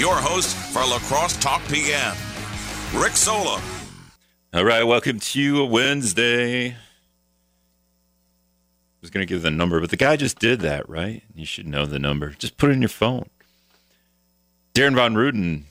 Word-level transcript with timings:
your 0.00 0.16
host 0.16 0.56
for 0.56 0.78
La 0.78 0.98
Crosse 1.00 1.36
Talk 1.36 1.60
PM, 1.68 2.16
Rick 2.94 3.12
Sola. 3.12 3.60
All 4.54 4.64
right, 4.64 4.82
welcome 4.82 5.20
to 5.20 5.66
Wednesday. 5.66 6.70
I 6.70 6.76
was 9.02 9.10
going 9.10 9.26
to 9.26 9.30
give 9.30 9.42
the 9.42 9.50
number, 9.50 9.78
but 9.78 9.90
the 9.90 9.98
guy 9.98 10.16
just 10.16 10.38
did 10.38 10.60
that, 10.60 10.88
right? 10.88 11.22
You 11.34 11.44
should 11.44 11.66
know 11.66 11.84
the 11.84 11.98
number. 11.98 12.30
Just 12.30 12.56
put 12.56 12.70
it 12.70 12.72
in 12.72 12.80
your 12.80 12.88
phone. 12.88 13.28
Darrin 14.72 14.94
Von 14.94 15.16
Ruden, 15.16 15.64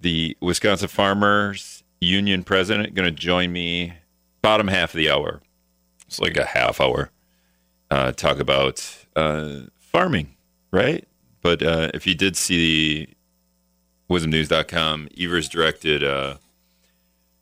the 0.00 0.36
Wisconsin 0.40 0.86
Farmers 0.86 1.82
Union 2.00 2.44
president, 2.44 2.94
going 2.94 3.12
to 3.12 3.20
join 3.20 3.52
me 3.52 3.94
bottom 4.40 4.68
half 4.68 4.94
of 4.94 4.98
the 4.98 5.10
hour. 5.10 5.42
It's 6.06 6.20
like 6.20 6.36
a 6.36 6.44
half 6.44 6.80
hour. 6.80 7.10
Uh, 7.90 8.12
talk 8.12 8.38
about 8.38 9.04
uh, 9.16 9.62
farming, 9.80 10.36
right? 10.70 11.04
But 11.42 11.64
uh, 11.64 11.90
if 11.92 12.06
you 12.06 12.14
did 12.14 12.36
see 12.36 13.15
WIZMNews.com, 14.08 15.08
Evers 15.18 15.48
directed 15.48 16.04
uh, 16.04 16.36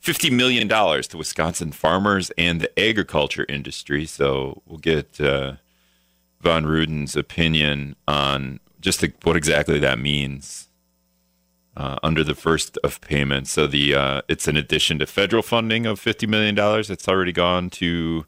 $50 0.03 0.31
million 0.31 0.69
to 0.69 1.17
Wisconsin 1.17 1.73
farmers 1.73 2.31
and 2.37 2.61
the 2.61 2.79
agriculture 2.79 3.47
industry. 3.49 4.07
So 4.07 4.63
we'll 4.67 4.79
get 4.79 5.21
uh, 5.21 5.55
Von 6.41 6.67
Ruden's 6.67 7.17
opinion 7.17 7.97
on 8.07 8.61
just 8.81 9.01
the, 9.01 9.13
what 9.23 9.37
exactly 9.37 9.79
that 9.79 9.99
means 9.99 10.69
uh, 11.77 11.99
under 12.03 12.23
the 12.23 12.35
first 12.35 12.79
of 12.85 13.01
payments. 13.01 13.51
So 13.51 13.67
the 13.67 13.95
uh, 13.95 14.23
it's 14.29 14.47
an 14.47 14.57
addition 14.57 14.99
to 15.01 15.07
federal 15.07 15.43
funding 15.43 15.87
of 15.87 16.01
$50 16.01 16.29
million. 16.29 16.57
It's 16.59 17.09
already 17.09 17.33
gone 17.33 17.71
to, 17.71 18.27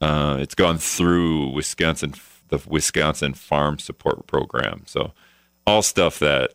uh, 0.00 0.38
it's 0.40 0.54
gone 0.54 0.78
through 0.78 1.50
Wisconsin, 1.50 2.14
the 2.48 2.60
Wisconsin 2.66 3.34
Farm 3.34 3.78
Support 3.78 4.26
Program. 4.26 4.82
So 4.86 5.12
all 5.66 5.82
stuff 5.82 6.18
that 6.18 6.54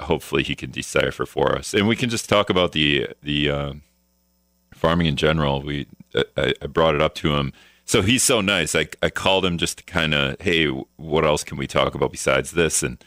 hopefully 0.00 0.42
he 0.42 0.54
can 0.54 0.70
decipher 0.70 1.26
for 1.26 1.56
us, 1.56 1.74
and 1.74 1.88
we 1.88 1.96
can 1.96 2.10
just 2.10 2.28
talk 2.28 2.50
about 2.50 2.72
the 2.72 3.08
the 3.22 3.50
uh, 3.50 3.72
farming 4.74 5.06
in 5.06 5.16
general. 5.16 5.62
We 5.62 5.86
I, 6.36 6.54
I, 6.62 6.66
brought 6.66 6.94
it 6.94 7.02
up 7.02 7.14
to 7.16 7.34
him, 7.34 7.52
so 7.84 8.02
he's 8.02 8.22
so 8.22 8.40
nice. 8.40 8.74
I 8.74 8.88
I 9.02 9.10
called 9.10 9.44
him 9.44 9.58
just 9.58 9.78
to 9.78 9.84
kind 9.84 10.14
of, 10.14 10.40
hey, 10.40 10.66
what 10.66 11.24
else 11.24 11.44
can 11.44 11.56
we 11.56 11.66
talk 11.66 11.94
about 11.94 12.12
besides 12.12 12.52
this? 12.52 12.82
And 12.82 13.02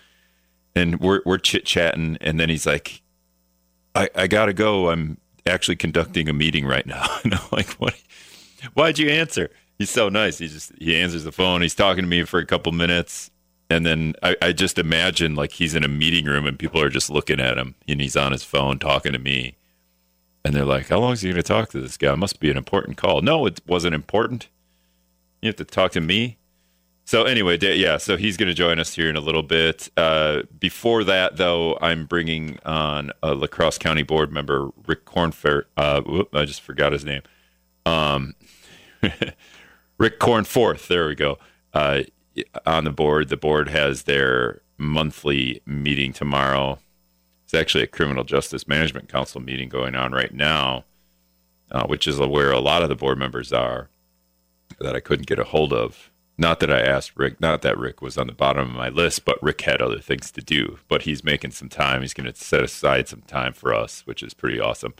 and 0.75 0.99
we're 0.99 1.21
we're 1.25 1.37
chit 1.37 1.65
chatting, 1.65 2.17
and 2.21 2.39
then 2.39 2.49
he's 2.49 2.65
like, 2.65 3.01
I 3.95 4.09
I 4.15 4.27
gotta 4.27 4.53
go. 4.53 4.89
I'm 4.89 5.17
actually 5.45 5.77
conducting 5.77 6.29
a 6.29 6.33
meeting 6.33 6.65
right 6.65 6.85
now. 6.85 7.05
and 7.23 7.33
I'm 7.33 7.47
like, 7.51 7.69
what? 7.73 7.95
Why'd 8.73 8.99
you 8.99 9.09
answer? 9.09 9.49
He's 9.77 9.89
so 9.89 10.09
nice. 10.09 10.39
He 10.39 10.47
just 10.47 10.73
he 10.79 10.95
answers 10.95 11.23
the 11.23 11.31
phone. 11.31 11.61
He's 11.61 11.75
talking 11.75 12.03
to 12.03 12.09
me 12.09 12.23
for 12.23 12.39
a 12.39 12.45
couple 12.45 12.71
minutes 12.71 13.31
and 13.69 13.85
then 13.85 14.15
I, 14.23 14.35
I, 14.41 14.51
just 14.51 14.79
imagine 14.79 15.35
like 15.35 15.51
he's 15.53 15.75
in 15.75 15.83
a 15.83 15.87
meeting 15.87 16.25
room 16.25 16.45
and 16.45 16.57
people 16.57 16.81
are 16.81 16.89
just 16.89 17.09
looking 17.09 17.39
at 17.39 17.57
him 17.57 17.75
and 17.87 18.01
he's 18.01 18.17
on 18.17 18.31
his 18.31 18.43
phone 18.43 18.79
talking 18.79 19.13
to 19.13 19.19
me. 19.19 19.55
And 20.43 20.55
they're 20.55 20.65
like, 20.65 20.87
How 20.87 20.99
long 20.99 21.13
is 21.13 21.21
he 21.21 21.29
going 21.29 21.41
to 21.41 21.43
talk 21.43 21.69
to 21.69 21.81
this 21.81 21.97
guy? 21.97 22.13
It 22.13 22.17
must 22.17 22.39
be 22.39 22.49
an 22.49 22.57
important 22.57 22.97
call. 22.97 23.21
No, 23.21 23.45
it 23.45 23.61
wasn't 23.67 23.93
important. 23.93 24.47
You 25.41 25.47
have 25.47 25.55
to 25.57 25.65
talk 25.65 25.91
to 25.93 26.01
me. 26.01 26.37
So, 27.05 27.23
anyway, 27.23 27.57
yeah, 27.59 27.97
so 27.97 28.17
he's 28.17 28.37
going 28.37 28.49
to 28.49 28.53
join 28.53 28.77
us 28.77 28.93
here 28.93 29.09
in 29.09 29.15
a 29.15 29.19
little 29.19 29.41
bit. 29.41 29.89
Uh, 29.97 30.43
before 30.59 31.03
that, 31.05 31.37
though, 31.37 31.75
I'm 31.81 32.05
bringing 32.05 32.59
on 32.65 33.11
a 33.23 33.33
La 33.33 33.47
Crosse 33.47 33.79
County 33.79 34.03
board 34.03 34.31
member, 34.31 34.69
Rick 34.85 35.05
Cornfair. 35.05 35.63
Uh, 35.75 36.01
whoop, 36.01 36.35
I 36.35 36.45
just 36.45 36.61
forgot 36.61 36.91
his 36.91 37.03
name. 37.03 37.23
Um, 37.83 38.35
Rick 39.97 40.19
Cornforth. 40.19 40.85
There 40.85 41.07
we 41.07 41.15
go. 41.15 41.39
Uh, 41.73 42.03
on 42.65 42.83
the 42.83 42.91
board. 42.91 43.29
The 43.29 43.37
board 43.37 43.69
has 43.69 44.03
their 44.03 44.61
monthly 44.77 45.61
meeting 45.65 46.13
tomorrow. 46.13 46.79
It's 47.43 47.53
actually 47.53 47.83
a 47.83 47.87
criminal 47.87 48.23
justice 48.23 48.67
management 48.67 49.09
council 49.09 49.41
meeting 49.41 49.69
going 49.69 49.95
on 49.95 50.11
right 50.11 50.33
now, 50.33 50.85
uh, 51.71 51.85
which 51.87 52.07
is 52.07 52.19
where 52.19 52.51
a 52.51 52.59
lot 52.59 52.83
of 52.83 52.89
the 52.89 52.95
board 52.95 53.17
members 53.17 53.51
are 53.51 53.89
that 54.79 54.95
I 54.95 54.99
couldn't 54.99 55.27
get 55.27 55.39
a 55.39 55.43
hold 55.43 55.73
of. 55.73 56.11
Not 56.37 56.61
that 56.61 56.71
I 56.71 56.79
asked 56.79 57.13
Rick, 57.17 57.41
not 57.41 57.63
that 57.63 57.77
Rick 57.77 58.01
was 58.01 58.17
on 58.17 58.27
the 58.27 58.33
bottom 58.33 58.69
of 58.69 58.75
my 58.75 58.87
list, 58.87 59.25
but 59.25 59.43
Rick 59.43 59.61
had 59.61 59.81
other 59.81 59.99
things 59.99 60.31
to 60.31 60.41
do. 60.41 60.79
But 60.87 61.01
he's 61.01 61.23
making 61.23 61.51
some 61.51 61.67
time. 61.67 62.01
He's 62.01 62.13
going 62.13 62.31
to 62.31 62.35
set 62.35 62.63
aside 62.63 63.09
some 63.09 63.23
time 63.23 63.51
for 63.51 63.73
us, 63.73 64.01
which 64.05 64.23
is 64.23 64.33
pretty 64.33 64.59
awesome 64.59 64.93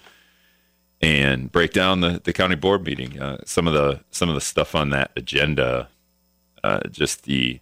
and 1.01 1.51
break 1.51 1.71
down 1.71 2.01
the, 2.01 2.21
the 2.23 2.33
county 2.33 2.55
board 2.55 2.85
meeting. 2.85 3.19
Uh, 3.19 3.37
some 3.45 3.67
of 3.67 3.73
the 3.73 4.01
some 4.11 4.29
of 4.29 4.35
the 4.35 4.41
stuff 4.41 4.75
on 4.75 4.89
that 4.89 5.11
agenda 5.15 5.89
uh, 6.63 6.81
just 6.89 7.23
the 7.23 7.59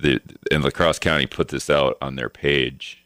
the 0.00 0.20
and 0.50 0.62
La 0.62 0.70
Crosse 0.70 0.98
County 0.98 1.26
put 1.26 1.48
this 1.48 1.68
out 1.68 1.96
on 2.00 2.16
their 2.16 2.28
page, 2.28 3.04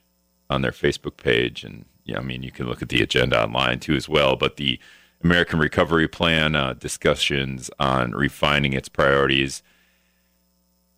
on 0.50 0.62
their 0.62 0.72
Facebook 0.72 1.16
page, 1.16 1.64
and 1.64 1.84
yeah, 2.04 2.18
I 2.18 2.22
mean 2.22 2.42
you 2.42 2.52
can 2.52 2.66
look 2.66 2.82
at 2.82 2.88
the 2.88 3.02
agenda 3.02 3.42
online 3.42 3.80
too 3.80 3.94
as 3.94 4.08
well. 4.08 4.36
But 4.36 4.56
the 4.56 4.78
American 5.22 5.58
Recovery 5.58 6.08
Plan 6.08 6.54
uh, 6.54 6.74
discussions 6.74 7.70
on 7.78 8.12
refining 8.12 8.72
its 8.72 8.88
priorities, 8.88 9.62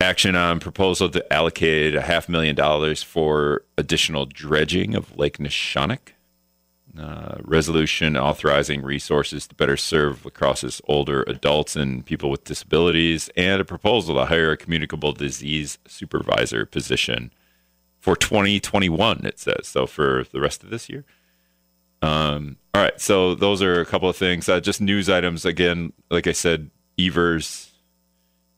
action 0.00 0.34
on 0.34 0.60
proposal 0.60 1.08
to 1.10 1.32
allocate 1.32 1.94
a 1.94 2.02
half 2.02 2.28
million 2.28 2.56
dollars 2.56 3.02
for 3.02 3.64
additional 3.78 4.26
dredging 4.26 4.94
of 4.94 5.16
Lake 5.16 5.38
Neshonoc 5.38 6.14
uh, 6.98 7.36
resolution 7.42 8.16
authorizing 8.16 8.82
resources 8.82 9.46
to 9.48 9.54
better 9.54 9.76
serve 9.76 10.24
La 10.24 10.30
Crosse's 10.30 10.80
older 10.86 11.24
adults 11.26 11.74
and 11.76 12.06
people 12.06 12.30
with 12.30 12.44
disabilities, 12.44 13.28
and 13.36 13.60
a 13.60 13.64
proposal 13.64 14.14
to 14.14 14.26
hire 14.26 14.52
a 14.52 14.56
communicable 14.56 15.12
disease 15.12 15.78
supervisor 15.86 16.64
position 16.64 17.32
for 17.98 18.14
2021, 18.14 19.24
it 19.24 19.38
says. 19.38 19.66
So 19.66 19.86
for 19.86 20.24
the 20.32 20.40
rest 20.40 20.62
of 20.62 20.70
this 20.70 20.88
year. 20.88 21.04
Um, 22.02 22.56
all 22.74 22.82
right. 22.82 23.00
So 23.00 23.34
those 23.34 23.62
are 23.62 23.80
a 23.80 23.86
couple 23.86 24.08
of 24.08 24.16
things. 24.16 24.48
Uh, 24.48 24.60
just 24.60 24.80
news 24.80 25.08
items. 25.08 25.44
Again, 25.44 25.92
like 26.10 26.26
I 26.26 26.32
said, 26.32 26.70
Evers 26.98 27.72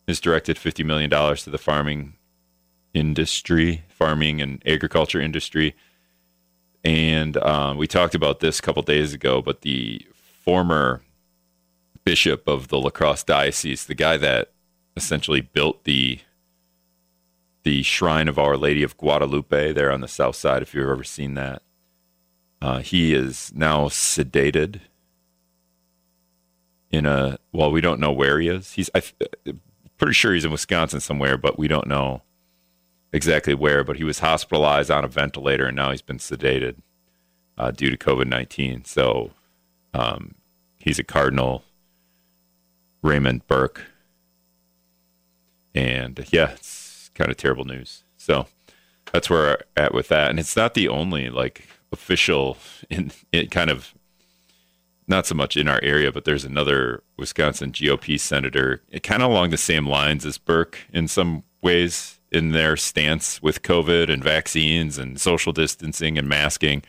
has 0.09 0.21
directed 0.21 0.57
$50 0.57 0.85
million 0.85 1.11
to 1.11 1.51
the 1.51 1.59
farming 1.59 2.15
industry, 2.93 3.85
farming 3.89 4.41
and 4.41 4.63
agriculture 4.67 5.21
industry 5.21 5.75
and 6.87 7.37
um, 7.39 7.79
we 7.79 7.89
talked 7.89 8.15
about 8.15 8.39
this 8.39 8.61
a 8.61 8.63
couple 8.63 8.81
days 8.81 9.13
ago, 9.13 9.43
but 9.43 9.63
the 9.63 10.07
former 10.45 11.03
bishop 12.05 12.47
of 12.47 12.69
the 12.69 12.79
La 12.79 12.91
Crosse 12.91 13.25
diocese, 13.25 13.87
the 13.87 13.95
guy 13.97 14.17
that 14.17 14.53
essentially 14.97 15.41
built 15.41 15.83
the 15.83 16.21
the 17.65 17.83
shrine 17.83 18.29
of 18.29 18.39
Our 18.39 18.57
Lady 18.57 18.85
of 18.85 18.97
Guadalupe 18.97 19.73
there 19.73 19.91
on 19.91 20.01
the 20.01 20.07
south 20.07 20.37
side, 20.37 20.63
if 20.63 20.73
you've 20.73 20.89
ever 20.89 21.03
seen 21.03 21.35
that, 21.35 21.63
uh, 22.63 22.79
he 22.79 23.13
is 23.13 23.51
now 23.53 23.87
sedated 23.87 24.79
in 26.93 27.05
a 27.05 27.41
well, 27.51 27.73
we 27.73 27.81
don't 27.81 27.99
know 27.99 28.13
where 28.13 28.39
he 28.39 28.47
is. 28.47 28.75
He's 28.75 28.91
I, 28.95 29.03
pretty 29.99 30.13
sure 30.13 30.33
he's 30.33 30.45
in 30.45 30.53
Wisconsin 30.53 31.01
somewhere, 31.01 31.37
but 31.37 31.59
we 31.59 31.67
don't 31.67 31.89
know 31.89 32.23
exactly 33.13 33.55
where, 33.55 33.85
but 33.85 33.97
he 33.97 34.05
was 34.05 34.21
hospitalized 34.21 34.91
on 34.91 35.05
a 35.05 35.09
ventilator 35.09 35.67
and 35.67 35.77
now 35.77 35.91
he's 35.91 36.03
been 36.03 36.19
sedated 36.19 36.77
uh, 37.59 37.71
due 37.71 37.91
to 37.91 37.97
COVID 37.97 38.27
19. 38.27 38.85
So 38.85 39.31
um, 39.95 40.35
he's 40.79 40.99
a 40.99 41.05
Cardinal, 41.05 41.65
Raymond 43.03 43.47
Burke. 43.47 43.87
And 45.75 46.27
yeah, 46.31 46.53
it's 46.53 47.11
kind 47.15 47.31
of 47.31 47.37
terrible 47.37 47.65
news. 47.65 48.05
So 48.17 48.47
that's 49.13 49.31
where 49.31 49.41
we're 49.77 49.83
at 49.85 49.95
with 49.95 50.09
that. 50.09 50.31
And 50.31 50.39
it's 50.39 50.57
not 50.57 50.75
the 50.75 50.89
only 50.89 51.31
like 51.31 51.69
official 51.93 52.59
in 52.91 53.13
it 53.33 53.51
kind 53.51 53.71
of 53.71 53.95
not 55.09 55.25
so 55.25 55.35
much 55.35 55.57
in 55.57 55.69
our 55.69 55.79
area, 55.83 56.11
but 56.11 56.25
there's 56.25 56.45
another 56.45 57.03
Wisconsin 57.17 57.71
GOP 57.71 58.19
senator, 58.19 58.83
kind 59.05 59.23
of 59.23 59.31
along 59.31 59.51
the 59.51 59.57
same 59.57 59.87
lines 59.87 60.27
as 60.27 60.37
Burke 60.37 60.79
in 60.93 61.07
some 61.07 61.45
ways 61.63 62.16
in 62.33 62.51
their 62.51 62.77
stance 62.77 63.41
with 63.43 63.63
COVID 63.63 64.13
and 64.13 64.23
vaccines 64.23 64.99
and 64.99 65.21
social 65.21 65.53
distancing 65.53 66.19
and 66.19 66.29
masking. 66.29 66.83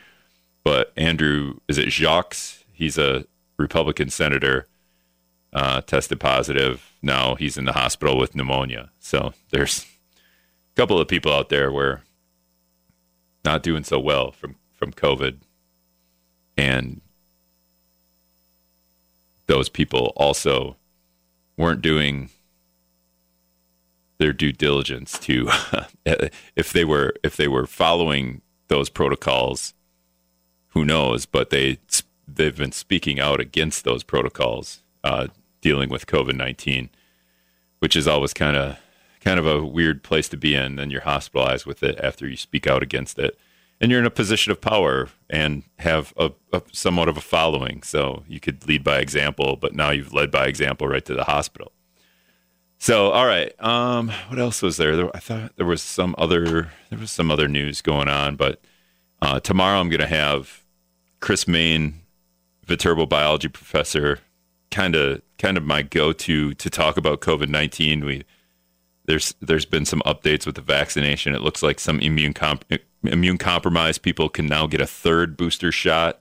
But 0.64 0.92
Andrew, 0.96 1.58
is 1.68 1.78
it 1.78 1.90
Jacques? 1.90 2.36
He's 2.72 2.98
a 2.98 3.24
Republican 3.56 4.10
senator, 4.10 4.66
uh, 5.52 5.80
tested 5.82 6.20
positive. 6.20 6.92
Now 7.02 7.34
he's 7.34 7.56
in 7.56 7.64
the 7.64 7.72
hospital 7.72 8.18
with 8.18 8.34
pneumonia. 8.34 8.90
So 8.98 9.32
there's 9.50 9.86
a 10.16 10.74
couple 10.76 11.00
of 11.00 11.08
people 11.08 11.32
out 11.32 11.48
there 11.48 11.72
where 11.72 12.02
not 13.44 13.62
doing 13.62 13.84
so 13.84 13.98
well 13.98 14.32
from 14.32 14.56
from 14.74 14.92
COVID, 14.92 15.38
and 16.56 17.00
those 19.46 19.68
people 19.68 20.12
also 20.14 20.76
weren't 21.56 21.82
doing 21.82 22.30
their 24.18 24.32
due 24.32 24.52
diligence 24.52 25.18
to 25.18 25.48
if 26.56 26.72
they 26.72 26.84
were 26.84 27.14
if 27.22 27.36
they 27.36 27.48
were 27.48 27.66
following 27.66 28.40
those 28.68 28.88
protocols 28.88 29.74
who 30.68 30.84
knows 30.84 31.26
but 31.26 31.50
they 31.50 31.78
they've 32.26 32.56
been 32.56 32.72
speaking 32.72 33.18
out 33.20 33.40
against 33.40 33.84
those 33.84 34.02
protocols 34.02 34.82
uh, 35.04 35.28
dealing 35.60 35.88
with 35.88 36.06
covid-19 36.06 36.88
which 37.78 37.96
is 37.96 38.08
always 38.08 38.34
kind 38.34 38.56
of 38.56 38.76
kind 39.20 39.38
of 39.38 39.46
a 39.46 39.64
weird 39.64 40.02
place 40.02 40.28
to 40.28 40.36
be 40.36 40.54
in. 40.54 40.76
Then 40.76 40.90
you're 40.90 41.02
hospitalized 41.02 41.66
with 41.66 41.82
it 41.82 41.98
after 42.00 42.28
you 42.28 42.36
speak 42.36 42.66
out 42.66 42.82
against 42.82 43.18
it, 43.18 43.38
and 43.80 43.90
you're 43.90 44.00
in 44.00 44.06
a 44.06 44.10
position 44.10 44.52
of 44.52 44.60
power 44.60 45.08
and 45.28 45.64
have 45.78 46.12
a, 46.16 46.32
a 46.52 46.62
somewhat 46.72 47.08
of 47.08 47.16
a 47.16 47.20
following. 47.22 47.82
So 47.82 48.24
you 48.28 48.40
could 48.40 48.66
lead 48.66 48.84
by 48.84 48.98
example, 48.98 49.56
but 49.56 49.74
now 49.74 49.90
you've 49.90 50.14
led 50.14 50.30
by 50.30 50.46
example 50.46 50.88
right 50.88 51.04
to 51.04 51.14
the 51.14 51.24
hospital. 51.24 51.72
So, 52.80 53.10
all 53.10 53.26
right. 53.26 53.52
Um, 53.62 54.10
what 54.28 54.38
else 54.38 54.62
was 54.62 54.76
there? 54.76 55.14
I 55.14 55.18
thought 55.18 55.56
there 55.56 55.66
was 55.66 55.82
some 55.82 56.14
other 56.16 56.70
there 56.90 56.98
was 56.98 57.10
some 57.10 57.30
other 57.30 57.48
news 57.48 57.82
going 57.82 58.08
on, 58.08 58.36
but 58.36 58.60
uh, 59.20 59.40
tomorrow 59.40 59.80
I'm 59.80 59.88
going 59.88 60.00
to 60.00 60.06
have 60.06 60.64
Chris 61.20 61.48
Main, 61.48 62.00
Viterbo 62.64 63.04
biology 63.04 63.48
professor, 63.48 64.20
kind 64.70 64.94
of 64.94 65.22
kind 65.38 65.56
of 65.56 65.64
my 65.64 65.82
go-to 65.82 66.54
to 66.54 66.70
talk 66.70 66.96
about 66.96 67.20
COVID 67.20 67.48
nineteen. 67.48 68.04
We 68.04 68.22
there's 69.06 69.34
there's 69.40 69.66
been 69.66 69.84
some 69.84 70.00
updates 70.06 70.46
with 70.46 70.54
the 70.54 70.62
vaccination. 70.62 71.34
It 71.34 71.42
looks 71.42 71.64
like 71.64 71.80
some 71.80 71.98
immune 71.98 72.32
comp- 72.32 72.64
immune 73.02 73.38
compromised 73.38 74.02
people 74.02 74.28
can 74.28 74.46
now 74.46 74.68
get 74.68 74.80
a 74.80 74.86
third 74.86 75.36
booster 75.36 75.72
shot. 75.72 76.20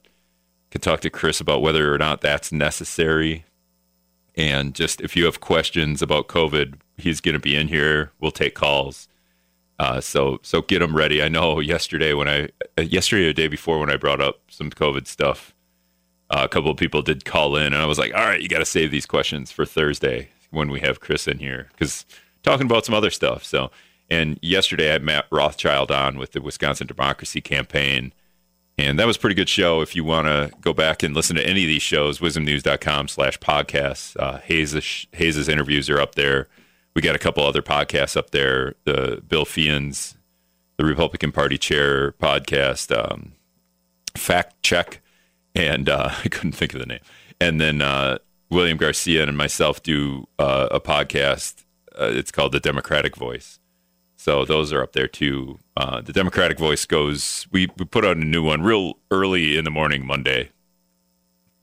Can 0.72 0.82
talk 0.82 1.02
to 1.02 1.10
Chris 1.12 1.40
about 1.40 1.62
whether 1.62 1.94
or 1.94 1.98
not 2.00 2.22
that's 2.22 2.52
necessary. 2.52 3.46
And 4.38 4.76
just 4.76 5.02
if 5.02 5.16
you 5.16 5.26
have 5.26 5.42
questions 5.42 6.02
about 6.02 6.28
COVID, 6.28 6.76
he's 6.96 7.20
going 7.20 7.34
to 7.34 7.40
be 7.40 7.56
in 7.56 7.68
here. 7.68 8.12
We'll 8.20 8.32
take 8.32 8.54
calls. 8.54 9.08
Uh, 9.80 10.00
so 10.00 10.40
so 10.44 10.62
get 10.62 10.80
them 10.80 10.96
ready. 10.96 11.22
I 11.22 11.28
know 11.28 11.60
yesterday 11.60 12.14
when 12.14 12.28
I 12.28 12.50
uh, 12.78 12.84
yesterday 12.84 13.26
or 13.26 13.28
the 13.28 13.34
day 13.34 13.48
before 13.48 13.80
when 13.80 13.92
I 13.92 13.98
brought 13.98 14.22
up 14.22 14.42
some 14.50 14.70
COVID 14.70 15.08
stuff, 15.08 15.56
uh, 16.30 16.42
a 16.44 16.48
couple 16.48 16.72
of 16.72 16.78
people 16.78 17.02
did 17.02 17.26
call 17.26 17.56
in, 17.56 17.74
and 17.74 17.78
I 17.78 17.86
was 17.86 18.00
like, 18.00 18.14
all 18.14 18.26
right, 18.26 18.42
you 18.42 18.48
got 18.48 18.60
to 18.60 18.66
save 18.66 18.92
these 18.92 19.06
questions 19.06 19.52
for 19.52 19.66
Thursday 19.66 20.30
when 20.52 20.70
we 20.70 20.80
have 20.80 21.00
Chris 21.00 21.28
in 21.28 21.40
here 21.40 21.70
because 21.74 22.06
talking 22.42 22.66
about 22.66 22.86
some 22.86 22.96
other 22.96 23.12
stuff. 23.12 23.44
So 23.44 23.72
and 24.10 24.40
yesterday 24.42 24.90
I 24.90 24.94
had 24.94 25.04
Matt 25.04 25.26
Rothschild 25.32 25.92
on 25.92 26.18
with 26.18 26.32
the 26.32 26.42
Wisconsin 26.42 26.88
Democracy 26.88 27.42
Campaign. 27.42 28.14
And 28.78 29.00
that 29.00 29.08
was 29.08 29.18
pretty 29.18 29.34
good 29.34 29.50
show. 29.50 29.82
If 29.82 29.96
you 29.96 30.04
want 30.04 30.28
to 30.28 30.52
go 30.62 30.72
back 30.72 31.02
and 31.02 31.16
listen 31.16 31.36
to 31.36 31.46
any 31.46 31.64
of 31.64 31.68
these 31.68 31.82
shows, 31.82 32.20
wizmnews.com 32.20 33.08
slash 33.08 33.40
podcasts. 33.40 34.16
Uh, 34.20 34.38
Hayes' 34.40 35.08
Hayes' 35.14 35.50
interviews 35.50 35.90
are 35.90 36.00
up 36.00 36.14
there. 36.16 36.48
We 36.94 37.02
got 37.02 37.16
a 37.16 37.20
couple 37.20 37.44
other 37.44 37.64
podcasts 37.64 38.16
up 38.16 38.30
there. 38.32 38.76
The 38.84 39.24
Bill 39.28 39.46
Feehan's, 39.46 40.16
the 40.78 40.86
Republican 40.86 41.32
Party 41.32 41.58
chair 41.58 42.12
podcast, 42.14 42.96
um, 42.96 43.34
Fact 44.16 44.62
Check, 44.62 45.02
and 45.56 45.90
uh, 45.90 46.12
I 46.24 46.28
couldn't 46.28 46.54
think 46.54 46.74
of 46.74 46.80
the 46.80 46.86
name. 46.86 47.02
And 47.42 47.60
then 47.60 47.82
uh, 47.82 48.20
William 48.50 48.78
Garcia 48.78 49.24
and 49.24 49.38
myself 49.38 49.82
do 49.82 50.28
uh, 50.38 50.68
a 50.70 50.80
podcast. 50.80 51.66
Uh, 52.00 52.12
it's 52.12 52.32
called 52.32 52.52
The 52.52 52.60
Democratic 52.60 53.16
Voice. 53.16 53.60
So 54.28 54.44
those 54.44 54.74
are 54.74 54.84
up 54.84 54.92
there 54.92 55.08
too. 55.08 55.58
Uh, 55.78 56.02
the 56.02 56.12
Democratic 56.12 56.60
Voice 56.60 56.86
goes. 56.86 57.48
We 57.50 57.70
we 57.78 57.86
put 57.86 58.04
out 58.04 58.18
a 58.18 58.26
new 58.26 58.44
one 58.44 58.62
real 58.62 58.96
early 59.10 59.58
in 59.58 59.64
the 59.64 59.72
morning, 59.72 60.06
Monday. 60.06 60.50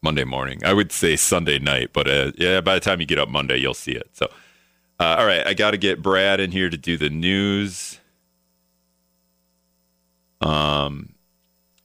Monday 0.00 0.25
morning. 0.25 0.62
I 0.64 0.72
would 0.72 0.90
say 0.90 1.14
Sunday 1.14 1.58
night, 1.58 1.90
but 1.93 2.08
uh, 2.08 2.32
yeah, 2.38 2.62
by 2.62 2.72
the 2.72 2.81
time 2.81 3.00
you 3.00 3.06
get 3.06 3.19
up 3.19 3.28
Monday, 3.28 3.58
you'll 3.58 3.75
see 3.75 3.93
it. 3.93 4.08
So, 4.12 4.31
uh, 4.99 5.16
all 5.19 5.26
right, 5.26 5.46
I 5.46 5.52
got 5.52 5.72
to 5.72 5.76
get 5.76 6.00
Brad 6.00 6.40
in 6.40 6.52
here 6.52 6.70
to 6.70 6.78
do 6.78 6.96
the 6.96 7.11
news. 7.11 8.00
Um, 10.40 11.10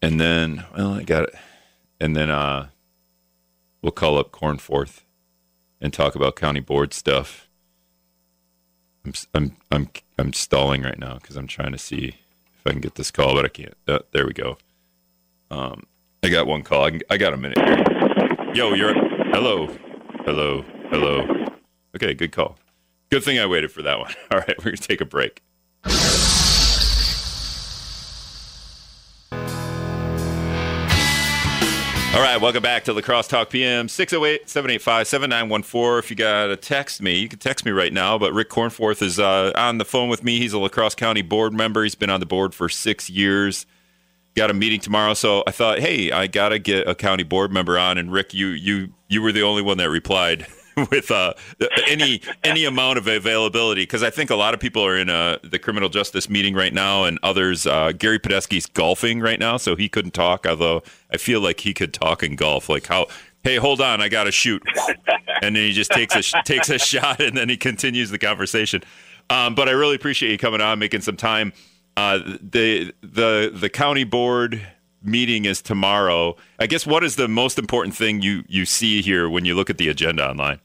and 0.01 0.17
then 0.17 0.63
well, 0.77 0.93
I 0.93 1.03
got 1.03 1.23
it, 1.23 1.35
and 1.99 2.15
then 2.15 2.29
uh, 2.29 2.69
we'll 3.81 3.91
call 3.91 4.17
up 4.17 4.31
Cornforth 4.31 5.01
and 5.81 5.91
talk 5.91 6.15
about 6.15 6.37
county 6.37 6.61
board 6.61 6.93
stuff. 6.93 7.49
I'm 9.03 9.13
I'm 9.33 9.57
I'm 9.71 9.89
I'm 10.19 10.33
stalling 10.33 10.81
right 10.81 10.99
now 10.99 11.15
because 11.15 11.37
I'm 11.37 11.47
trying 11.47 11.71
to 11.71 11.77
see 11.77 12.07
if 12.07 12.67
I 12.67 12.71
can 12.71 12.81
get 12.81 12.95
this 12.95 13.09
call, 13.09 13.35
but 13.35 13.45
I 13.45 13.47
can't. 13.47 13.73
Uh, 13.87 13.99
there 14.11 14.27
we 14.27 14.33
go. 14.33 14.57
Um, 15.49 15.83
I 16.21 16.29
got 16.29 16.45
one 16.45 16.61
call. 16.61 16.83
I, 16.83 16.91
can, 16.91 17.01
I 17.09 17.17
got 17.17 17.33
a 17.33 17.37
minute. 17.37 17.57
Yo, 18.53 18.73
you're 18.73 18.93
hello, 18.93 19.67
hello, 20.25 20.65
hello. 20.89 21.45
Okay, 21.95 22.13
good 22.13 22.33
call. 22.33 22.57
Good 23.09 23.23
thing 23.23 23.39
I 23.39 23.45
waited 23.45 23.71
for 23.71 23.81
that 23.81 23.99
one. 23.99 24.13
All 24.31 24.39
right, 24.39 24.57
we're 24.59 24.65
gonna 24.65 24.77
take 24.77 25.01
a 25.01 25.05
break. 25.05 25.41
All 32.19 32.25
right, 32.25 32.41
welcome 32.41 32.61
back 32.61 32.83
to 32.83 32.91
La 32.91 32.99
Crosse 32.99 33.29
Talk 33.29 33.49
PM, 33.49 33.87
608 33.87 34.49
785 34.49 35.07
7914. 35.07 35.99
If 35.99 36.09
you 36.09 36.17
got 36.17 36.47
to 36.47 36.57
text 36.57 37.01
me, 37.01 37.17
you 37.17 37.29
can 37.29 37.39
text 37.39 37.63
me 37.63 37.71
right 37.71 37.93
now. 37.93 38.17
But 38.17 38.33
Rick 38.33 38.49
Cornforth 38.49 39.01
is 39.01 39.19
uh, 39.21 39.53
on 39.55 39.77
the 39.77 39.85
phone 39.85 40.09
with 40.09 40.21
me. 40.21 40.37
He's 40.37 40.51
a 40.51 40.59
La 40.59 40.67
Crosse 40.67 40.95
County 40.95 41.21
board 41.21 41.53
member. 41.53 41.81
He's 41.81 41.95
been 41.95 42.09
on 42.09 42.19
the 42.19 42.25
board 42.25 42.53
for 42.53 42.67
six 42.67 43.09
years. 43.09 43.65
Got 44.35 44.51
a 44.51 44.53
meeting 44.53 44.81
tomorrow, 44.81 45.13
so 45.13 45.45
I 45.47 45.51
thought, 45.51 45.79
hey, 45.79 46.11
I 46.11 46.27
got 46.27 46.49
to 46.49 46.59
get 46.59 46.89
a 46.89 46.93
county 46.93 47.23
board 47.23 47.53
member 47.53 47.79
on. 47.79 47.97
And 47.97 48.11
Rick, 48.11 48.33
you 48.33 48.47
you 48.47 48.89
you 49.07 49.21
were 49.21 49.31
the 49.31 49.43
only 49.43 49.61
one 49.61 49.77
that 49.77 49.89
replied. 49.89 50.45
with 50.91 51.11
uh, 51.11 51.33
any 51.87 52.21
any 52.43 52.65
amount 52.65 52.97
of 52.97 53.07
availability 53.07 53.83
because 53.83 54.03
I 54.03 54.09
think 54.09 54.29
a 54.29 54.35
lot 54.35 54.53
of 54.53 54.59
people 54.59 54.85
are 54.85 54.97
in 54.97 55.09
a, 55.09 55.39
the 55.43 55.59
criminal 55.59 55.89
justice 55.89 56.29
meeting 56.29 56.53
right 56.53 56.73
now, 56.73 57.03
and 57.05 57.19
others. 57.23 57.65
Uh, 57.67 57.91
Gary 57.91 58.19
Podesky's 58.19 58.65
golfing 58.65 59.19
right 59.19 59.39
now, 59.39 59.57
so 59.57 59.75
he 59.75 59.89
couldn't 59.89 60.13
talk. 60.13 60.45
Although 60.45 60.83
I 61.11 61.17
feel 61.17 61.41
like 61.41 61.59
he 61.61 61.73
could 61.73 61.93
talk 61.93 62.23
and 62.23 62.37
golf. 62.37 62.69
Like 62.69 62.87
how, 62.87 63.07
hey, 63.43 63.57
hold 63.57 63.81
on, 63.81 64.01
I 64.01 64.09
got 64.09 64.25
to 64.25 64.31
shoot, 64.31 64.63
and 65.41 65.55
then 65.55 65.63
he 65.63 65.71
just 65.71 65.91
takes 65.91 66.15
a 66.15 66.43
takes 66.43 66.69
a 66.69 66.79
shot, 66.79 67.19
and 67.19 67.35
then 67.35 67.49
he 67.49 67.57
continues 67.57 68.09
the 68.09 68.19
conversation. 68.19 68.81
Um, 69.29 69.55
but 69.55 69.69
I 69.69 69.71
really 69.71 69.95
appreciate 69.95 70.31
you 70.31 70.37
coming 70.37 70.61
on, 70.61 70.79
making 70.79 71.01
some 71.01 71.17
time. 71.17 71.53
Uh, 71.97 72.19
the 72.41 72.93
the 73.01 73.51
the 73.53 73.69
county 73.69 74.03
board 74.03 74.61
meeting 75.03 75.45
is 75.45 75.61
tomorrow. 75.61 76.35
I 76.59 76.67
guess 76.67 76.85
what 76.85 77.03
is 77.03 77.15
the 77.15 77.27
most 77.27 77.59
important 77.59 77.95
thing 77.95 78.21
you 78.21 78.43
you 78.47 78.65
see 78.65 79.01
here 79.01 79.29
when 79.29 79.45
you 79.45 79.55
look 79.55 79.69
at 79.69 79.77
the 79.77 79.89
agenda 79.89 80.27
online? 80.27 80.59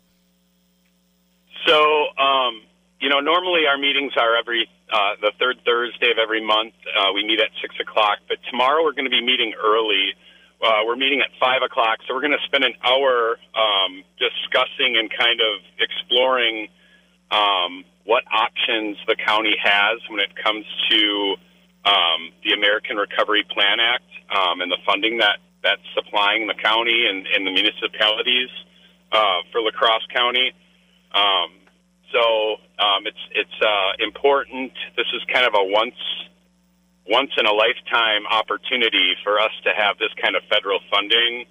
So, 1.66 1.76
um, 2.18 2.62
you 3.00 3.08
know, 3.08 3.20
normally 3.20 3.66
our 3.68 3.78
meetings 3.78 4.12
are 4.16 4.36
every 4.36 4.68
uh, 4.92 5.16
the 5.20 5.32
third 5.38 5.56
Thursday 5.64 6.10
of 6.10 6.18
every 6.18 6.44
month. 6.44 6.74
Uh, 6.86 7.12
we 7.14 7.24
meet 7.26 7.40
at 7.40 7.50
six 7.60 7.74
o'clock, 7.80 8.18
but 8.28 8.38
tomorrow 8.50 8.82
we're 8.82 8.92
going 8.92 9.08
to 9.08 9.10
be 9.10 9.22
meeting 9.22 9.54
early. 9.58 10.14
Uh, 10.62 10.80
we're 10.86 10.96
meeting 10.96 11.20
at 11.20 11.28
five 11.40 11.62
o'clock, 11.62 11.98
so 12.06 12.14
we're 12.14 12.20
going 12.20 12.36
to 12.36 12.44
spend 12.46 12.64
an 12.64 12.74
hour 12.84 13.36
um, 13.54 14.04
discussing 14.18 14.96
and 14.96 15.10
kind 15.10 15.40
of 15.40 15.60
exploring 15.80 16.68
um, 17.30 17.84
what 18.04 18.24
options 18.32 18.96
the 19.06 19.16
county 19.16 19.56
has 19.60 20.00
when 20.08 20.20
it 20.20 20.30
comes 20.36 20.64
to 20.90 21.36
um, 21.84 22.32
the 22.44 22.52
American 22.52 22.96
Recovery 22.96 23.44
Plan 23.50 23.80
Act 23.80 24.08
um, 24.30 24.60
and 24.60 24.70
the 24.70 24.78
funding 24.86 25.18
that 25.18 25.38
that's 25.62 25.82
supplying 25.94 26.46
the 26.46 26.54
county 26.54 27.06
and, 27.08 27.26
and 27.26 27.46
the 27.46 27.50
municipalities 27.50 28.50
uh, 29.12 29.40
for 29.50 29.60
La 29.62 29.70
Crosse 29.70 30.06
County. 30.12 30.52
Um, 31.14 31.50
so 32.12 32.56
um, 32.78 33.06
it's 33.06 33.24
it's 33.32 33.58
uh, 33.62 34.04
important. 34.04 34.72
This 34.96 35.06
is 35.14 35.22
kind 35.32 35.46
of 35.46 35.54
a 35.54 35.64
once 35.64 35.98
once 37.06 37.30
in 37.36 37.46
a 37.46 37.52
lifetime 37.52 38.26
opportunity 38.30 39.14
for 39.22 39.40
us 39.40 39.52
to 39.64 39.70
have 39.76 39.98
this 39.98 40.10
kind 40.20 40.36
of 40.36 40.42
federal 40.50 40.80
funding. 40.90 41.46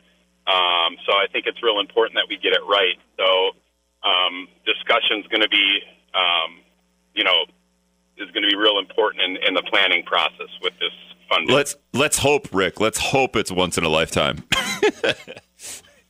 Um, 0.47 0.97
so 1.05 1.13
I 1.13 1.27
think 1.31 1.45
it's 1.45 1.61
real 1.63 1.79
important 1.79 2.15
that 2.15 2.25
we 2.27 2.37
get 2.37 2.53
it 2.53 2.63
right. 2.67 2.97
So 3.17 3.55
um, 4.03 4.47
discussion's 4.65 5.27
going 5.27 5.41
to 5.41 5.49
be, 5.49 5.79
um, 6.13 6.59
you 7.13 7.23
know, 7.23 7.45
is 8.17 8.29
going 8.31 8.43
to 8.43 8.49
be 8.49 8.55
real 8.55 8.79
important 8.79 9.23
in, 9.23 9.37
in 9.47 9.53
the 9.53 9.63
planning 9.69 10.03
process 10.03 10.49
with 10.61 10.73
this 10.79 10.91
funding. 11.29 11.55
Let's 11.55 11.75
let's 11.93 12.17
hope, 12.17 12.49
Rick. 12.51 12.79
Let's 12.79 12.99
hope 12.99 13.35
it's 13.35 13.51
once 13.51 13.77
in 13.77 13.83
a 13.83 13.89
lifetime. 13.89 14.43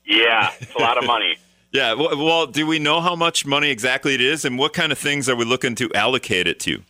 yeah, 0.05 0.51
it's 0.59 0.75
a 0.75 0.79
lot 0.79 0.97
of 0.97 1.05
money. 1.05 1.37
Yeah. 1.73 1.95
Well, 1.95 2.45
do 2.45 2.67
we 2.67 2.77
know 2.77 3.01
how 3.01 3.15
much 3.15 3.45
money 3.45 3.71
exactly 3.71 4.13
it 4.13 4.21
is, 4.21 4.45
and 4.45 4.59
what 4.59 4.73
kind 4.73 4.91
of 4.91 4.99
things 4.99 5.27
are 5.27 5.35
we 5.35 5.43
looking 5.43 5.73
to 5.75 5.91
allocate 5.93 6.47
it 6.47 6.59
to? 6.61 6.83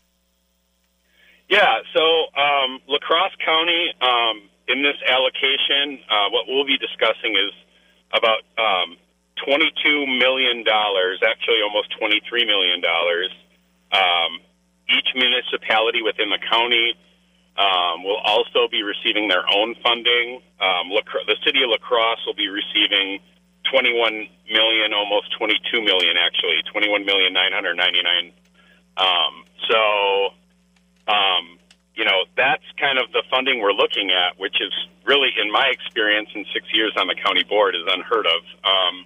Yeah. 1.50 1.80
So 1.96 2.04
um, 2.36 2.82
La 2.90 3.00
Crosse 3.00 3.36
County, 3.44 3.94
um, 4.02 4.42
in 4.68 4.84
this 4.84 4.98
allocation, 5.08 6.04
uh, 6.12 6.30
what 6.32 6.48
we'll 6.48 6.66
be 6.66 6.78
discussing 6.78 7.34
is 7.34 7.54
about 8.12 8.44
um, 8.60 8.98
twenty-two 9.46 10.06
million 10.20 10.66
dollars, 10.66 11.20
actually 11.26 11.62
almost 11.64 11.88
twenty-three 11.98 12.46
million 12.46 12.82
dollars. 12.82 13.32
Um, 13.94 14.42
each 14.90 15.08
municipality 15.16 16.02
within 16.02 16.30
the 16.30 16.40
county 16.52 16.94
um, 17.56 18.04
will 18.04 18.20
also 18.26 18.68
be 18.70 18.84
receiving 18.84 19.30
their 19.30 19.46
own 19.48 19.76
funding. 19.82 20.42
Um, 20.60 20.90
the 20.90 21.38
city 21.46 21.64
of 21.64 21.70
La 21.70 21.78
Crosse 21.78 22.20
will 22.26 22.36
be 22.36 22.50
receiving 22.50 23.22
21 23.74 24.30
million, 24.54 24.94
almost 24.94 25.34
22 25.34 25.82
million, 25.82 26.14
actually, 26.22 26.62
21 26.72 27.06
million 27.06 27.34
999. 27.34 28.32
Um, 28.98 29.34
so, 29.66 29.82
um, 31.10 31.58
you 31.96 32.06
know, 32.06 32.26
that's 32.38 32.64
kind 32.78 33.00
of 33.02 33.12
the 33.12 33.24
funding 33.34 33.62
we're 33.62 33.74
looking 33.74 34.12
at, 34.14 34.38
which 34.38 34.62
is 34.62 34.72
really, 35.06 35.30
in 35.42 35.52
my 35.52 35.74
experience 35.74 36.30
in 36.36 36.46
six 36.54 36.68
years 36.72 36.94
on 36.98 37.08
the 37.08 37.16
county 37.16 37.44
board, 37.44 37.74
is 37.74 37.82
unheard 37.90 38.28
of. 38.28 38.42
Um, 38.64 39.06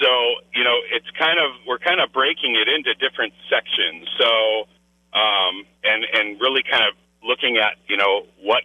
So 0.00 0.08
you 0.54 0.64
know, 0.64 0.78
it's 0.92 1.10
kind 1.18 1.38
of 1.38 1.52
we're 1.66 1.78
kind 1.78 2.00
of 2.00 2.12
breaking 2.12 2.56
it 2.56 2.68
into 2.68 2.94
different 2.94 3.34
sections. 3.50 4.08
So 4.18 4.66
um, 5.12 5.64
and 5.84 6.04
and 6.12 6.40
really 6.40 6.62
kind 6.62 6.84
of 6.84 6.94
looking 7.22 7.58
at 7.58 7.76
you 7.88 7.96
know 7.96 8.26
what 8.40 8.64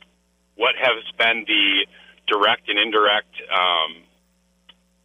what 0.56 0.76
has 0.76 1.04
been 1.18 1.46
the 1.48 1.86
direct 2.28 2.70
and 2.70 2.80
indirect 2.80 3.34
um, 3.52 4.04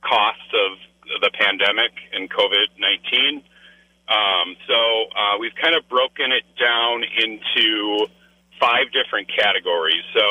costs 0.03 0.51
of 0.53 0.79
the 1.21 1.31
pandemic 1.33 1.93
and 2.13 2.31
COVID 2.31 2.69
nineteen. 2.79 3.43
Um, 4.09 4.57
so 4.67 4.79
uh, 5.15 5.39
we've 5.41 5.55
kind 5.55 5.75
of 5.75 5.89
broken 5.89 6.33
it 6.33 6.45
down 6.59 7.05
into 7.05 8.07
five 8.61 8.93
different 8.93 9.31
categories. 9.31 10.05
So 10.13 10.27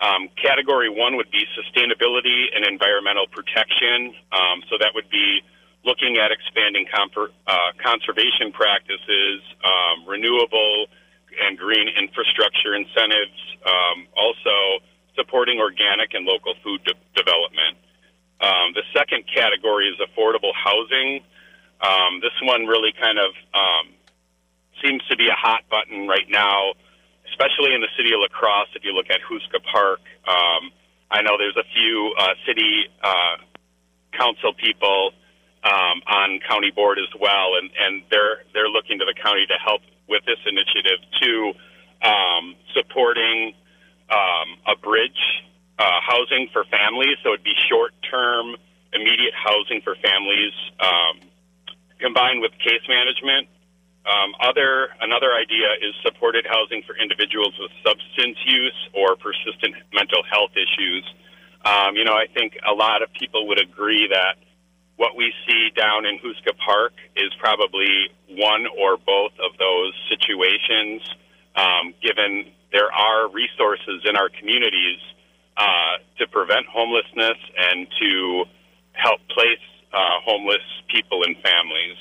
um, 0.00 0.28
category 0.42 0.90
one 0.90 1.16
would 1.16 1.30
be 1.30 1.44
sustainability 1.54 2.46
and 2.54 2.64
environmental 2.66 3.26
protection. 3.30 4.12
Um, 4.32 4.64
so 4.68 4.76
that 4.80 4.92
would 4.94 5.08
be 5.08 5.40
looking 5.84 6.18
at 6.18 6.32
expanding 6.32 6.86
uh, 6.92 7.56
conservation 7.78 8.50
practices, 8.52 9.40
um, 9.62 10.08
renewable 10.08 10.86
and 11.46 11.56
green 11.56 11.88
infrastructure 11.88 12.74
incentives, 12.74 13.38
um, 13.64 14.06
also 14.16 14.82
supporting 15.14 15.60
organic 15.60 16.12
and 16.12 16.24
local 16.26 16.54
food 16.64 16.82
de- 16.84 16.94
development. 17.14 17.76
Um, 18.40 18.74
the 18.74 18.82
second 18.92 19.24
category 19.32 19.88
is 19.88 19.96
affordable 20.00 20.52
housing. 20.54 21.20
Um, 21.80 22.20
this 22.20 22.36
one 22.42 22.66
really 22.66 22.92
kind 22.92 23.18
of 23.18 23.32
um, 23.54 23.94
seems 24.82 25.02
to 25.08 25.16
be 25.16 25.28
a 25.28 25.36
hot 25.36 25.64
button 25.70 26.06
right 26.06 26.28
now, 26.28 26.72
especially 27.30 27.74
in 27.74 27.80
the 27.80 27.92
city 27.96 28.12
of 28.12 28.20
La 28.20 28.28
Crosse. 28.28 28.68
If 28.74 28.84
you 28.84 28.92
look 28.92 29.08
at 29.10 29.20
Houska 29.20 29.62
Park, 29.64 30.00
um, 30.28 30.70
I 31.10 31.22
know 31.22 31.36
there's 31.38 31.56
a 31.56 31.68
few 31.74 32.14
uh, 32.18 32.34
city 32.46 32.88
uh, 33.02 33.36
council 34.12 34.52
people 34.52 35.12
um, 35.64 36.02
on 36.06 36.40
county 36.48 36.70
board 36.70 36.98
as 36.98 37.12
well, 37.20 37.56
and, 37.58 37.70
and 37.78 38.02
they're 38.10 38.44
they're 38.52 38.68
looking 38.68 38.98
to 38.98 39.04
the 39.04 39.14
county 39.14 39.46
to 39.46 39.56
help 39.64 39.82
with 40.08 40.24
this 40.24 40.38
initiative 40.46 41.00
to 41.22 41.52
um, 42.06 42.54
supporting 42.74 43.54
um, 44.10 44.58
a 44.66 44.76
bridge 44.76 45.42
uh, 45.78 46.00
housing 46.00 46.48
for 46.52 46.64
families. 46.64 47.16
So 47.22 47.32
it'd 47.34 47.44
be 47.44 47.56
short 47.68 47.92
term, 48.10 48.56
immediate 48.92 49.34
housing 49.34 49.80
for 49.82 49.94
families, 49.96 50.52
um, 50.80 51.20
combined 51.98 52.40
with 52.40 52.52
case 52.58 52.84
management. 52.88 53.48
Um, 54.06 54.34
other 54.38 54.88
another 55.00 55.34
idea 55.34 55.74
is 55.82 55.94
supported 56.02 56.46
housing 56.46 56.82
for 56.86 56.96
individuals 56.96 57.54
with 57.58 57.72
substance 57.82 58.38
use 58.46 58.78
or 58.94 59.16
persistent 59.16 59.74
mental 59.92 60.22
health 60.30 60.54
issues. 60.54 61.04
Um, 61.64 61.96
you 61.96 62.04
know, 62.04 62.14
I 62.14 62.26
think 62.32 62.56
a 62.62 62.72
lot 62.72 63.02
of 63.02 63.12
people 63.12 63.48
would 63.48 63.60
agree 63.60 64.06
that 64.12 64.38
what 64.96 65.16
we 65.16 65.34
see 65.46 65.70
down 65.74 66.06
in 66.06 66.18
Houska 66.18 66.56
Park 66.56 66.92
is 67.16 67.34
probably 67.38 68.08
one 68.30 68.66
or 68.78 68.96
both 68.96 69.32
of 69.42 69.58
those 69.58 69.92
situations, 70.08 71.02
um, 71.56 71.92
given 72.00 72.46
there 72.72 72.92
are 72.92 73.28
resources 73.28 74.06
in 74.08 74.16
our 74.16 74.30
communities 74.30 75.00
uh, 75.56 75.98
to 76.18 76.26
prevent 76.28 76.66
homelessness 76.66 77.38
and 77.56 77.86
to 78.00 78.44
help 78.92 79.20
place 79.28 79.62
uh, 79.92 80.20
homeless 80.24 80.64
people 80.88 81.22
and 81.24 81.36
families. 81.38 81.96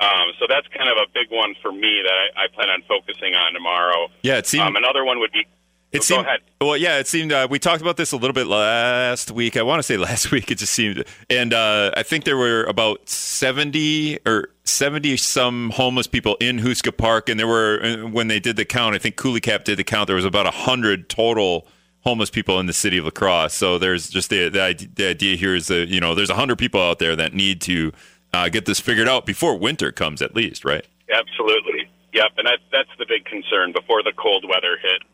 Um, 0.00 0.30
so 0.38 0.46
that's 0.48 0.66
kind 0.68 0.88
of 0.88 0.96
a 0.96 1.10
big 1.12 1.30
one 1.30 1.54
for 1.60 1.72
me 1.72 2.02
that 2.04 2.14
I, 2.14 2.44
I 2.44 2.46
plan 2.54 2.68
on 2.70 2.82
focusing 2.86 3.34
on 3.34 3.52
tomorrow. 3.52 4.08
Yeah, 4.22 4.38
it 4.38 4.46
seems. 4.46 4.62
Um, 4.62 4.76
another 4.76 5.04
one 5.04 5.18
would 5.18 5.32
be 5.32 5.44
it 5.90 5.98
oh, 5.98 6.02
seemed, 6.02 6.24
go 6.24 6.28
ahead. 6.28 6.40
Well, 6.60 6.76
yeah, 6.76 6.98
it 6.98 7.06
seemed 7.06 7.32
uh, 7.32 7.48
we 7.50 7.58
talked 7.58 7.80
about 7.80 7.96
this 7.96 8.12
a 8.12 8.16
little 8.16 8.34
bit 8.34 8.46
last 8.46 9.30
week. 9.30 9.56
I 9.56 9.62
want 9.62 9.78
to 9.78 9.82
say 9.82 9.96
last 9.96 10.30
week. 10.30 10.50
It 10.50 10.58
just 10.58 10.74
seemed, 10.74 11.04
and 11.30 11.54
uh, 11.54 11.92
I 11.96 12.02
think 12.02 12.24
there 12.24 12.36
were 12.36 12.64
about 12.64 13.08
seventy 13.08 14.18
or 14.26 14.50
seventy 14.64 15.16
some 15.16 15.70
homeless 15.70 16.06
people 16.06 16.36
in 16.40 16.58
Houska 16.58 16.94
Park, 16.94 17.28
and 17.28 17.40
there 17.40 17.46
were 17.46 17.80
uh, 17.82 18.08
when 18.08 18.28
they 18.28 18.38
did 18.38 18.56
the 18.56 18.66
count. 18.66 18.94
I 18.94 18.98
think 18.98 19.16
Couleecap 19.16 19.64
did 19.64 19.78
the 19.78 19.84
count. 19.84 20.08
There 20.08 20.16
was 20.16 20.26
about 20.26 20.46
hundred 20.52 21.08
total 21.08 21.66
homeless 22.08 22.30
people 22.30 22.58
in 22.58 22.64
the 22.64 22.72
city 22.72 22.96
of 22.96 23.04
La 23.04 23.10
Crosse 23.10 23.52
So 23.52 23.78
there's 23.78 24.08
just 24.08 24.30
the 24.30 24.48
the, 24.48 24.88
the 24.94 25.08
idea 25.08 25.36
here 25.36 25.54
is 25.54 25.66
that 25.66 25.88
you 25.88 26.00
know 26.00 26.14
there's 26.14 26.30
hundred 26.30 26.58
people 26.58 26.80
out 26.80 26.98
there 26.98 27.14
that 27.14 27.34
need 27.34 27.60
to 27.62 27.92
uh, 28.32 28.48
get 28.48 28.66
this 28.66 28.80
figured 28.80 29.08
out 29.08 29.26
before 29.26 29.56
winter 29.58 29.92
comes, 29.92 30.20
at 30.22 30.34
least, 30.34 30.64
right? 30.64 30.86
Absolutely. 31.10 31.88
Yep, 32.12 32.32
and 32.38 32.46
that, 32.46 32.60
that's 32.72 32.90
the 32.98 33.06
big 33.08 33.24
concern 33.24 33.72
before 33.72 34.02
the 34.02 34.12
cold 34.16 34.44
weather 34.48 34.76
hits 34.80 35.04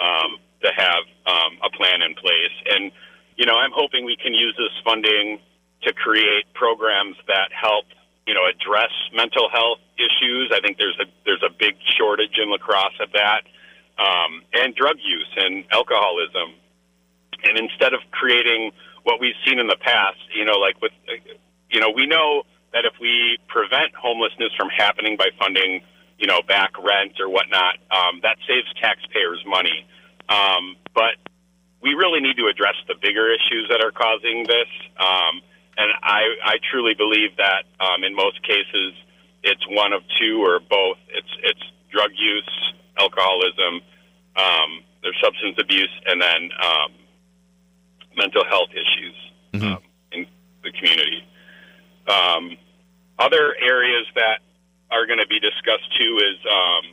um, 0.00 0.38
to 0.62 0.70
have 0.74 1.04
um, 1.26 1.58
a 1.62 1.70
plan 1.70 2.02
in 2.02 2.14
place. 2.14 2.54
And, 2.70 2.92
you 3.36 3.46
know, 3.46 3.54
I'm 3.54 3.72
hoping 3.74 4.04
we 4.04 4.16
can 4.16 4.34
use 4.34 4.54
this 4.56 4.72
funding 4.84 5.40
to 5.82 5.92
create 5.92 6.46
programs 6.54 7.16
that 7.26 7.50
help, 7.52 7.86
you 8.26 8.34
know, 8.34 8.46
address 8.46 8.90
mental 9.14 9.48
health 9.50 9.78
issues. 9.98 10.52
I 10.54 10.60
think 10.60 10.78
there's 10.78 10.98
a 11.00 11.06
there's 11.24 11.42
a 11.42 11.50
big 11.50 11.74
shortage 11.98 12.38
in 12.38 12.50
La 12.50 12.58
Crosse 12.58 12.98
of 13.00 13.10
that, 13.12 13.42
um, 13.98 14.42
and 14.52 14.74
drug 14.74 14.96
use 15.02 15.30
and 15.36 15.64
alcoholism. 15.70 16.54
And 17.44 17.58
instead 17.58 17.92
of 17.94 18.00
creating 18.10 18.72
what 19.02 19.20
we've 19.20 19.34
seen 19.46 19.58
in 19.58 19.66
the 19.66 19.76
past, 19.80 20.18
you 20.34 20.44
know, 20.44 20.58
like 20.58 20.80
with, 20.80 20.92
you 21.70 21.80
know, 21.80 21.90
we 21.90 22.06
know 22.06 22.44
that 22.72 22.84
if 22.84 22.94
we 23.00 23.38
prevent 23.48 23.94
homelessness 23.94 24.52
from 24.56 24.68
happening 24.70 25.16
by 25.16 25.28
funding 25.38 25.82
you 26.22 26.28
know, 26.28 26.40
back 26.46 26.70
rent 26.78 27.18
or 27.18 27.28
whatnot. 27.28 27.82
Um, 27.90 28.20
that 28.22 28.38
saves 28.46 28.72
taxpayers 28.80 29.42
money. 29.44 29.84
Um, 30.28 30.76
but 30.94 31.18
we 31.82 31.94
really 31.94 32.20
need 32.20 32.36
to 32.36 32.46
address 32.46 32.78
the 32.86 32.94
bigger 32.94 33.26
issues 33.26 33.66
that 33.70 33.82
are 33.82 33.90
causing 33.90 34.46
this. 34.46 34.70
Um, 35.02 35.42
and 35.76 35.90
I, 36.00 36.22
I 36.44 36.54
truly 36.70 36.94
believe 36.94 37.36
that 37.38 37.66
um, 37.82 38.04
in 38.04 38.14
most 38.14 38.40
cases, 38.46 38.94
it's 39.42 39.66
one 39.68 39.92
of 39.92 40.02
two 40.20 40.38
or 40.46 40.60
both. 40.60 40.98
It's 41.08 41.34
it's 41.42 41.64
drug 41.90 42.12
use, 42.14 42.72
alcoholism, 42.98 43.80
um, 44.36 44.82
there's 45.02 45.16
substance 45.22 45.56
abuse, 45.58 45.92
and 46.06 46.20
then 46.20 46.50
um, 46.62 46.92
mental 48.16 48.44
health 48.44 48.70
issues 48.70 49.16
mm-hmm. 49.52 49.72
um, 49.72 49.82
in 50.12 50.26
the 50.62 50.72
community. 50.72 51.24
Um, 52.08 52.56
other 53.18 53.54
areas 53.60 54.06
that 54.14 54.40
are 54.90 55.06
going 55.06 55.18
to 55.18 55.26
be 55.26 55.40
discussed 55.40 55.88
too 55.98 56.18
is 56.18 56.38
um, 56.50 56.84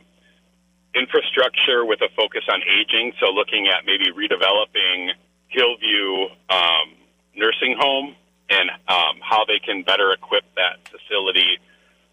infrastructure 0.94 1.84
with 1.84 2.00
a 2.00 2.08
focus 2.16 2.42
on 2.48 2.60
aging. 2.62 3.12
So 3.20 3.30
looking 3.30 3.68
at 3.68 3.86
maybe 3.86 4.10
redeveloping 4.12 5.10
Hillview 5.48 6.30
um, 6.48 6.94
nursing 7.34 7.76
home 7.78 8.14
and 8.50 8.70
um, 8.88 9.18
how 9.22 9.44
they 9.44 9.58
can 9.58 9.82
better 9.82 10.12
equip 10.12 10.44
that 10.56 10.88
facility 10.88 11.58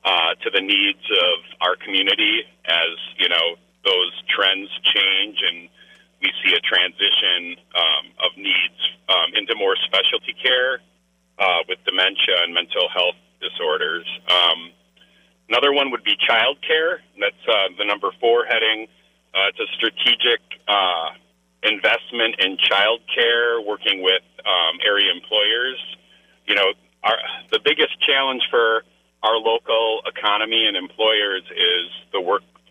uh, 0.04 0.36
to 0.44 0.50
the 0.50 0.62
needs 0.62 1.04
of 1.12 1.38
our 1.62 1.76
community 1.76 2.44
as 2.66 2.98
you 3.18 3.30
know 3.30 3.56
those 3.84 4.12
trends 4.30 4.70
change 4.84 5.38
and 5.42 5.70
we 6.22 6.32
see 6.44 6.54
a 6.54 6.62
transition 6.62 7.62
um, 7.76 8.06
of 8.26 8.36
needs 8.38 8.82
um, 9.10 9.36
into 9.36 9.56
more 9.56 9.76
specialty 9.86 10.34
care 10.34 10.82
uh, 11.38 11.62
with 11.70 11.78
dementia 11.86 12.42
and 12.44 12.54
mental 12.54 12.90
health 12.90 13.16
disorders. 13.40 14.06
Um, 14.28 14.72
Another 15.50 15.72
one 15.72 15.92
would 15.92 16.04
be 16.04 16.16
childcare. 16.30 17.00
That's 17.20 17.48
uh, 17.48 17.72
the 17.78 17.86
number 17.86 18.12
four 18.20 18.46
heading. 18.46 18.88
Uh, 19.34 19.48
it's 19.48 19.60
a 19.60 19.68
strategic 19.78 20.42
uh, 20.68 21.12
investment 21.64 22.36
in 22.40 22.58
childcare, 22.58 23.66
working 23.66 24.04
with 24.04 24.24
um, 24.46 24.80
area 24.86 25.12
employers. 25.12 25.80
You 26.48 26.56
know, 26.56 26.74
our, 27.04 27.16
the 27.52 27.60
biggest 27.64 27.96
challenge 28.02 28.44
for 28.52 28.84
our 29.24 29.38
local 29.38 30.02
economy 30.06 30.68
and 30.68 30.76
employers 30.76 31.44
is 31.52 31.92
the 32.12 32.20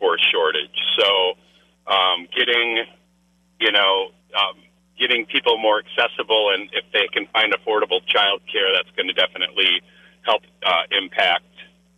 workforce 0.00 0.26
shortage. 0.33 0.71
So, 0.99 1.93
um, 1.93 2.29
getting, 2.37 2.85
you 3.61 3.73
know, 3.73 4.11
um, 4.35 4.62
getting 4.99 5.26
people 5.26 5.59
more 5.59 5.81
accessible, 5.81 6.50
and 6.55 6.69
if 6.73 6.85
they 6.93 7.07
can 7.12 7.26
find 7.33 7.53
affordable 7.53 8.00
childcare, 8.15 8.73
that's 8.75 8.95
going 8.97 9.09
to 9.09 9.12
definitely 9.12 9.83
help 10.23 10.43
uh, 10.65 10.83
impact 10.91 11.45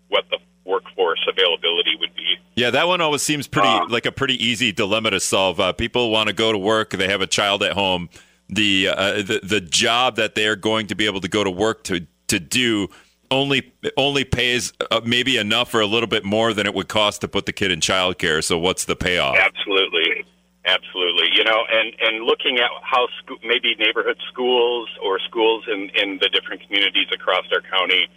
what 0.08 0.24
the 0.30 0.38
workforce 0.64 1.26
availability 1.28 1.96
would 1.98 2.14
be. 2.14 2.36
Yeah, 2.54 2.70
that 2.70 2.86
one 2.86 3.00
always 3.00 3.22
seems 3.22 3.46
pretty 3.46 3.68
um, 3.68 3.88
like 3.88 4.06
a 4.06 4.12
pretty 4.12 4.44
easy 4.44 4.72
dilemma 4.72 5.10
to 5.10 5.20
solve. 5.20 5.60
Uh, 5.60 5.72
people 5.72 6.10
want 6.10 6.28
to 6.28 6.34
go 6.34 6.52
to 6.52 6.58
work; 6.58 6.90
they 6.90 7.08
have 7.08 7.20
a 7.20 7.26
child 7.26 7.62
at 7.62 7.72
home. 7.72 8.08
The, 8.50 8.88
uh, 8.88 9.12
the 9.22 9.40
the 9.42 9.60
job 9.60 10.16
that 10.16 10.34
they 10.34 10.46
are 10.46 10.56
going 10.56 10.86
to 10.86 10.94
be 10.94 11.04
able 11.06 11.20
to 11.20 11.28
go 11.28 11.44
to 11.44 11.50
work 11.50 11.84
to 11.84 12.06
to 12.28 12.40
do 12.40 12.88
only 13.30 13.72
only 13.96 14.24
pays 14.24 14.72
uh, 14.90 15.00
maybe 15.04 15.36
enough 15.36 15.74
or 15.74 15.80
a 15.80 15.86
little 15.86 16.08
bit 16.08 16.24
more 16.24 16.52
than 16.52 16.66
it 16.66 16.74
would 16.74 16.88
cost 16.88 17.20
to 17.22 17.28
put 17.28 17.46
the 17.46 17.52
kid 17.52 17.70
in 17.70 17.80
childcare. 17.80 18.42
So 18.42 18.58
what's 18.58 18.84
the 18.84 18.96
payoff? 18.96 19.36
Absolutely, 19.36 20.24
absolutely. 20.64 21.28
You 21.34 21.44
know, 21.44 21.62
and 21.70 21.94
and 22.00 22.24
looking 22.24 22.58
at 22.58 22.70
how 22.82 23.06
sco- 23.22 23.38
maybe 23.44 23.74
neighborhood 23.76 24.18
schools 24.28 24.88
or 25.02 25.18
schools 25.28 25.64
in 25.68 25.90
in 25.94 26.18
the 26.20 26.28
different 26.28 26.62
communities 26.66 27.08
across 27.12 27.44
our 27.52 27.60
county 27.60 28.08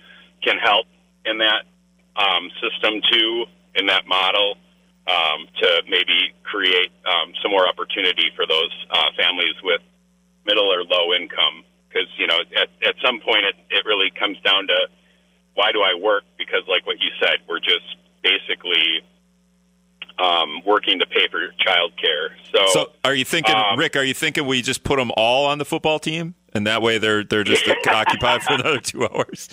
can 0.43 0.57
help 0.57 0.87
in 1.25 1.37
that 1.37 1.63
um, 2.15 2.49
system 2.61 3.01
too 3.11 3.45
in 3.75 3.85
that 3.87 4.07
model 4.07 4.55
um, 5.07 5.47
to 5.61 5.83
maybe 5.87 6.33
create 6.43 6.91
um, 7.05 7.33
some 7.41 7.51
more 7.51 7.67
opportunity 7.67 8.31
for 8.35 8.45
those 8.45 8.71
uh, 8.91 9.09
families 9.17 9.55
with 9.63 9.81
middle 10.45 10.71
or 10.71 10.83
low 10.83 11.13
income 11.13 11.63
because 11.87 12.07
you 12.17 12.27
know 12.27 12.39
at 12.55 12.69
at 12.87 12.95
some 13.03 13.19
point 13.19 13.45
it 13.45 13.55
it 13.69 13.85
really 13.85 14.11
comes 14.17 14.39
down 14.41 14.67
to 14.67 14.77
why 15.55 15.71
do 15.71 15.81
I 15.81 15.99
work? 15.99 16.23
Because 16.37 16.61
like 16.67 16.85
what 16.85 16.97
you 16.99 17.09
said, 17.19 17.39
we're 17.47 17.59
just 17.59 17.85
basically 18.23 19.01
um, 20.19 20.61
working 20.65 20.99
to 20.99 21.05
pay 21.07 21.27
for 21.29 21.39
childcare. 21.65 22.29
So, 22.53 22.65
So, 22.73 22.91
are 23.03 23.15
you 23.15 23.25
thinking, 23.25 23.55
Um, 23.55 23.77
Rick? 23.79 23.95
Are 23.95 24.03
you 24.03 24.13
thinking 24.13 24.45
we 24.45 24.61
just 24.61 24.83
put 24.83 24.97
them 24.97 25.11
all 25.17 25.45
on 25.45 25.57
the 25.57 25.65
football 25.65 25.99
team, 25.99 26.35
and 26.53 26.67
that 26.67 26.81
way 26.81 26.97
they're 26.97 27.23
they're 27.23 27.43
just 27.43 27.67
occupied 27.87 28.43
for 28.43 28.53
another 28.53 28.79
two 28.79 29.03
hours? 29.07 29.49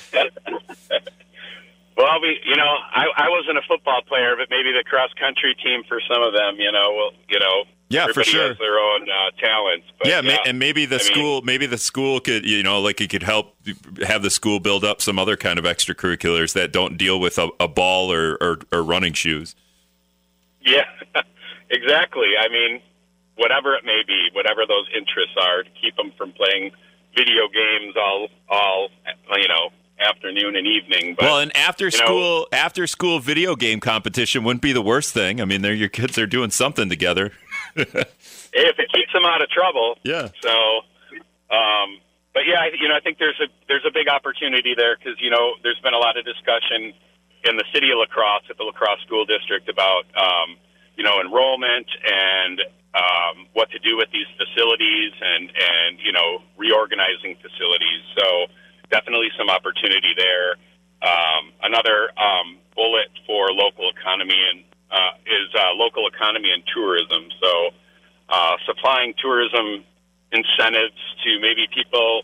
well, 1.97 2.21
we 2.21 2.39
you 2.45 2.57
know 2.57 2.69
I 2.95 3.07
I 3.17 3.29
wasn't 3.31 3.59
a 3.59 3.63
football 3.67 4.03
player, 4.07 4.35
but 4.37 4.49
maybe 4.51 4.73
the 4.73 4.85
cross 4.85 5.11
country 5.19 5.55
team 5.65 5.83
for 5.89 6.01
some 6.11 6.23
of 6.23 6.33
them, 6.33 6.57
you 6.59 6.71
know, 6.73 6.93
will 6.93 7.13
you 7.29 7.39
know. 7.39 7.65
Yeah, 7.91 8.09
for 8.13 8.23
sure. 8.23 8.49
Has 8.49 8.59
their 8.59 8.79
own 8.79 9.09
uh, 9.09 9.31
talents. 9.39 9.87
But 9.99 10.09
yeah, 10.09 10.21
ma- 10.21 10.37
and 10.45 10.59
maybe 10.59 10.85
the 10.85 10.97
I 10.97 10.99
mean- 10.99 11.07
school, 11.07 11.43
maybe 11.43 11.67
the 11.67 11.79
school 11.79 12.21
could, 12.21 12.45
you 12.45 12.63
know, 12.63 12.81
like 12.81 13.01
it 13.01 13.09
could 13.09 13.23
help 13.23 13.55
have 14.07 14.23
the 14.23 14.31
school 14.31 14.61
build 14.61 14.85
up 14.85 15.01
some 15.01 15.19
other 15.19 15.37
kind 15.37 15.59
of 15.59 15.65
extracurriculars 15.65 16.53
that 16.53 16.71
don't 16.73 16.99
deal 16.99 17.19
with 17.19 17.39
a, 17.39 17.49
a 17.59 17.67
ball 17.69 18.13
or, 18.13 18.37
or, 18.43 18.59
or 18.73 18.83
running 18.83 19.15
shoes. 19.15 19.55
Yeah, 20.61 20.85
exactly. 21.71 22.29
I 22.39 22.49
mean, 22.49 22.83
whatever 23.37 23.75
it 23.75 23.85
may 23.85 24.03
be, 24.07 24.29
whatever 24.35 24.67
those 24.67 24.87
interests 24.95 25.37
are, 25.41 25.63
to 25.63 25.71
keep 25.81 25.97
them 25.97 26.13
from 26.19 26.33
playing 26.33 26.73
video 27.17 27.49
games 27.49 27.95
all 27.97 28.29
all 28.51 28.89
you 29.37 29.49
know 29.49 29.71
afternoon 29.99 30.55
and 30.57 30.67
evening. 30.67 31.15
But 31.19 31.25
well, 31.25 31.39
an 31.41 31.53
after 31.57 31.87
know- 31.87 31.91
school 31.91 32.49
after 32.53 32.87
school 32.87 33.19
video 33.19 33.57
game 33.57 33.81
competition 33.81 34.45
wouldn't 34.45 34.63
be 34.63 34.73
the 34.73 34.83
worst 34.83 35.15
thing. 35.15 35.41
I 35.41 35.45
mean, 35.47 35.63
they're 35.63 35.73
your 35.75 35.89
kids 35.89 36.19
are 36.19 36.27
doing 36.27 36.51
something 36.51 36.89
together. 36.91 37.33
If 37.79 38.79
it 38.79 38.89
keeps 38.93 39.13
them 39.13 39.25
out 39.25 39.43
of 39.43 39.49
trouble, 39.51 39.99
Yeah. 40.03 40.29
So, 40.41 40.51
um, 41.51 42.01
but 42.35 42.43
yeah, 42.47 42.61
I, 42.61 42.71
you 42.81 42.89
know, 42.89 42.97
I 42.97 43.01
think 43.01 43.19
there's 43.19 43.39
a 43.41 43.49
there's 43.69 43.85
a 43.87 43.93
big 43.93 44.09
opportunity 44.09 44.75
there 44.77 44.97
because 44.97 45.21
you 45.21 45.31
know 45.31 45.55
there's 45.63 45.81
been 45.81 45.95
a 45.95 45.99
lot 45.99 46.17
of 46.17 46.25
discussion 46.25 46.95
in 47.45 47.57
the 47.57 47.65
city 47.73 47.91
of 47.91 47.99
La 47.99 48.07
Crosse 48.07 48.45
at 48.51 48.57
the 48.59 48.65
La 48.65 48.73
Crosse 48.73 49.01
School 49.07 49.25
District 49.25 49.69
about 49.69 50.05
um, 50.17 50.57
you 50.97 51.05
know 51.05 51.21
enrollment 51.21 51.87
and 52.05 52.61
um, 52.95 53.47
what 53.53 53.71
to 53.71 53.79
do 53.79 53.97
with 53.97 54.09
these 54.13 54.29
facilities 54.37 55.13
and 55.21 55.51
and 55.51 55.99
you 55.99 56.13
know 56.13 56.43
reorganizing 56.57 57.37
facilities. 57.43 58.03
So 58.17 58.47
definitely 58.91 59.29
some 59.37 59.51
opportunity 59.51 60.15
there. 60.17 60.57
Um, 61.03 61.53
another 61.63 62.11
um, 62.19 62.59
bullet 62.75 63.11
for 63.27 63.53
local 63.53 63.91
economy 63.91 64.39
and 64.51 64.65
uh, 64.91 65.11
is 65.27 65.49
uh, 65.55 65.75
local 65.75 66.07
economy 66.09 66.51
and 66.53 66.63
tourism. 66.73 67.29
So 67.41 67.71
uh, 68.29 68.57
supplying 68.67 69.15
tourism 69.21 69.85
incentives 70.33 71.01
to 71.25 71.41
maybe 71.41 71.67
people, 71.73 72.23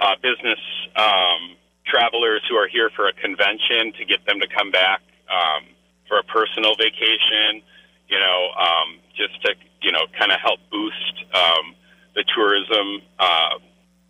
uh, 0.00 0.14
business 0.22 0.60
um, 0.96 1.56
travelers 1.86 2.42
who 2.48 2.56
are 2.56 2.68
here 2.68 2.90
for 2.94 3.08
a 3.08 3.12
convention 3.14 3.92
to 3.98 4.04
get 4.04 4.24
them 4.26 4.40
to 4.40 4.46
come 4.48 4.70
back 4.70 5.00
um, 5.28 5.64
for 6.06 6.18
a 6.18 6.24
personal 6.24 6.76
vacation. 6.76 7.62
You 8.08 8.18
know, 8.18 8.40
um, 8.56 9.00
just 9.16 9.40
to 9.42 9.54
you 9.82 9.92
know 9.92 10.06
kind 10.18 10.32
of 10.32 10.40
help 10.40 10.60
boost 10.70 11.24
um, 11.34 11.74
the 12.14 12.24
tourism 12.34 13.02
uh, 13.18 13.58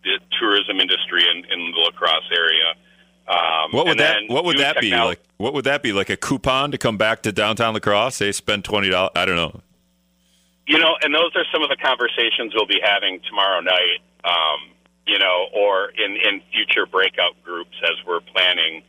the 0.03 0.19
tourism 0.39 0.79
industry 0.79 1.23
in, 1.23 1.43
in 1.51 1.71
the 1.71 1.79
La 1.79 1.91
Crosse 1.91 2.31
area. 2.31 2.75
Um, 3.29 3.71
What 3.71 3.85
would 3.85 3.99
that 3.99 4.23
What 4.27 4.43
would 4.45 4.57
that 4.57 4.79
be 4.81 4.91
like? 4.91 5.21
What 5.37 5.53
would 5.53 5.65
that 5.65 5.83
be 5.83 5.93
like? 5.93 6.09
A 6.09 6.17
coupon 6.17 6.71
to 6.71 6.77
come 6.77 6.97
back 6.97 7.21
to 7.23 7.31
downtown 7.31 7.73
La 7.75 7.79
Crosse? 7.79 8.15
Say 8.15 8.31
spend 8.31 8.65
twenty 8.65 8.89
dollars. 8.89 9.11
I 9.15 9.25
don't 9.25 9.35
know. 9.35 9.61
You 10.67 10.77
know, 10.79 10.95
and 11.01 11.13
those 11.13 11.31
are 11.35 11.45
some 11.53 11.61
of 11.63 11.69
the 11.69 11.77
conversations 11.77 12.53
we'll 12.55 12.65
be 12.67 12.79
having 12.83 13.19
tomorrow 13.27 13.59
night. 13.61 14.01
Um, 14.23 14.71
you 15.05 15.17
know, 15.19 15.47
or 15.53 15.89
in 15.89 16.15
in 16.17 16.41
future 16.51 16.85
breakout 16.85 17.33
groups 17.43 17.75
as 17.83 17.95
we're 18.07 18.19
planning. 18.21 18.83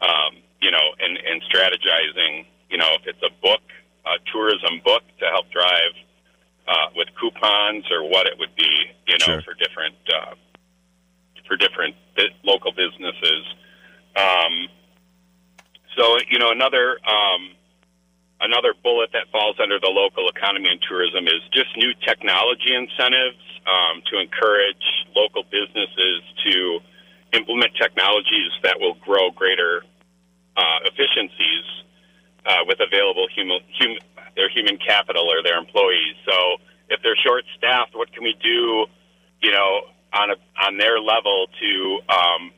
Um, 0.00 0.42
you 0.60 0.70
know, 0.72 0.94
and 0.98 1.16
and 1.16 1.40
strategizing. 1.42 2.46
You 2.70 2.78
know, 2.78 2.88
if 3.00 3.06
it's 3.06 3.22
a 3.22 3.30
book, 3.42 3.62
a 4.06 4.18
tourism 4.32 4.80
book 4.84 5.02
to 5.20 5.26
help 5.26 5.50
drive 5.52 5.94
uh, 6.66 6.88
with 6.96 7.08
coupons, 7.20 7.84
or 7.92 8.02
what 8.08 8.26
it 8.26 8.38
would 8.38 8.54
be. 8.56 8.90
You 9.06 9.14
know, 9.18 9.26
Sure. 9.38 9.42
for 9.42 9.54
different 9.54 9.94
uh, 10.12 10.34
for 11.46 11.56
different 11.56 11.94
bi- 12.16 12.34
local 12.42 12.72
businesses. 12.72 13.44
Um, 14.16 14.68
so 15.96 16.18
you 16.30 16.38
know, 16.38 16.50
another. 16.50 16.98
Um, 17.04 17.50
another 18.40 18.74
bullet 18.82 19.08
that 19.12 19.24
falls 19.32 19.56
under 19.62 19.80
the 19.80 19.88
local 19.88 20.28
economy 20.28 20.68
and 20.68 20.80
tourism 20.86 21.26
is 21.26 21.40
just 21.52 21.74
new 21.76 21.94
technology 22.04 22.74
incentives 22.74 23.40
um, 23.64 24.02
to 24.10 24.20
encourage 24.20 24.84
local 25.16 25.44
businesses 25.44 26.20
to 26.44 26.80
implement 27.32 27.72
technologies 27.80 28.52
that 28.62 28.78
will 28.78 28.94
grow 29.00 29.30
greater 29.30 29.82
uh, 30.56 30.78
efficiencies 30.84 31.64
uh, 32.46 32.60
with 32.66 32.78
available 32.80 33.26
human, 33.34 33.60
hum, 33.80 33.96
their 34.36 34.48
human 34.48 34.76
capital 34.76 35.24
or 35.24 35.42
their 35.42 35.58
employees. 35.58 36.14
So 36.28 36.56
if 36.90 37.00
they're 37.02 37.16
short 37.16 37.44
staffed, 37.56 37.94
what 37.94 38.12
can 38.12 38.22
we 38.22 38.36
do, 38.42 38.86
you 39.40 39.52
know, 39.52 39.88
on 40.12 40.30
a, 40.30 40.36
on 40.62 40.76
their 40.76 41.00
level 41.00 41.46
to 41.60 42.00
um, 42.12 42.52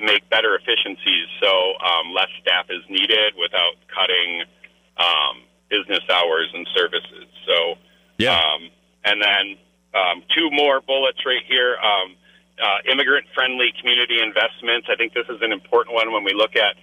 make 0.00 0.28
better 0.30 0.54
efficiencies 0.56 1.26
so 1.40 1.50
um, 1.82 2.14
less 2.14 2.30
staff 2.40 2.66
is 2.70 2.82
needed 2.88 3.34
without 3.38 3.74
cutting 3.92 4.42
um, 4.96 5.42
business 5.70 6.02
hours 6.10 6.48
and 6.54 6.66
services. 6.74 7.26
So, 7.46 7.74
Yeah. 8.18 8.38
um, 8.38 8.70
and 9.04 9.22
then 9.22 9.56
um, 9.94 10.22
two 10.34 10.50
more 10.50 10.80
bullets 10.80 11.24
right 11.24 11.44
here. 11.46 11.76
Um, 11.78 12.16
uh, 12.58 12.90
immigrant-friendly 12.90 13.72
community 13.80 14.18
investments. 14.20 14.88
I 14.90 14.96
think 14.96 15.14
this 15.14 15.26
is 15.28 15.38
an 15.42 15.52
important 15.52 15.94
one 15.94 16.12
when 16.12 16.24
we 16.24 16.34
look 16.34 16.56
at 16.56 16.74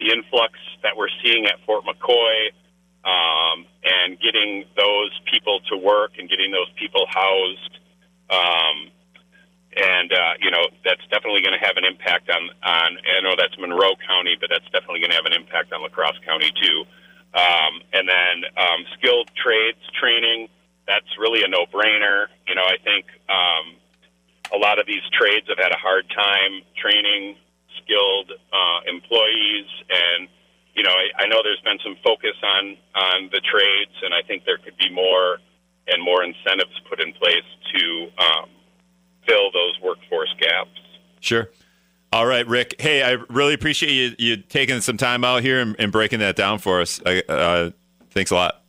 the 0.00 0.10
influx 0.10 0.58
that 0.82 0.96
we're 0.96 1.12
seeing 1.22 1.46
at 1.46 1.54
Fort 1.64 1.84
McCoy 1.84 2.50
um, 3.04 3.64
and 3.84 4.18
getting 4.18 4.64
those 4.76 5.12
people 5.30 5.60
to 5.70 5.76
work 5.76 6.18
and 6.18 6.28
getting 6.28 6.50
those 6.50 6.68
people 6.74 7.06
housed. 7.08 7.78
And 9.76 10.12
uh, 10.12 10.34
you 10.40 10.50
know 10.50 10.66
that's 10.84 11.02
definitely 11.14 11.42
going 11.42 11.54
to 11.54 11.64
have 11.64 11.76
an 11.76 11.84
impact 11.84 12.28
on 12.28 12.50
on. 12.62 12.98
I 12.98 13.22
know 13.22 13.38
that's 13.38 13.56
Monroe 13.58 13.94
County, 14.02 14.34
but 14.40 14.50
that's 14.50 14.66
definitely 14.74 14.98
going 14.98 15.14
to 15.14 15.16
have 15.16 15.26
an 15.26 15.32
impact 15.32 15.72
on 15.72 15.82
La 15.82 15.88
Crosse 15.88 16.18
County 16.26 16.50
too. 16.50 16.84
Um, 17.30 17.78
and 17.92 18.08
then 18.08 18.50
um, 18.58 18.82
skilled 18.98 19.30
trades 19.38 19.78
training. 19.94 20.48
That's 20.88 21.06
really 21.18 21.44
a 21.44 21.48
no-brainer. 21.48 22.26
You 22.48 22.56
know, 22.56 22.66
I 22.66 22.82
think 22.82 23.06
um, 23.30 23.78
a 24.50 24.58
lot 24.58 24.80
of 24.80 24.86
these 24.86 25.06
trades 25.14 25.46
have 25.46 25.58
had 25.58 25.70
a 25.70 25.78
hard 25.78 26.10
time 26.10 26.66
training 26.74 27.36
skilled 27.78 28.32
uh, 28.34 28.78
employees, 28.90 29.70
and 29.86 30.26
you 30.74 30.82
know, 30.82 30.90
I, 30.90 31.24
I 31.24 31.26
know 31.26 31.42
there's 31.42 31.62
been 31.62 31.78
some 31.84 31.96
focus 32.02 32.34
on 32.42 32.76
on 32.94 33.30
the 33.30 33.40
trades, 33.40 33.94
and 34.02 34.14
I 34.14 34.22
think 34.26 34.44
there 34.44 34.58
could 34.58 34.76
be 34.76 34.90
more 34.90 35.38
and 35.86 36.02
more 36.02 36.22
incentives 36.22 36.74
put 36.88 37.00
in 37.00 37.12
place 37.12 37.46
to 37.74 38.10
um, 38.18 38.48
fill 39.26 39.50
those 39.52 39.78
workforce 39.82 40.34
gaps. 40.38 40.70
Sure. 41.20 41.50
All 42.12 42.26
right, 42.26 42.46
Rick. 42.46 42.76
Hey, 42.80 43.02
I 43.02 43.18
really 43.28 43.54
appreciate 43.54 43.92
you 43.92 44.16
you 44.18 44.36
taking 44.38 44.80
some 44.80 44.96
time 44.96 45.24
out 45.24 45.42
here 45.42 45.60
and, 45.60 45.76
and 45.78 45.92
breaking 45.92 46.18
that 46.18 46.34
down 46.34 46.58
for 46.58 46.80
us. 46.80 47.00
I, 47.06 47.22
uh, 47.28 47.70
thanks 48.10 48.32
a 48.32 48.34
lot. 48.34 48.62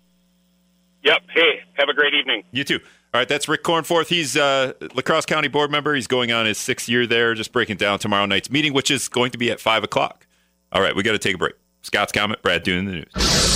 Yep. 1.03 1.21
Hey, 1.33 1.61
have 1.73 1.89
a 1.89 1.93
great 1.93 2.13
evening. 2.13 2.43
You 2.51 2.63
too. 2.63 2.79
All 3.13 3.19
right, 3.19 3.27
that's 3.27 3.49
Rick 3.49 3.63
Cornforth. 3.63 4.07
He's 4.07 4.37
uh, 4.37 4.73
La 4.93 5.01
Crosse 5.01 5.25
County 5.25 5.49
board 5.49 5.69
member. 5.69 5.93
He's 5.95 6.07
going 6.07 6.31
on 6.31 6.45
his 6.45 6.57
sixth 6.57 6.87
year 6.87 7.05
there. 7.07 7.33
Just 7.33 7.51
breaking 7.51 7.77
down 7.77 7.99
tomorrow 7.99 8.25
night's 8.25 8.49
meeting, 8.49 8.73
which 8.73 8.89
is 8.89 9.09
going 9.09 9.31
to 9.31 9.37
be 9.37 9.51
at 9.51 9.59
five 9.59 9.83
o'clock. 9.83 10.27
All 10.71 10.81
right, 10.81 10.95
we 10.95 11.03
got 11.03 11.13
to 11.13 11.19
take 11.19 11.35
a 11.35 11.37
break. 11.37 11.55
Scott's 11.81 12.11
comment. 12.11 12.41
Brad 12.41 12.63
doing 12.63 12.85
the 12.85 12.91
news. 12.91 13.50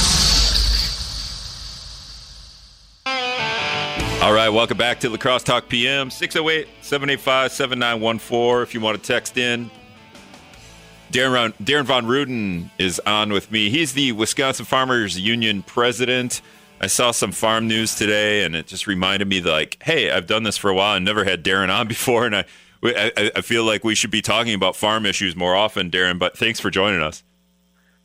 All 4.25 4.33
right, 4.33 4.49
welcome 4.49 4.75
back 4.75 5.01
to 5.01 5.09
La 5.11 5.17
Crosse 5.17 5.43
Talk 5.43 5.69
PM 5.69 6.09
608 6.09 6.67
785 6.81 7.51
7914. 7.51 8.63
If 8.63 8.73
you 8.73 8.81
want 8.81 8.99
to 8.99 9.07
text 9.07 9.38
in, 9.38 9.69
Darrin, 11.11 11.53
Darrin 11.63 11.85
Von 11.85 12.07
Ruden 12.07 12.71
is 12.79 12.99
on 13.05 13.31
with 13.31 13.51
me. 13.51 13.69
He's 13.69 13.93
the 13.93 14.13
Wisconsin 14.13 14.65
Farmers 14.65 15.19
Union 15.19 15.61
president. 15.61 16.41
I 16.81 16.88
saw 16.88 17.11
some 17.11 17.31
farm 17.31 17.67
news 17.67 17.93
today, 17.93 18.43
and 18.43 18.55
it 18.55 18.65
just 18.65 18.88
reminded 18.88 19.27
me, 19.27 19.41
like, 19.41 19.77
hey, 19.83 20.09
I've 20.09 20.25
done 20.25 20.41
this 20.41 20.57
for 20.57 20.71
a 20.71 20.73
while 20.73 20.95
and 20.95 21.05
never 21.05 21.23
had 21.23 21.43
Darrin 21.43 21.69
on 21.69 21.88
before, 21.88 22.25
and 22.25 22.35
I, 22.35 22.45
I, 22.83 23.31
I 23.35 23.41
feel 23.41 23.63
like 23.63 23.83
we 23.83 23.93
should 23.93 24.09
be 24.09 24.23
talking 24.23 24.55
about 24.55 24.75
farm 24.75 25.05
issues 25.05 25.35
more 25.35 25.53
often, 25.53 25.91
Darrin. 25.91 26.17
But 26.17 26.35
thanks 26.35 26.59
for 26.59 26.71
joining 26.71 27.03
us. 27.03 27.23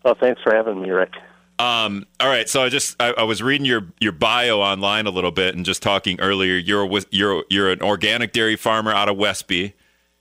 Well, 0.04 0.16
thanks 0.20 0.42
for 0.42 0.54
having 0.54 0.82
me, 0.82 0.90
Rick. 0.90 1.14
Um, 1.60 2.06
all 2.18 2.28
right, 2.28 2.48
so 2.48 2.62
I 2.62 2.70
just 2.70 2.96
I, 3.02 3.12
I 3.12 3.22
was 3.24 3.42
reading 3.42 3.66
your 3.66 3.82
your 4.00 4.12
bio 4.12 4.60
online 4.60 5.06
a 5.06 5.10
little 5.10 5.30
bit 5.30 5.54
and 5.54 5.62
just 5.66 5.82
talking 5.82 6.18
earlier. 6.18 6.56
You're 6.56 6.88
you're 7.10 7.44
you're 7.50 7.70
an 7.70 7.82
organic 7.82 8.32
dairy 8.32 8.56
farmer 8.56 8.92
out 8.92 9.10
of 9.10 9.18
Westby. 9.18 9.74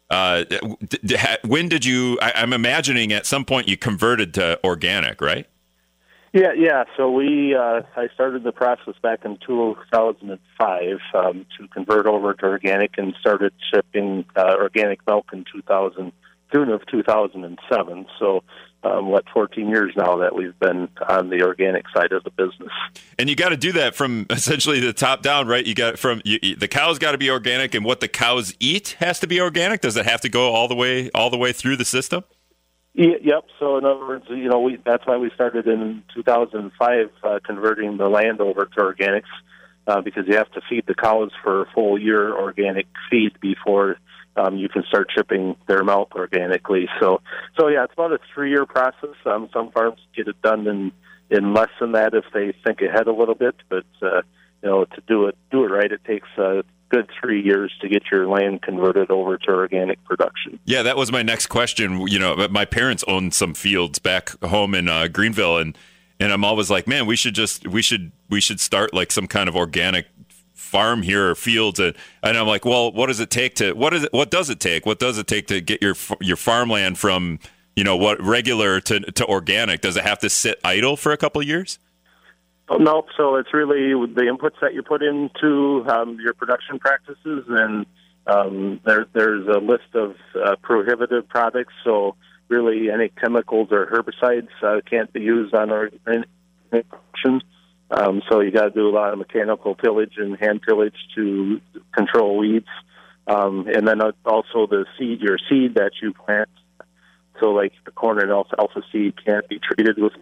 Uh, 0.09 0.43
d- 0.43 0.99
d- 1.05 1.17
when 1.45 1.69
did 1.69 1.85
you? 1.85 2.19
I, 2.21 2.33
I'm 2.35 2.51
imagining 2.51 3.13
at 3.13 3.25
some 3.25 3.45
point 3.45 3.69
you 3.69 3.77
converted 3.77 4.33
to 4.33 4.59
organic, 4.65 5.21
right? 5.21 5.47
Yeah, 6.33 6.51
yeah. 6.57 6.83
So 6.97 7.09
we, 7.09 7.55
uh, 7.55 7.83
I 7.95 8.07
started 8.13 8.43
the 8.43 8.51
process 8.51 8.95
back 9.01 9.23
in 9.23 9.39
2005 9.47 10.97
um, 11.15 11.45
to 11.57 11.67
convert 11.69 12.05
over 12.05 12.33
to 12.33 12.45
organic 12.45 12.97
and 12.97 13.15
started 13.19 13.53
shipping 13.73 14.25
uh, 14.35 14.55
organic 14.59 14.99
milk 15.07 15.27
in 15.33 15.45
2000, 15.51 16.11
June 16.53 16.69
of 16.69 16.85
2007. 16.85 18.05
So, 18.19 18.43
um, 18.83 19.09
what, 19.09 19.25
14 19.33 19.67
years 19.67 19.93
now 19.95 20.17
that 20.17 20.35
we've 20.35 20.57
been 20.59 20.87
on 21.07 21.29
the 21.29 21.43
organic 21.43 21.85
side 21.93 22.11
of 22.11 22.23
the 22.23 22.31
business. 22.31 22.71
And 23.17 23.29
you 23.29 23.35
got 23.35 23.49
to 23.49 23.57
do 23.57 23.73
that 23.73 23.95
from 23.95 24.25
essentially 24.29 24.79
the 24.79 24.93
top 24.93 25.21
down, 25.21 25.47
right? 25.47 25.65
You 25.65 25.75
got 25.75 25.99
from 25.99 26.21
you, 26.23 26.55
the 26.55 26.67
cows 26.67 26.99
got 26.99 27.11
to 27.11 27.17
be 27.17 27.29
organic, 27.29 27.73
and 27.73 27.83
what 27.83 27.99
the 27.99 28.07
cows 28.07 28.53
eat 28.59 28.95
has 28.99 29.19
to 29.19 29.27
be 29.27 29.41
organic. 29.41 29.81
Does 29.81 29.97
it 29.97 30.05
have 30.05 30.21
to 30.21 30.29
go 30.29 30.53
all 30.53 30.67
the 30.67 30.75
way 30.75 31.09
all 31.11 31.29
the 31.29 31.37
way 31.37 31.51
through 31.51 31.77
the 31.77 31.85
system? 31.85 32.23
Yep. 32.93 33.45
So 33.59 33.77
in 33.77 33.85
other 33.85 34.05
words, 34.05 34.25
you 34.29 34.49
know, 34.49 34.59
we 34.59 34.77
that's 34.85 35.05
why 35.05 35.17
we 35.17 35.29
started 35.35 35.67
in 35.67 36.03
2005 36.13 37.09
uh, 37.23 37.39
converting 37.45 37.97
the 37.97 38.09
land 38.09 38.41
over 38.41 38.65
to 38.65 38.79
organics 38.79 39.29
uh, 39.87 40.01
because 40.01 40.23
you 40.27 40.35
have 40.35 40.51
to 40.51 40.61
feed 40.69 40.85
the 40.87 40.95
cows 40.95 41.31
for 41.43 41.63
a 41.63 41.65
full 41.73 41.99
year 41.99 42.33
organic 42.33 42.87
feed 43.09 43.39
before 43.39 43.97
um, 44.35 44.57
you 44.57 44.69
can 44.69 44.83
start 44.83 45.07
shipping 45.15 45.55
their 45.67 45.83
milk 45.83 46.15
organically. 46.15 46.87
So, 46.99 47.21
so 47.59 47.67
yeah, 47.67 47.83
it's 47.83 47.93
about 47.93 48.13
a 48.13 48.19
three-year 48.33 48.65
process. 48.65 49.15
Um, 49.25 49.49
some 49.53 49.71
farms 49.71 49.99
get 50.15 50.27
it 50.27 50.41
done 50.41 50.67
in 50.67 50.91
in 51.29 51.53
less 51.53 51.69
than 51.79 51.91
that 51.91 52.15
if 52.15 52.25
they 52.33 52.53
think 52.65 52.81
ahead 52.81 53.07
a 53.07 53.13
little 53.13 53.35
bit, 53.35 53.55
but 53.69 53.85
uh, 54.01 54.21
you 54.63 54.69
know, 54.69 54.85
to 54.85 55.01
do 55.07 55.27
it 55.27 55.37
do 55.51 55.63
it 55.63 55.67
right, 55.67 55.91
it 55.91 56.03
takes 56.05 56.27
a 56.37 56.63
good 56.89 57.09
three 57.21 57.41
years 57.41 57.71
to 57.81 57.87
get 57.87 58.03
your 58.11 58.27
land 58.27 58.61
converted 58.61 59.11
over 59.11 59.37
to 59.37 59.51
organic 59.51 60.03
production. 60.05 60.59
Yeah, 60.65 60.81
that 60.83 60.97
was 60.97 61.11
my 61.11 61.21
next 61.21 61.47
question. 61.47 62.07
You 62.07 62.19
know, 62.19 62.47
my 62.49 62.65
parents 62.65 63.03
own 63.07 63.31
some 63.31 63.53
fields 63.53 63.99
back 63.99 64.31
home 64.43 64.73
in 64.73 64.89
uh, 64.89 65.07
Greenville, 65.07 65.57
and 65.57 65.77
and 66.19 66.33
I'm 66.33 66.43
always 66.43 66.69
like, 66.69 66.87
man, 66.87 67.05
we 67.05 67.15
should 67.15 67.35
just 67.35 67.67
we 67.67 67.81
should 67.81 68.11
we 68.29 68.41
should 68.41 68.59
start 68.59 68.93
like 68.93 69.11
some 69.11 69.27
kind 69.27 69.47
of 69.47 69.55
organic 69.55 70.07
farm 70.69 71.01
here 71.01 71.31
or 71.31 71.35
fields 71.35 71.79
and, 71.79 71.95
and 72.23 72.37
I'm 72.37 72.47
like 72.47 72.63
well 72.63 72.91
what 72.91 73.07
does 73.07 73.19
it 73.19 73.29
take 73.29 73.55
to 73.55 73.73
what 73.73 73.93
is 73.93 74.03
it 74.03 74.13
what 74.13 74.29
does 74.29 74.49
it 74.49 74.59
take 74.59 74.85
what 74.85 74.99
does 74.99 75.17
it 75.17 75.27
take 75.27 75.47
to 75.47 75.61
get 75.61 75.81
your 75.81 75.95
your 76.21 76.37
farmland 76.37 76.97
from 76.97 77.39
you 77.75 77.83
know 77.83 77.97
what 77.97 78.21
regular 78.21 78.79
to 78.81 78.99
to 78.99 79.25
organic 79.25 79.81
does 79.81 79.97
it 79.97 80.03
have 80.03 80.19
to 80.19 80.29
sit 80.29 80.59
idle 80.63 80.95
for 80.95 81.11
a 81.11 81.17
couple 81.17 81.41
years 81.41 81.79
Oh, 82.71 82.77
no, 82.77 83.03
so 83.17 83.35
it's 83.37 83.51
really 83.51 83.93
the 84.13 84.21
inputs 84.21 84.59
that 84.61 84.75
you 84.75 84.83
put 84.83 85.01
into 85.01 85.83
um, 85.89 86.19
your 86.21 86.35
production 86.35 86.77
practices, 86.77 87.45
and 87.47 87.87
um, 88.27 88.79
there, 88.85 89.07
there's 89.11 89.47
a 89.47 89.57
list 89.57 89.95
of 89.95 90.15
uh, 90.35 90.55
prohibited 90.61 91.27
products. 91.29 91.73
So 91.83 92.15
really, 92.47 92.91
any 92.91 93.09
chemicals 93.09 93.69
or 93.71 93.87
herbicides 93.87 94.49
uh, 94.61 94.81
can't 94.87 95.11
be 95.11 95.21
used 95.21 95.55
on 95.55 95.71
our 95.71 95.89
production. 96.69 97.41
Um, 97.91 98.21
so 98.29 98.41
you 98.41 98.51
got 98.51 98.65
to 98.65 98.69
do 98.71 98.87
a 98.87 98.91
lot 98.91 99.13
of 99.13 99.19
mechanical 99.19 99.75
tillage 99.75 100.13
and 100.17 100.37
hand 100.37 100.61
tillage 100.67 100.95
to 101.15 101.59
control 101.91 102.37
weeds, 102.37 102.67
um, 103.27 103.67
and 103.67 103.87
then 103.87 104.01
also 104.25 104.67
the 104.67 104.85
seed, 104.97 105.21
your 105.21 105.37
seed 105.49 105.75
that 105.75 105.91
you 106.01 106.13
plant. 106.13 106.49
So 107.39 107.47
like 107.47 107.73
the 107.85 107.91
corn 107.91 108.19
and 108.19 108.31
alfalfa 108.31 108.81
seed 108.91 109.13
can't 109.23 109.47
be 109.47 109.59
treated 109.59 109.97
with 109.97 110.13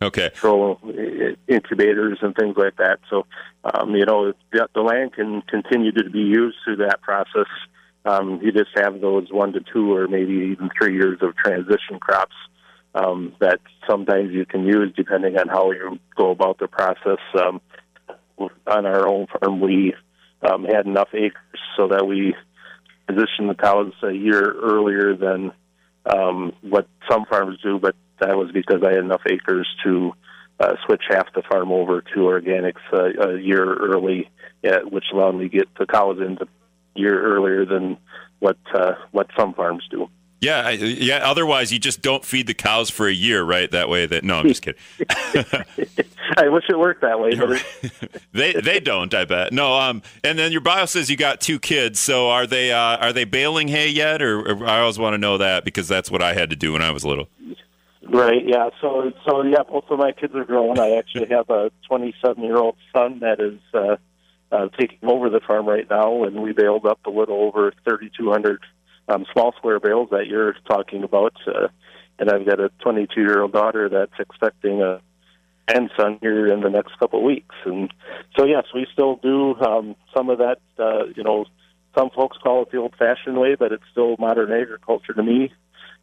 Okay. 0.00 0.30
Control 0.30 0.78
uh, 0.84 1.34
incubators 1.48 2.18
and 2.22 2.34
things 2.34 2.56
like 2.56 2.76
that. 2.76 3.00
So, 3.10 3.26
um, 3.64 3.94
you 3.94 4.06
know, 4.06 4.32
the, 4.52 4.68
the 4.74 4.80
land 4.80 5.12
can 5.12 5.42
continue 5.42 5.92
to 5.92 6.08
be 6.08 6.20
used 6.20 6.56
through 6.64 6.76
that 6.76 7.02
process. 7.02 7.48
Um, 8.04 8.40
you 8.42 8.52
just 8.52 8.70
have 8.76 9.00
those 9.00 9.30
one 9.30 9.52
to 9.54 9.60
two 9.60 9.92
or 9.92 10.06
maybe 10.06 10.52
even 10.52 10.70
three 10.78 10.94
years 10.94 11.18
of 11.20 11.36
transition 11.36 11.98
crops 12.00 12.34
um, 12.94 13.34
that 13.40 13.60
sometimes 13.88 14.32
you 14.32 14.44
can 14.46 14.64
use 14.64 14.92
depending 14.96 15.38
on 15.38 15.48
how 15.48 15.70
you 15.72 15.98
go 16.16 16.30
about 16.30 16.58
the 16.58 16.68
process. 16.68 17.18
Um, 17.40 17.60
on 18.66 18.86
our 18.86 19.08
own 19.08 19.26
farm, 19.26 19.60
we 19.60 19.94
um, 20.48 20.64
had 20.64 20.86
enough 20.86 21.08
acres 21.12 21.60
so 21.76 21.88
that 21.88 22.06
we 22.06 22.34
transitioned 23.08 23.48
the 23.48 23.54
cows 23.54 23.92
a 24.02 24.12
year 24.12 24.54
earlier 24.62 25.16
than 25.16 25.52
um, 26.06 26.52
what 26.62 26.86
some 27.10 27.24
farms 27.26 27.58
do, 27.62 27.78
but 27.78 27.96
that 28.20 28.36
was 28.36 28.50
because 28.52 28.82
I 28.84 28.90
had 28.90 29.00
enough 29.04 29.22
acres 29.30 29.66
to 29.84 30.12
uh, 30.60 30.74
switch 30.86 31.02
half 31.08 31.32
the 31.34 31.42
farm 31.42 31.70
over 31.70 32.00
to 32.00 32.16
organics 32.16 32.74
uh, 32.92 33.30
a 33.30 33.40
year 33.40 33.74
early, 33.74 34.30
uh, 34.66 34.80
which 34.88 35.04
allowed 35.12 35.36
me 35.36 35.48
to 35.48 35.56
get 35.56 35.68
the 35.78 35.86
cows 35.86 36.18
in 36.18 36.38
a 36.40 36.98
year 36.98 37.20
earlier 37.36 37.64
than 37.64 37.96
what 38.40 38.58
uh, 38.74 38.92
what 39.12 39.28
some 39.38 39.54
farms 39.54 39.84
do. 39.90 40.08
Yeah, 40.40 40.70
yeah. 40.70 41.28
Otherwise, 41.28 41.72
you 41.72 41.80
just 41.80 42.00
don't 42.00 42.24
feed 42.24 42.46
the 42.46 42.54
cows 42.54 42.90
for 42.90 43.08
a 43.08 43.12
year, 43.12 43.42
right? 43.42 43.68
That 43.72 43.88
way, 43.88 44.06
that 44.06 44.22
no, 44.22 44.36
I'm 44.36 44.46
just 44.46 44.62
kidding. 44.62 44.80
I 46.36 46.48
wish 46.48 46.64
it 46.68 46.78
worked 46.78 47.00
that 47.00 47.18
way, 47.18 47.34
but 47.34 48.22
they 48.32 48.52
they 48.52 48.78
don't. 48.78 49.12
I 49.12 49.24
bet 49.24 49.52
no. 49.52 49.74
Um, 49.74 50.00
and 50.22 50.38
then 50.38 50.52
your 50.52 50.60
bio 50.60 50.86
says 50.86 51.10
you 51.10 51.16
got 51.16 51.40
two 51.40 51.58
kids. 51.58 51.98
So 51.98 52.30
are 52.30 52.46
they 52.46 52.70
uh, 52.70 52.98
are 52.98 53.12
they 53.12 53.24
baling 53.24 53.66
hay 53.66 53.88
yet? 53.88 54.22
Or, 54.22 54.40
or 54.40 54.64
I 54.64 54.80
always 54.80 54.98
want 54.98 55.14
to 55.14 55.18
know 55.18 55.38
that 55.38 55.64
because 55.64 55.88
that's 55.88 56.08
what 56.08 56.22
I 56.22 56.34
had 56.34 56.50
to 56.50 56.56
do 56.56 56.72
when 56.72 56.82
I 56.82 56.92
was 56.92 57.04
little. 57.04 57.28
Right. 58.08 58.46
Yeah. 58.46 58.70
So 58.80 59.12
so 59.26 59.42
yeah, 59.42 59.64
both 59.68 59.84
of 59.90 59.98
my 59.98 60.12
kids 60.12 60.36
are 60.36 60.44
grown. 60.44 60.78
I 60.78 60.92
actually 60.92 61.26
have 61.30 61.50
a 61.50 61.72
27 61.88 62.44
year 62.44 62.56
old 62.56 62.76
son 62.94 63.18
that 63.20 63.40
is 63.40 63.58
uh, 63.74 63.96
uh, 64.52 64.68
taking 64.78 65.08
over 65.08 65.30
the 65.30 65.40
farm 65.40 65.66
right 65.66 65.88
now, 65.90 66.22
and 66.22 66.40
we 66.40 66.52
baled 66.52 66.86
up 66.86 67.00
a 67.06 67.10
little 67.10 67.40
over 67.40 67.72
3,200 67.84 68.60
um, 69.08 69.26
small 69.32 69.52
square 69.56 69.80
bales 69.80 70.08
that 70.10 70.26
you're 70.26 70.54
talking 70.68 71.04
about. 71.04 71.34
Uh, 71.46 71.68
and 72.18 72.30
I've 72.30 72.46
got 72.46 72.60
a 72.60 72.70
22 72.80 73.20
year 73.20 73.42
old 73.42 73.52
daughter 73.52 73.88
that's 73.88 74.18
expecting 74.18 74.82
a 74.82 75.00
grandson 75.66 76.18
here 76.20 76.46
in 76.46 76.60
the 76.60 76.70
next 76.70 76.98
couple 76.98 77.20
of 77.20 77.24
weeks. 77.24 77.54
And 77.64 77.92
so 78.36 78.44
yes, 78.44 78.64
we 78.74 78.86
still 78.92 79.16
do 79.16 79.54
um, 79.56 79.96
some 80.16 80.30
of 80.30 80.38
that. 80.38 80.58
Uh, 80.78 81.06
you 81.16 81.22
know, 81.22 81.46
some 81.96 82.10
folks 82.10 82.36
call 82.38 82.62
it 82.62 82.70
the 82.70 82.78
old 82.78 82.94
fashioned 82.98 83.38
way, 83.38 83.54
but 83.54 83.72
it's 83.72 83.84
still 83.90 84.16
modern 84.18 84.52
agriculture 84.52 85.14
to 85.14 85.22
me 85.22 85.52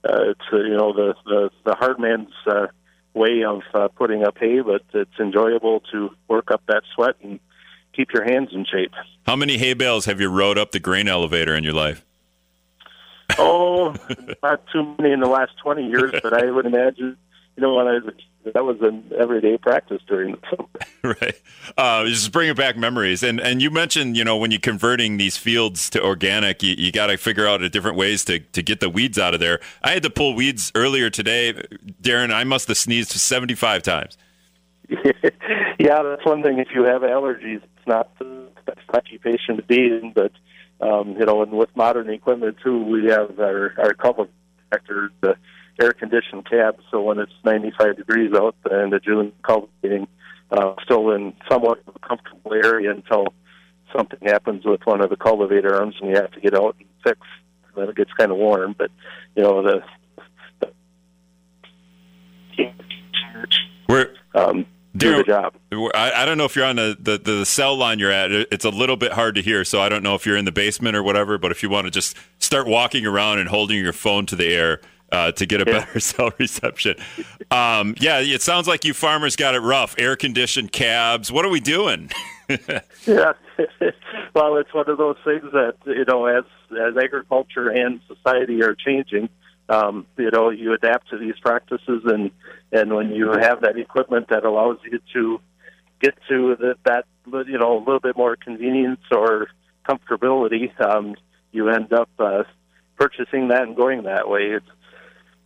uh, 0.07 0.31
it's 0.31 0.41
uh, 0.53 0.57
you 0.57 0.77
know 0.77 0.93
the 0.93 1.15
the, 1.25 1.49
the 1.65 1.75
hard 1.75 1.99
man's 1.99 2.29
uh, 2.47 2.67
way 3.13 3.43
of 3.43 3.61
uh, 3.73 3.87
putting 3.95 4.23
up 4.23 4.37
hay, 4.37 4.61
but 4.61 4.83
it's 4.93 5.19
enjoyable 5.19 5.81
to 5.91 6.09
work 6.27 6.51
up 6.51 6.61
that 6.67 6.83
sweat 6.93 7.15
and 7.23 7.39
keep 7.95 8.09
your 8.13 8.23
hands 8.23 8.49
in 8.51 8.65
shape. 8.65 8.91
How 9.25 9.35
many 9.35 9.57
hay 9.57 9.73
bales 9.73 10.05
have 10.05 10.21
you 10.21 10.29
rode 10.29 10.57
up 10.57 10.71
the 10.71 10.79
grain 10.79 11.07
elevator 11.07 11.55
in 11.55 11.63
your 11.63 11.73
life? 11.73 12.04
Oh, 13.37 13.95
not 14.43 14.63
too 14.71 14.95
many 14.97 15.11
in 15.13 15.19
the 15.19 15.27
last 15.27 15.53
twenty 15.61 15.87
years, 15.87 16.11
but 16.21 16.33
I 16.33 16.49
would 16.49 16.65
imagine 16.65 17.17
you 17.55 17.61
know 17.61 17.75
when 17.75 17.87
I 17.87 17.99
was 17.99 18.13
that 18.53 18.63
was 18.63 18.77
an 18.81 19.11
everyday 19.17 19.57
practice 19.57 20.01
during 20.07 20.35
the 20.35 20.39
summer. 20.49 21.15
right. 21.21 21.41
Uh, 21.77 22.05
just 22.05 22.31
bringing 22.31 22.55
back 22.55 22.77
memories. 22.77 23.23
And 23.23 23.39
and 23.39 23.61
you 23.61 23.71
mentioned, 23.71 24.17
you 24.17 24.23
know, 24.23 24.37
when 24.37 24.51
you're 24.51 24.59
converting 24.59 25.17
these 25.17 25.37
fields 25.37 25.89
to 25.91 26.03
organic, 26.03 26.61
you, 26.61 26.75
you 26.77 26.91
got 26.91 27.07
to 27.07 27.17
figure 27.17 27.47
out 27.47 27.59
different 27.71 27.97
ways 27.97 28.23
to, 28.25 28.39
to 28.39 28.61
get 28.61 28.79
the 28.79 28.89
weeds 28.89 29.17
out 29.17 29.33
of 29.33 29.39
there. 29.39 29.59
I 29.83 29.91
had 29.91 30.03
to 30.03 30.09
pull 30.09 30.35
weeds 30.35 30.71
earlier 30.75 31.09
today. 31.09 31.53
Darrin, 32.01 32.31
I 32.31 32.43
must 32.43 32.67
have 32.67 32.77
sneezed 32.77 33.11
75 33.11 33.81
times. 33.81 34.17
yeah, 34.89 36.03
that's 36.03 36.25
one 36.25 36.43
thing. 36.43 36.59
If 36.59 36.67
you 36.73 36.83
have 36.83 37.01
allergies, 37.01 37.63
it's 37.63 37.87
not 37.87 38.17
the 38.19 38.47
best 38.65 38.79
occupation 38.93 39.57
to 39.57 39.63
be 39.63 39.85
in. 39.85 40.11
But, 40.13 40.31
um, 40.81 41.15
you 41.17 41.25
know, 41.25 41.41
and 41.41 41.51
with 41.51 41.75
modern 41.75 42.09
equipment, 42.09 42.57
too, 42.63 42.83
we 42.83 43.05
have 43.05 43.39
our, 43.39 43.73
our 43.77 43.93
couple 43.93 44.27
factors. 44.69 45.11
The, 45.21 45.35
air 45.81 45.91
conditioned 45.91 46.49
cab, 46.49 46.77
so 46.89 47.01
when 47.01 47.19
it's 47.19 47.31
95 47.43 47.97
degrees 47.97 48.33
out 48.33 48.55
and 48.69 48.93
the 48.93 48.99
June 48.99 49.31
cultivating, 49.43 50.07
uh, 50.51 50.73
still 50.83 51.11
in 51.11 51.33
somewhat 51.49 51.81
of 51.87 51.95
a 51.95 52.07
comfortable 52.07 52.53
area 52.53 52.91
until 52.91 53.33
something 53.95 54.19
happens 54.23 54.65
with 54.65 54.81
one 54.85 55.01
of 55.01 55.09
the 55.09 55.15
cultivator 55.15 55.75
arms 55.75 55.95
and 55.99 56.09
you 56.09 56.15
have 56.15 56.31
to 56.31 56.39
get 56.39 56.55
out 56.55 56.75
and 56.79 56.87
fix. 57.03 57.19
Then 57.75 57.89
it 57.89 57.95
gets 57.95 58.11
kind 58.13 58.31
of 58.31 58.37
warm, 58.37 58.75
but 58.77 58.89
you 59.35 59.43
know 59.43 59.61
the. 59.61 59.83
the 60.61 60.71
We're 63.89 64.13
um, 64.33 64.65
do 64.95 65.17
the 65.17 65.23
job. 65.23 65.53
I, 65.71 66.11
I 66.15 66.25
don't 66.25 66.37
know 66.37 66.45
if 66.45 66.55
you're 66.55 66.65
on 66.65 66.77
the, 66.77 66.97
the, 66.99 67.17
the 67.17 67.45
cell 67.45 67.75
line 67.75 67.99
you're 67.99 68.11
at. 68.11 68.31
It's 68.31 68.65
a 68.65 68.69
little 68.69 68.97
bit 68.97 69.13
hard 69.13 69.35
to 69.35 69.41
hear, 69.41 69.63
so 69.65 69.81
I 69.81 69.89
don't 69.89 70.03
know 70.03 70.15
if 70.15 70.25
you're 70.25 70.37
in 70.37 70.45
the 70.45 70.51
basement 70.51 70.95
or 70.95 71.03
whatever. 71.03 71.37
But 71.37 71.51
if 71.51 71.63
you 71.63 71.69
want 71.69 71.85
to 71.85 71.91
just 71.91 72.15
start 72.39 72.67
walking 72.67 73.05
around 73.05 73.39
and 73.39 73.49
holding 73.49 73.77
your 73.79 73.93
phone 73.93 74.25
to 74.27 74.35
the 74.35 74.47
air, 74.53 74.81
uh, 75.11 75.31
to 75.31 75.45
get 75.45 75.61
a 75.61 75.71
yeah. 75.71 75.79
better 75.79 75.99
cell 75.99 76.31
reception. 76.39 76.95
Um, 77.51 77.95
yeah, 77.99 78.19
it 78.19 78.41
sounds 78.41 78.67
like 78.67 78.83
you 78.85 78.93
farmers 78.93 79.35
got 79.35 79.55
it 79.55 79.59
rough. 79.59 79.95
Air 79.97 80.15
conditioned 80.15 80.71
cabs. 80.71 81.31
What 81.31 81.45
are 81.45 81.49
we 81.49 81.59
doing? 81.59 82.11
yeah, 83.07 83.33
well, 84.35 84.57
it's 84.57 84.71
one 84.71 84.87
of 84.87 84.99
those 84.99 85.17
things 85.25 85.45
that 85.53 85.73
you 85.85 86.05
know, 86.05 86.27
as 86.27 86.43
as 86.71 86.95
agriculture 86.95 87.69
and 87.69 87.99
society 88.07 88.61
are 88.61 88.75
changing, 88.75 89.29
um, 89.69 90.05
you 90.17 90.29
know, 90.31 90.49
you 90.49 90.73
adapt 90.73 91.09
to 91.09 91.17
these 91.17 91.35
practices, 91.41 92.03
and 92.05 92.31
and 92.71 92.93
when 92.93 93.11
you 93.11 93.31
have 93.31 93.61
that 93.61 93.77
equipment 93.77 94.27
that 94.29 94.45
allows 94.45 94.77
you 94.89 94.99
to 95.13 95.39
get 96.01 96.15
to 96.29 96.55
the, 96.59 96.75
that, 96.85 97.05
you 97.25 97.57
know, 97.57 97.77
a 97.77 97.79
little 97.79 97.99
bit 97.99 98.17
more 98.17 98.35
convenience 98.35 99.01
or 99.11 99.47
comfortability, 99.87 100.79
um, 100.81 101.15
you 101.51 101.69
end 101.69 101.93
up 101.93 102.09
uh, 102.19 102.43
purchasing 102.97 103.47
that 103.47 103.63
and 103.63 103.75
going 103.75 104.03
that 104.03 104.29
way. 104.29 104.41
It's 104.41 104.65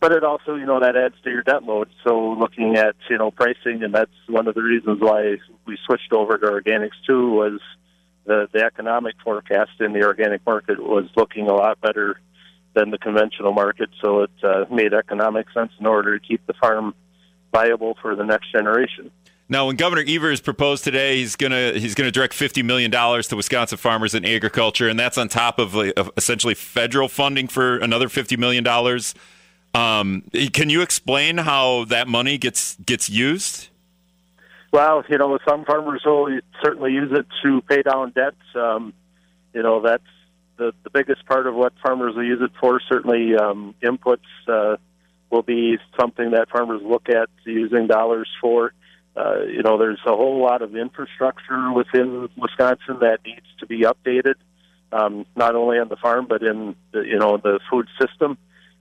but 0.00 0.12
it 0.12 0.24
also, 0.24 0.54
you 0.54 0.64
know, 0.64 0.80
that 0.80 0.96
adds 0.96 1.14
to 1.24 1.30
your 1.30 1.42
debt 1.42 1.62
load. 1.62 1.90
So 2.04 2.30
looking 2.32 2.76
at, 2.76 2.96
you 3.10 3.18
know, 3.18 3.30
pricing, 3.30 3.82
and 3.84 3.94
that's 3.94 4.10
one 4.28 4.48
of 4.48 4.54
the 4.54 4.62
reasons 4.62 4.98
why 4.98 5.36
we 5.66 5.76
switched 5.84 6.12
over 6.14 6.38
to 6.38 6.46
organics 6.46 6.96
too, 7.06 7.30
was 7.30 7.60
the, 8.24 8.48
the 8.50 8.64
economic 8.64 9.16
forecast 9.22 9.72
in 9.78 9.92
the 9.92 10.04
organic 10.04 10.44
market 10.46 10.82
was 10.82 11.04
looking 11.16 11.48
a 11.48 11.54
lot 11.54 11.78
better 11.82 12.18
than 12.74 12.90
the 12.90 12.98
conventional 12.98 13.52
market. 13.52 13.90
So 14.02 14.22
it 14.22 14.30
uh, 14.42 14.64
made 14.70 14.94
economic 14.94 15.46
sense 15.52 15.72
in 15.78 15.86
order 15.86 16.18
to 16.18 16.26
keep 16.26 16.46
the 16.46 16.54
farm 16.54 16.94
viable 17.52 17.96
for 18.00 18.14
the 18.14 18.24
next 18.24 18.52
generation. 18.52 19.10
Now, 19.48 19.66
when 19.66 19.74
Governor 19.74 20.04
Evers 20.06 20.40
proposed 20.40 20.84
today, 20.84 21.16
he's 21.16 21.34
gonna 21.34 21.72
he's 21.72 21.96
gonna 21.96 22.12
direct 22.12 22.34
fifty 22.34 22.62
million 22.62 22.90
dollars 22.90 23.26
to 23.28 23.36
Wisconsin 23.36 23.78
farmers 23.78 24.14
and 24.14 24.24
agriculture, 24.24 24.88
and 24.88 24.98
that's 24.98 25.18
on 25.18 25.28
top 25.28 25.58
of, 25.58 25.74
of 25.74 26.10
essentially 26.16 26.54
federal 26.54 27.08
funding 27.08 27.48
for 27.48 27.78
another 27.78 28.08
fifty 28.08 28.36
million 28.36 28.62
dollars. 28.62 29.12
Um, 29.74 30.22
can 30.52 30.70
you 30.70 30.82
explain 30.82 31.38
how 31.38 31.84
that 31.86 32.06
money 32.06 32.38
gets 32.38 32.76
gets 32.86 33.10
used? 33.10 33.68
Well, 34.72 35.02
you 35.08 35.18
know, 35.18 35.36
some 35.48 35.64
farmers 35.64 36.02
will 36.04 36.38
certainly 36.62 36.92
use 36.92 37.10
it 37.10 37.26
to 37.42 37.60
pay 37.62 37.82
down 37.82 38.12
debts. 38.12 38.36
Um, 38.54 38.92
you 39.52 39.64
know, 39.64 39.80
that's 39.82 40.04
the 40.60 40.72
the 40.84 40.90
biggest 40.90 41.26
part 41.26 41.46
of 41.46 41.54
what 41.54 41.72
farmers 41.82 42.14
will 42.14 42.24
use 42.24 42.40
it 42.42 42.52
for. 42.60 42.80
Certainly, 42.88 43.34
um, 43.34 43.74
inputs 43.82 44.28
uh, 44.46 44.76
will 45.30 45.42
be 45.42 45.78
something 45.98 46.32
that 46.32 46.50
farmers 46.50 46.82
look 46.84 47.08
at 47.08 47.28
using 47.44 47.86
dollars 47.86 48.28
for. 48.40 48.72
Uh, 49.16 49.42
you 49.42 49.62
know, 49.62 49.78
there's 49.78 49.98
a 50.06 50.14
whole 50.14 50.40
lot 50.40 50.62
of 50.62 50.76
infrastructure 50.76 51.72
within 51.72 52.28
Wisconsin 52.36 52.98
that 53.00 53.18
needs 53.24 53.46
to 53.58 53.66
be 53.66 53.80
updated, 53.80 54.34
um, 54.92 55.26
not 55.34 55.56
only 55.56 55.78
on 55.78 55.88
the 55.88 55.96
farm 55.96 56.26
but 56.28 56.42
in 56.42 56.76
the, 56.92 57.00
you 57.00 57.18
know 57.18 57.38
the 57.38 57.58
food 57.70 57.88
system. 58.00 58.38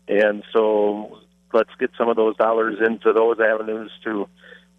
And 0.08 0.44
so, 0.54 1.20
let's 1.54 1.74
get 1.80 1.92
some 1.98 2.10
of 2.10 2.18
those 2.18 2.36
dollars 2.36 2.78
into 2.86 3.14
those 3.14 3.38
avenues 3.40 3.92
to, 4.04 4.28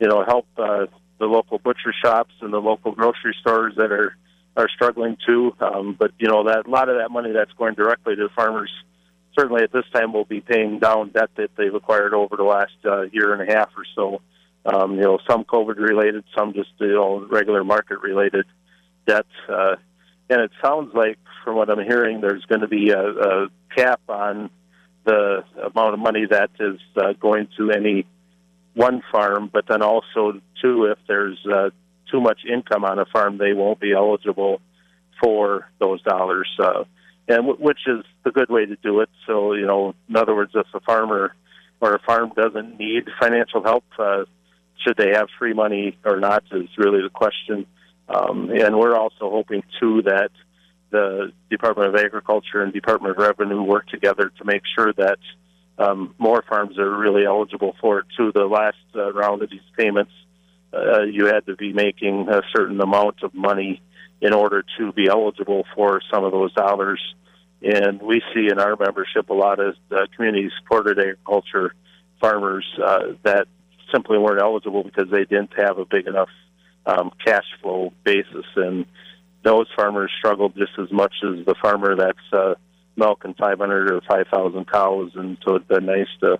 you 0.00 0.08
know, 0.08 0.24
help 0.24 0.46
uh, 0.58 0.86
the 1.18 1.26
local 1.26 1.58
butcher 1.58 1.94
shops 2.04 2.34
and 2.40 2.52
the 2.52 2.58
local 2.58 2.92
grocery 2.92 3.34
stores 3.40 3.74
that 3.76 3.90
are 3.90 4.16
are 4.56 4.68
struggling 4.68 5.16
too. 5.26 5.54
Um, 5.60 5.96
but 5.98 6.12
you 6.18 6.28
know, 6.28 6.44
that 6.44 6.66
a 6.66 6.70
lot 6.70 6.88
of 6.88 6.98
that 6.98 7.10
money 7.10 7.32
that's 7.32 7.52
going 7.52 7.74
directly 7.74 8.16
to 8.16 8.24
the 8.24 8.34
farmers 8.34 8.70
certainly 9.38 9.62
at 9.62 9.72
this 9.72 9.84
time 9.92 10.12
will 10.12 10.24
be 10.24 10.40
paying 10.40 10.78
down 10.78 11.10
debt 11.10 11.30
that 11.36 11.50
they've 11.56 11.74
acquired 11.74 12.14
over 12.14 12.36
the 12.36 12.42
last 12.42 12.72
uh, 12.84 13.02
year 13.12 13.32
and 13.32 13.48
a 13.48 13.54
half 13.54 13.70
or 13.76 13.84
so. 13.94 14.20
Um, 14.66 14.96
you 14.96 15.02
know, 15.02 15.18
some 15.28 15.44
COVID 15.44 15.76
related, 15.78 16.24
some 16.36 16.52
just 16.52 16.70
you 16.78 16.94
know 16.94 17.26
regular 17.30 17.64
market 17.64 18.00
related 18.02 18.44
debt. 19.06 19.26
Uh, 19.48 19.76
and 20.28 20.42
it 20.42 20.50
sounds 20.62 20.94
like, 20.94 21.18
from 21.44 21.56
what 21.56 21.70
I'm 21.70 21.84
hearing, 21.84 22.20
there's 22.20 22.44
going 22.44 22.60
to 22.60 22.68
be 22.68 22.90
a, 22.90 23.00
a 23.00 23.48
cap 23.74 24.00
on 24.08 24.50
the 25.04 25.42
amount 25.56 25.94
of 25.94 25.98
money 25.98 26.26
that 26.30 26.50
is 26.60 26.78
uh, 26.96 27.14
going 27.14 27.48
to 27.56 27.70
any 27.70 28.06
one 28.74 29.02
farm, 29.10 29.50
but 29.52 29.64
then 29.66 29.82
also 29.82 30.40
too, 30.62 30.84
if 30.84 30.98
there's 31.08 31.38
uh, 31.46 31.70
too 32.10 32.20
much 32.20 32.40
income 32.50 32.84
on 32.84 32.98
a 32.98 33.06
farm, 33.06 33.38
they 33.38 33.52
won't 33.52 33.80
be 33.80 33.92
eligible 33.92 34.60
for 35.22 35.68
those 35.78 36.02
dollars. 36.02 36.48
Uh, 36.58 36.84
and 37.28 37.46
w- 37.46 37.58
which 37.58 37.80
is 37.86 38.04
the 38.24 38.30
good 38.30 38.50
way 38.50 38.66
to 38.66 38.76
do 38.76 39.00
it. 39.00 39.10
So, 39.26 39.54
you 39.54 39.66
know, 39.66 39.94
in 40.08 40.16
other 40.16 40.34
words, 40.34 40.52
if 40.54 40.66
a 40.74 40.80
farmer 40.80 41.34
or 41.80 41.94
a 41.94 41.98
farm 42.00 42.32
doesn't 42.36 42.78
need 42.78 43.04
financial 43.20 43.62
help, 43.62 43.84
uh, 43.98 44.24
should 44.84 44.96
they 44.96 45.10
have 45.10 45.28
free 45.38 45.52
money 45.52 45.98
or 46.04 46.18
not 46.18 46.44
is 46.52 46.68
really 46.76 47.02
the 47.02 47.10
question. 47.10 47.66
Um, 48.08 48.50
and 48.50 48.78
we're 48.78 48.96
also 48.96 49.30
hoping 49.30 49.62
too 49.78 50.02
that 50.02 50.30
the 50.90 51.32
Department 51.50 51.94
of 51.94 51.94
Agriculture 51.94 52.62
and 52.62 52.72
Department 52.72 53.16
of 53.16 53.18
Revenue 53.18 53.62
work 53.62 53.86
together 53.88 54.32
to 54.38 54.44
make 54.44 54.62
sure 54.74 54.92
that 54.94 55.18
um, 55.78 56.14
more 56.18 56.42
farms 56.48 56.78
are 56.78 56.98
really 56.98 57.24
eligible 57.24 57.76
for 57.80 58.00
it 58.00 58.06
too. 58.16 58.32
The 58.34 58.44
last 58.44 58.76
uh, 58.94 59.12
round 59.12 59.42
of 59.42 59.50
these 59.50 59.60
payments, 59.78 60.12
uh, 60.72 61.02
you 61.02 61.26
had 61.26 61.46
to 61.46 61.56
be 61.56 61.72
making 61.72 62.28
a 62.28 62.42
certain 62.54 62.80
amount 62.80 63.22
of 63.22 63.34
money 63.34 63.80
in 64.20 64.32
order 64.32 64.64
to 64.78 64.92
be 64.92 65.08
eligible 65.08 65.64
for 65.74 66.00
some 66.12 66.24
of 66.24 66.32
those 66.32 66.52
dollars. 66.52 67.00
And 67.62 68.00
we 68.00 68.22
see 68.34 68.48
in 68.50 68.58
our 68.58 68.76
membership 68.76 69.28
a 69.30 69.34
lot 69.34 69.58
of 69.60 69.74
uh, 69.90 70.06
community 70.16 70.50
supported 70.60 70.98
agriculture 70.98 71.74
farmers 72.20 72.66
uh, 72.82 73.14
that 73.22 73.48
simply 73.92 74.18
weren't 74.18 74.40
eligible 74.40 74.82
because 74.82 75.10
they 75.10 75.24
didn't 75.24 75.52
have 75.56 75.78
a 75.78 75.84
big 75.84 76.06
enough 76.06 76.28
um, 76.86 77.10
cash 77.24 77.44
flow 77.60 77.92
basis. 78.04 78.46
And 78.56 78.86
those 79.42 79.66
farmers 79.74 80.10
struggled 80.18 80.54
just 80.56 80.72
as 80.78 80.90
much 80.92 81.14
as 81.24 81.44
the 81.44 81.54
farmer 81.62 81.96
that's 81.96 82.32
uh, 82.32 82.54
milking 82.96 83.34
500 83.34 83.90
or 83.90 84.00
5,000 84.08 84.70
cows. 84.70 85.12
And 85.14 85.38
so 85.44 85.56
it's 85.56 85.66
been 85.66 85.86
nice 85.86 86.08
to 86.20 86.38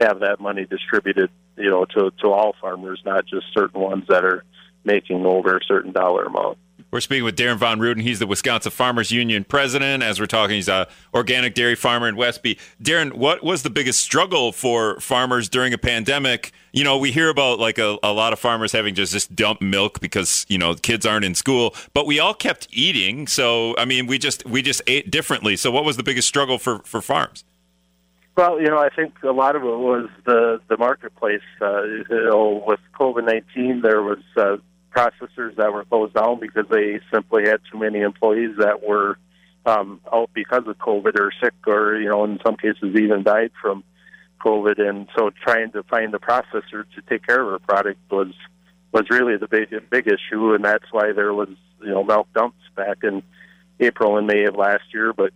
have 0.00 0.20
that 0.20 0.40
money 0.40 0.64
distributed, 0.64 1.30
you 1.56 1.70
know, 1.70 1.84
to, 1.84 2.10
to 2.22 2.28
all 2.28 2.54
farmers, 2.60 3.02
not 3.04 3.26
just 3.26 3.46
certain 3.52 3.80
ones 3.80 4.04
that 4.08 4.24
are 4.24 4.44
making 4.84 5.26
over 5.26 5.56
a 5.56 5.64
certain 5.64 5.92
dollar 5.92 6.24
amount. 6.24 6.58
We're 6.90 7.00
speaking 7.00 7.24
with 7.24 7.36
Darrin 7.36 7.58
Von 7.58 7.80
Ruden. 7.80 8.00
He's 8.00 8.18
the 8.18 8.26
Wisconsin 8.26 8.72
Farmers 8.72 9.10
Union 9.10 9.44
president. 9.44 10.02
As 10.02 10.18
we're 10.18 10.26
talking, 10.26 10.56
he's 10.56 10.68
a 10.68 10.88
organic 11.12 11.54
dairy 11.54 11.74
farmer 11.74 12.08
in 12.08 12.16
Westby. 12.16 12.58
Darrin, 12.80 13.10
what 13.10 13.44
was 13.44 13.62
the 13.62 13.68
biggest 13.68 14.00
struggle 14.00 14.52
for 14.52 14.98
farmers 14.98 15.50
during 15.50 15.74
a 15.74 15.78
pandemic? 15.78 16.50
You 16.72 16.84
know, 16.84 16.96
we 16.96 17.12
hear 17.12 17.28
about 17.28 17.58
like 17.58 17.76
a, 17.76 17.98
a 18.02 18.10
lot 18.10 18.32
of 18.32 18.38
farmers 18.38 18.72
having 18.72 18.94
just 18.94 19.12
just 19.12 19.36
dump 19.36 19.60
milk 19.60 20.00
because 20.00 20.46
you 20.48 20.56
know 20.56 20.74
kids 20.76 21.04
aren't 21.04 21.26
in 21.26 21.34
school, 21.34 21.74
but 21.92 22.06
we 22.06 22.20
all 22.20 22.32
kept 22.32 22.68
eating. 22.70 23.26
So 23.26 23.76
I 23.76 23.84
mean, 23.84 24.06
we 24.06 24.16
just 24.16 24.46
we 24.46 24.62
just 24.62 24.80
ate 24.86 25.10
differently. 25.10 25.56
So 25.56 25.70
what 25.70 25.84
was 25.84 25.98
the 25.98 26.02
biggest 26.02 26.26
struggle 26.26 26.56
for 26.58 26.78
for 26.84 27.02
farms? 27.02 27.44
Well, 28.38 28.60
you 28.60 28.68
know, 28.68 28.78
I 28.78 28.88
think 28.88 29.14
a 29.24 29.32
lot 29.32 29.56
of 29.56 29.62
it 29.62 29.66
was 29.66 30.08
the 30.24 30.60
the 30.68 30.76
marketplace. 30.76 31.42
Uh, 31.60 31.82
you 31.82 32.04
know, 32.08 32.62
with 32.64 32.78
COVID 32.94 33.24
nineteen, 33.26 33.80
there 33.82 34.00
was 34.00 34.20
uh, 34.36 34.58
processors 34.96 35.56
that 35.56 35.72
were 35.72 35.84
closed 35.84 36.14
down 36.14 36.38
because 36.38 36.66
they 36.70 37.00
simply 37.12 37.48
had 37.48 37.58
too 37.68 37.80
many 37.80 37.98
employees 37.98 38.54
that 38.60 38.80
were 38.86 39.18
um, 39.66 40.00
out 40.12 40.30
because 40.34 40.62
of 40.68 40.78
COVID 40.78 41.18
or 41.18 41.32
sick 41.42 41.52
or, 41.66 41.96
you 41.96 42.08
know, 42.08 42.22
in 42.22 42.38
some 42.46 42.56
cases 42.56 42.94
even 42.94 43.24
died 43.24 43.50
from 43.60 43.82
COVID. 44.40 44.80
And 44.88 45.08
so 45.18 45.30
trying 45.42 45.72
to 45.72 45.82
find 45.82 46.14
the 46.14 46.20
processor 46.20 46.84
to 46.94 47.02
take 47.08 47.26
care 47.26 47.40
of 47.40 47.52
a 47.52 47.58
product 47.58 47.98
was 48.08 48.32
was 48.92 49.10
really 49.10 49.36
the 49.36 49.48
big 49.48 49.70
big 49.90 50.06
issue, 50.06 50.54
and 50.54 50.64
that's 50.64 50.92
why 50.92 51.10
there 51.12 51.34
was 51.34 51.48
you 51.82 51.90
know 51.90 52.04
milk 52.04 52.28
dumps 52.36 52.62
back 52.76 52.98
in 53.02 53.20
April 53.80 54.16
and 54.16 54.28
May 54.28 54.44
of 54.44 54.54
last 54.54 54.84
year. 54.94 55.12
But 55.12 55.32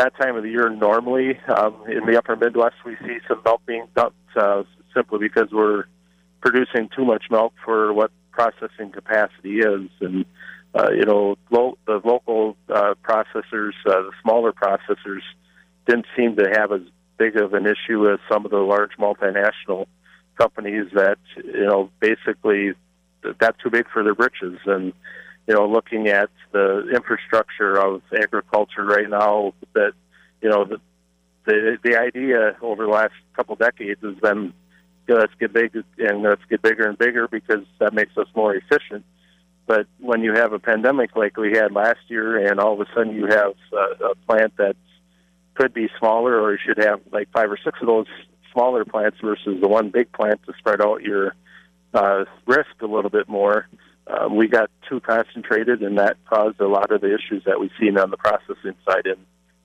that 0.00 0.16
time 0.16 0.34
of 0.34 0.42
the 0.42 0.48
year, 0.48 0.70
normally 0.70 1.38
um, 1.54 1.76
in 1.86 2.06
the 2.06 2.16
Upper 2.16 2.34
Midwest, 2.34 2.76
we 2.86 2.96
see 3.06 3.18
some 3.28 3.42
milk 3.44 3.60
being 3.66 3.86
dumped 3.94 4.16
uh, 4.34 4.62
simply 4.94 5.18
because 5.18 5.48
we're 5.52 5.84
producing 6.40 6.88
too 6.96 7.04
much 7.04 7.24
milk 7.30 7.52
for 7.62 7.92
what 7.92 8.10
processing 8.30 8.90
capacity 8.92 9.58
is, 9.58 9.90
and 10.00 10.24
uh, 10.74 10.90
you 10.90 11.04
know, 11.04 11.36
lo- 11.50 11.76
the 11.86 12.00
local 12.02 12.56
uh, 12.70 12.94
processors, 13.06 13.72
uh, 13.86 14.00
the 14.00 14.12
smaller 14.22 14.52
processors, 14.52 15.20
didn't 15.86 16.06
seem 16.16 16.34
to 16.36 16.48
have 16.50 16.72
as 16.72 16.80
big 17.18 17.36
of 17.36 17.52
an 17.52 17.66
issue 17.66 18.10
as 18.10 18.18
some 18.30 18.46
of 18.46 18.50
the 18.50 18.56
large 18.56 18.92
multinational 18.98 19.84
companies 20.38 20.86
that 20.94 21.18
you 21.36 21.66
know 21.66 21.90
basically 22.00 22.72
got 23.36 23.54
too 23.58 23.68
big 23.68 23.84
for 23.92 24.02
their 24.02 24.14
britches. 24.14 24.58
And 24.64 24.94
you 25.50 25.56
know, 25.56 25.66
looking 25.66 26.06
at 26.06 26.30
the 26.52 26.88
infrastructure 26.94 27.76
of 27.76 28.02
agriculture 28.16 28.84
right 28.84 29.10
now, 29.10 29.52
that 29.72 29.94
you 30.40 30.48
know 30.48 30.64
the 30.64 30.80
the, 31.44 31.76
the 31.82 31.98
idea 31.98 32.56
over 32.62 32.84
the 32.84 32.92
last 32.92 33.14
couple 33.34 33.56
decades 33.56 34.00
has 34.00 34.14
been 34.14 34.52
let's 35.08 35.32
get 35.40 35.52
big 35.52 35.74
and 35.98 36.22
let's 36.22 36.44
get 36.48 36.62
bigger 36.62 36.88
and 36.88 36.96
bigger 36.96 37.26
because 37.26 37.64
that 37.80 37.92
makes 37.92 38.16
us 38.16 38.28
more 38.36 38.54
efficient. 38.54 39.04
But 39.66 39.88
when 39.98 40.22
you 40.22 40.34
have 40.34 40.52
a 40.52 40.60
pandemic 40.60 41.16
like 41.16 41.36
we 41.36 41.56
had 41.56 41.72
last 41.72 41.98
year, 42.06 42.46
and 42.46 42.60
all 42.60 42.74
of 42.74 42.80
a 42.80 42.86
sudden 42.94 43.16
you 43.16 43.26
have 43.26 43.54
a, 43.72 44.04
a 44.04 44.14
plant 44.28 44.56
that 44.58 44.76
could 45.54 45.74
be 45.74 45.88
smaller, 45.98 46.40
or 46.40 46.52
you 46.52 46.58
should 46.64 46.78
have 46.78 47.00
like 47.10 47.28
five 47.32 47.50
or 47.50 47.58
six 47.64 47.76
of 47.80 47.88
those 47.88 48.06
smaller 48.52 48.84
plants 48.84 49.16
versus 49.20 49.60
the 49.60 49.66
one 49.66 49.90
big 49.90 50.12
plant 50.12 50.40
to 50.46 50.52
spread 50.60 50.80
out 50.80 51.02
your 51.02 51.34
uh, 51.92 52.24
risk 52.46 52.70
a 52.82 52.86
little 52.86 53.10
bit 53.10 53.28
more. 53.28 53.66
Um, 54.06 54.36
we 54.36 54.48
got 54.48 54.70
too 54.88 55.00
concentrated, 55.00 55.82
and 55.82 55.98
that 55.98 56.16
caused 56.28 56.60
a 56.60 56.66
lot 56.66 56.90
of 56.90 57.00
the 57.00 57.14
issues 57.14 57.44
that 57.44 57.60
we've 57.60 57.70
seen 57.78 57.96
on 57.98 58.10
the 58.10 58.16
processing 58.16 58.74
side 58.84 59.06
in 59.06 59.16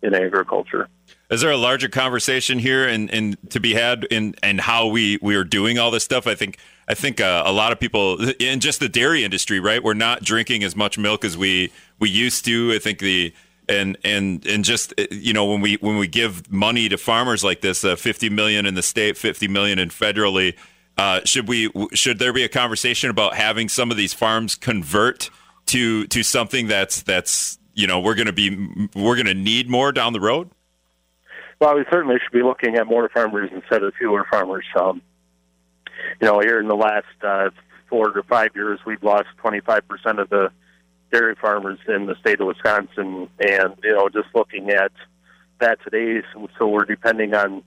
in 0.01 0.13
agriculture. 0.13 0.87
Is 1.31 1.41
there 1.41 1.51
a 1.51 1.57
larger 1.57 1.89
conversation 1.89 2.59
here 2.59 2.87
and, 2.87 3.09
and 3.09 3.37
to 3.49 3.59
be 3.59 3.73
had 3.73 4.05
in 4.11 4.35
and 4.43 4.61
how 4.61 4.87
we, 4.87 5.17
we 5.21 5.35
are 5.35 5.43
doing 5.43 5.79
all 5.79 5.89
this 5.89 6.03
stuff? 6.03 6.27
I 6.27 6.35
think 6.35 6.59
I 6.87 6.93
think 6.93 7.19
uh, 7.19 7.43
a 7.45 7.51
lot 7.51 7.71
of 7.71 7.79
people 7.79 8.23
in 8.39 8.59
just 8.59 8.79
the 8.79 8.89
dairy 8.89 9.23
industry, 9.23 9.59
right? 9.59 9.83
We're 9.83 9.95
not 9.95 10.23
drinking 10.23 10.63
as 10.63 10.75
much 10.75 10.97
milk 10.97 11.25
as 11.25 11.35
we 11.35 11.71
we 11.99 12.09
used 12.09 12.45
to. 12.45 12.73
I 12.73 12.79
think 12.79 12.99
the 12.99 13.33
and 13.67 13.97
and 14.03 14.45
and 14.45 14.63
just 14.63 14.93
you 15.09 15.33
know 15.33 15.45
when 15.45 15.61
we 15.61 15.75
when 15.75 15.97
we 15.97 16.07
give 16.07 16.51
money 16.51 16.87
to 16.89 16.97
farmers 16.97 17.43
like 17.43 17.61
this, 17.61 17.83
uh, 17.83 17.95
fifty 17.95 18.29
million 18.29 18.67
in 18.67 18.75
the 18.75 18.83
state, 18.83 19.17
fifty 19.17 19.47
million 19.47 19.79
in 19.79 19.89
federally. 19.89 20.55
Uh, 20.97 21.21
should 21.25 21.47
we 21.47 21.69
should 21.93 22.19
there 22.19 22.33
be 22.33 22.43
a 22.43 22.49
conversation 22.49 23.09
about 23.09 23.35
having 23.35 23.67
some 23.67 23.91
of 23.91 23.97
these 23.97 24.13
farms 24.13 24.55
convert 24.55 25.29
to 25.67 26.07
to 26.07 26.23
something 26.23 26.67
that's 26.67 27.01
that's 27.01 27.59
you 27.73 27.85
know 27.85 27.99
we're 27.99 28.15
going 28.15 28.27
to 28.27 28.33
be 28.33 28.49
we're 28.95 29.15
going 29.15 29.25
to 29.25 29.33
need 29.33 29.69
more 29.69 29.91
down 29.91 30.13
the 30.13 30.21
road? 30.21 30.49
Well, 31.59 31.75
we 31.75 31.85
certainly 31.91 32.15
should 32.21 32.33
be 32.37 32.43
looking 32.43 32.75
at 32.75 32.85
more 32.85 33.09
farmers 33.09 33.49
instead 33.53 33.83
of 33.83 33.93
fewer 33.97 34.25
farmers. 34.29 34.65
Um, 34.79 35.01
you 36.21 36.27
know, 36.27 36.39
here 36.39 36.59
in 36.59 36.67
the 36.67 36.75
last 36.75 37.05
uh, 37.23 37.49
four 37.89 38.11
to 38.11 38.23
five 38.23 38.49
years, 38.55 38.79
we've 38.85 39.01
lost 39.03 39.27
25% 39.43 39.81
of 40.19 40.29
the 40.29 40.49
dairy 41.11 41.35
farmers 41.35 41.79
in 41.87 42.05
the 42.05 42.15
state 42.19 42.41
of 42.41 42.47
Wisconsin. 42.47 43.29
And, 43.39 43.75
you 43.83 43.93
know, 43.93 44.09
just 44.09 44.27
looking 44.33 44.69
at 44.69 44.91
that 45.59 45.79
today, 45.83 46.25
so 46.59 46.67
we're 46.67 46.85
depending 46.85 47.33
on 47.33 47.63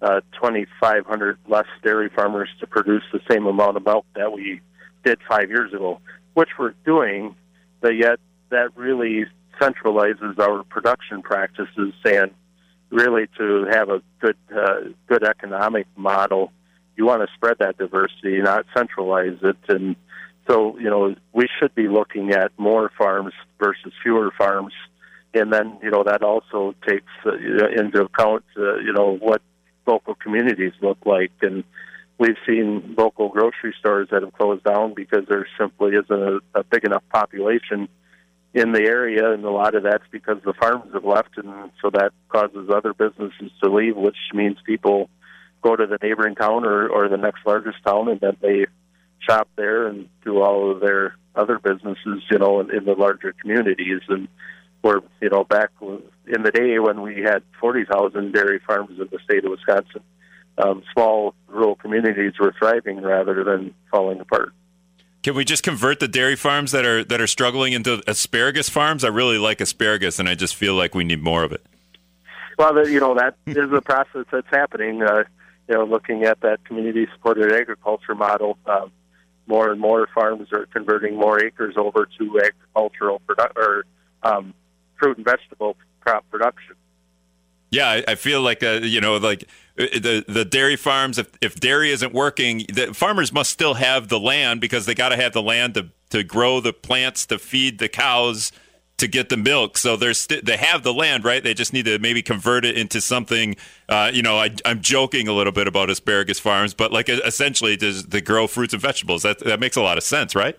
uh, 0.00 0.20
2,500 0.34 1.38
less 1.48 1.66
dairy 1.82 2.08
farmers 2.14 2.48
to 2.60 2.66
produce 2.66 3.02
the 3.12 3.20
same 3.30 3.46
amount 3.46 3.76
of 3.76 3.84
milk 3.84 4.06
that 4.14 4.32
we 4.32 4.60
did 5.04 5.18
five 5.28 5.48
years 5.50 5.72
ago, 5.72 6.00
which 6.34 6.50
we're 6.58 6.74
doing, 6.84 7.34
but 7.80 7.96
yet 7.96 8.18
that 8.50 8.76
really 8.76 9.26
centralizes 9.60 10.38
our 10.38 10.62
production 10.64 11.22
practices 11.22 11.92
and 12.04 12.30
really 12.90 13.26
to 13.36 13.66
have 13.70 13.90
a 13.90 14.02
good 14.20 14.36
uh, 14.54 14.80
good 15.06 15.24
economic 15.24 15.86
model, 15.96 16.52
you 16.96 17.04
want 17.04 17.22
to 17.22 17.28
spread 17.34 17.58
that 17.58 17.76
diversity, 17.78 18.40
not 18.40 18.64
centralize 18.76 19.38
it. 19.42 19.56
And 19.68 19.96
so, 20.46 20.78
you 20.78 20.88
know, 20.88 21.14
we 21.32 21.48
should 21.58 21.74
be 21.74 21.88
looking 21.88 22.32
at 22.32 22.50
more 22.58 22.90
farms 22.96 23.34
versus 23.58 23.92
fewer 24.02 24.32
farms, 24.36 24.72
and 25.34 25.52
then 25.52 25.78
you 25.82 25.90
know 25.90 26.02
that 26.04 26.22
also 26.22 26.74
takes 26.86 27.12
uh, 27.26 27.32
into 27.76 28.02
account 28.04 28.44
uh, 28.56 28.76
you 28.76 28.92
know 28.92 29.16
what 29.16 29.42
local 29.88 30.14
communities 30.14 30.74
look 30.80 30.98
like 31.04 31.32
and. 31.42 31.64
We've 32.20 32.42
seen 32.48 32.96
local 32.98 33.28
grocery 33.28 33.72
stores 33.78 34.08
that 34.10 34.24
have 34.24 34.32
closed 34.32 34.64
down 34.64 34.92
because 34.92 35.24
there 35.28 35.46
simply 35.56 35.90
isn't 35.90 36.10
a, 36.10 36.40
a 36.52 36.64
big 36.64 36.84
enough 36.84 37.04
population 37.12 37.88
in 38.54 38.72
the 38.72 38.82
area, 38.82 39.32
and 39.32 39.44
a 39.44 39.50
lot 39.50 39.76
of 39.76 39.84
that's 39.84 40.02
because 40.10 40.38
the 40.44 40.52
farms 40.54 40.92
have 40.94 41.04
left, 41.04 41.36
and 41.36 41.70
so 41.80 41.90
that 41.90 42.10
causes 42.28 42.70
other 42.74 42.92
businesses 42.92 43.52
to 43.62 43.70
leave, 43.70 43.96
which 43.96 44.16
means 44.34 44.56
people 44.64 45.08
go 45.62 45.76
to 45.76 45.86
the 45.86 45.98
neighboring 46.02 46.34
town 46.34 46.64
or, 46.64 46.88
or 46.88 47.08
the 47.08 47.16
next 47.16 47.46
largest 47.46 47.78
town, 47.86 48.08
and 48.08 48.18
then 48.18 48.36
they 48.40 48.66
shop 49.20 49.48
there 49.54 49.86
and 49.86 50.08
do 50.24 50.40
all 50.40 50.72
of 50.72 50.80
their 50.80 51.14
other 51.36 51.60
businesses, 51.60 52.22
you 52.30 52.38
know, 52.38 52.58
in, 52.60 52.74
in 52.74 52.84
the 52.84 52.94
larger 52.94 53.32
communities. 53.40 54.00
And 54.08 54.26
we're, 54.82 55.00
you 55.20 55.28
know, 55.30 55.44
back 55.44 55.70
in 55.80 56.42
the 56.42 56.50
day 56.50 56.78
when 56.78 57.02
we 57.02 57.20
had 57.22 57.42
40,000 57.60 58.32
dairy 58.32 58.60
farms 58.66 58.98
in 58.98 59.08
the 59.10 59.18
state 59.24 59.44
of 59.44 59.50
Wisconsin, 59.50 60.02
um, 60.58 60.82
small 60.92 61.34
rural 61.48 61.76
communities 61.76 62.34
were 62.38 62.54
thriving 62.58 63.00
rather 63.00 63.44
than 63.44 63.74
falling 63.90 64.20
apart. 64.20 64.52
Can 65.22 65.34
we 65.34 65.44
just 65.44 65.62
convert 65.62 66.00
the 66.00 66.08
dairy 66.08 66.36
farms 66.36 66.72
that 66.72 66.84
are 66.84 67.04
that 67.04 67.20
are 67.20 67.26
struggling 67.26 67.72
into 67.72 68.02
asparagus 68.06 68.68
farms? 68.68 69.02
I 69.04 69.08
really 69.08 69.36
like 69.36 69.60
asparagus, 69.60 70.18
and 70.18 70.28
I 70.28 70.34
just 70.34 70.54
feel 70.54 70.74
like 70.74 70.94
we 70.94 71.04
need 71.04 71.22
more 71.22 71.42
of 71.42 71.52
it. 71.52 71.64
Well, 72.56 72.88
you 72.88 73.00
know 73.00 73.14
that 73.14 73.36
is 73.46 73.72
a 73.72 73.80
process 73.80 74.26
that's 74.30 74.46
happening. 74.48 75.02
Uh, 75.02 75.24
you 75.68 75.74
know, 75.74 75.84
looking 75.84 76.24
at 76.24 76.40
that 76.40 76.64
community-supported 76.64 77.52
agriculture 77.52 78.14
model, 78.14 78.56
uh, 78.64 78.86
more 79.46 79.70
and 79.70 79.80
more 79.80 80.08
farms 80.14 80.48
are 80.52 80.66
converting 80.66 81.16
more 81.16 81.44
acres 81.44 81.74
over 81.76 82.08
to 82.18 82.40
agricultural 82.40 83.20
produ- 83.26 83.56
or 83.56 83.84
um, 84.22 84.54
fruit 84.98 85.16
and 85.16 85.24
vegetable 85.24 85.76
crop 86.00 86.28
production. 86.30 86.74
Yeah, 87.70 87.88
I, 87.88 88.04
I 88.08 88.14
feel 88.14 88.40
like 88.40 88.62
uh, 88.62 88.80
you 88.82 89.00
know, 89.00 89.16
like 89.16 89.44
uh, 89.78 89.84
the 89.92 90.24
the 90.26 90.44
dairy 90.44 90.76
farms. 90.76 91.18
If 91.18 91.30
if 91.40 91.56
dairy 91.56 91.90
isn't 91.90 92.14
working, 92.14 92.64
the 92.72 92.94
farmers 92.94 93.32
must 93.32 93.50
still 93.50 93.74
have 93.74 94.08
the 94.08 94.18
land 94.18 94.60
because 94.60 94.86
they 94.86 94.94
got 94.94 95.10
to 95.10 95.16
have 95.16 95.32
the 95.32 95.42
land 95.42 95.74
to 95.74 95.88
to 96.10 96.22
grow 96.22 96.60
the 96.60 96.72
plants 96.72 97.26
to 97.26 97.38
feed 97.38 97.78
the 97.78 97.88
cows 97.88 98.52
to 98.98 99.06
get 99.06 99.28
the 99.28 99.36
milk. 99.36 99.78
So 99.78 99.96
they're 99.96 100.14
st- 100.14 100.44
they 100.44 100.56
have 100.56 100.82
the 100.82 100.92
land, 100.92 101.24
right? 101.24 101.42
They 101.42 101.54
just 101.54 101.72
need 101.72 101.84
to 101.84 101.98
maybe 101.98 102.20
convert 102.20 102.64
it 102.64 102.76
into 102.76 103.00
something. 103.00 103.56
Uh, 103.88 104.10
you 104.12 104.22
know, 104.22 104.38
I, 104.38 104.50
am 104.64 104.80
joking 104.80 105.28
a 105.28 105.32
little 105.32 105.52
bit 105.52 105.68
about 105.68 105.88
asparagus 105.88 106.38
farms, 106.38 106.74
but 106.74 106.92
like 106.92 107.08
essentially 107.08 107.76
to, 107.76 108.08
to 108.08 108.20
grow 108.20 108.46
fruits 108.46 108.74
and 108.74 108.82
vegetables. 108.82 109.22
That 109.22 109.38
that 109.40 109.60
makes 109.60 109.76
a 109.76 109.82
lot 109.82 109.98
of 109.98 110.04
sense, 110.04 110.34
right? 110.34 110.58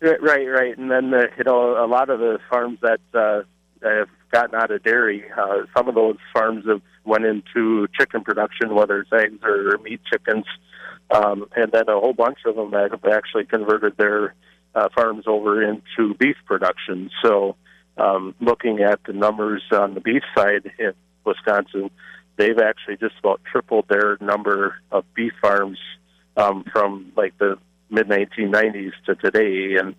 Right, 0.00 0.20
right. 0.20 0.76
And 0.78 0.90
then 0.90 1.12
uh, 1.12 1.26
you 1.36 1.44
know 1.44 1.82
a 1.84 1.86
lot 1.86 2.08
of 2.08 2.20
the 2.20 2.38
farms 2.48 2.78
that 2.82 3.00
uh, 3.12 3.42
have 3.82 4.08
gotten 4.30 4.54
out 4.54 4.70
of 4.70 4.82
dairy. 4.82 5.24
Uh, 5.36 5.62
some 5.76 5.88
of 5.88 5.94
those 5.94 6.16
farms 6.32 6.64
have 6.66 6.82
went 7.04 7.24
into 7.24 7.86
chicken 7.98 8.22
production, 8.22 8.74
whether 8.74 9.00
it's 9.00 9.12
eggs 9.12 9.38
or 9.42 9.78
meat 9.78 10.00
chickens, 10.10 10.44
um, 11.10 11.46
and 11.54 11.72
then 11.72 11.88
a 11.88 11.98
whole 11.98 12.12
bunch 12.12 12.38
of 12.46 12.56
them 12.56 12.70
that 12.72 12.90
have 12.90 13.04
actually 13.04 13.44
converted 13.44 13.96
their 13.96 14.34
uh, 14.74 14.88
farms 14.94 15.24
over 15.26 15.62
into 15.62 16.14
beef 16.14 16.36
production. 16.44 17.10
So, 17.24 17.56
um, 17.96 18.34
looking 18.40 18.80
at 18.80 19.00
the 19.06 19.12
numbers 19.12 19.62
on 19.72 19.94
the 19.94 20.00
beef 20.00 20.22
side 20.36 20.70
in 20.78 20.92
Wisconsin, 21.24 21.90
they've 22.36 22.58
actually 22.58 22.96
just 22.98 23.18
about 23.18 23.40
tripled 23.50 23.86
their 23.88 24.18
number 24.20 24.76
of 24.90 25.04
beef 25.14 25.32
farms 25.40 25.78
um, 26.36 26.64
from 26.70 27.12
like 27.16 27.36
the 27.38 27.56
mid 27.90 28.08
1990s 28.08 28.92
to 29.06 29.14
today, 29.14 29.76
and 29.80 29.94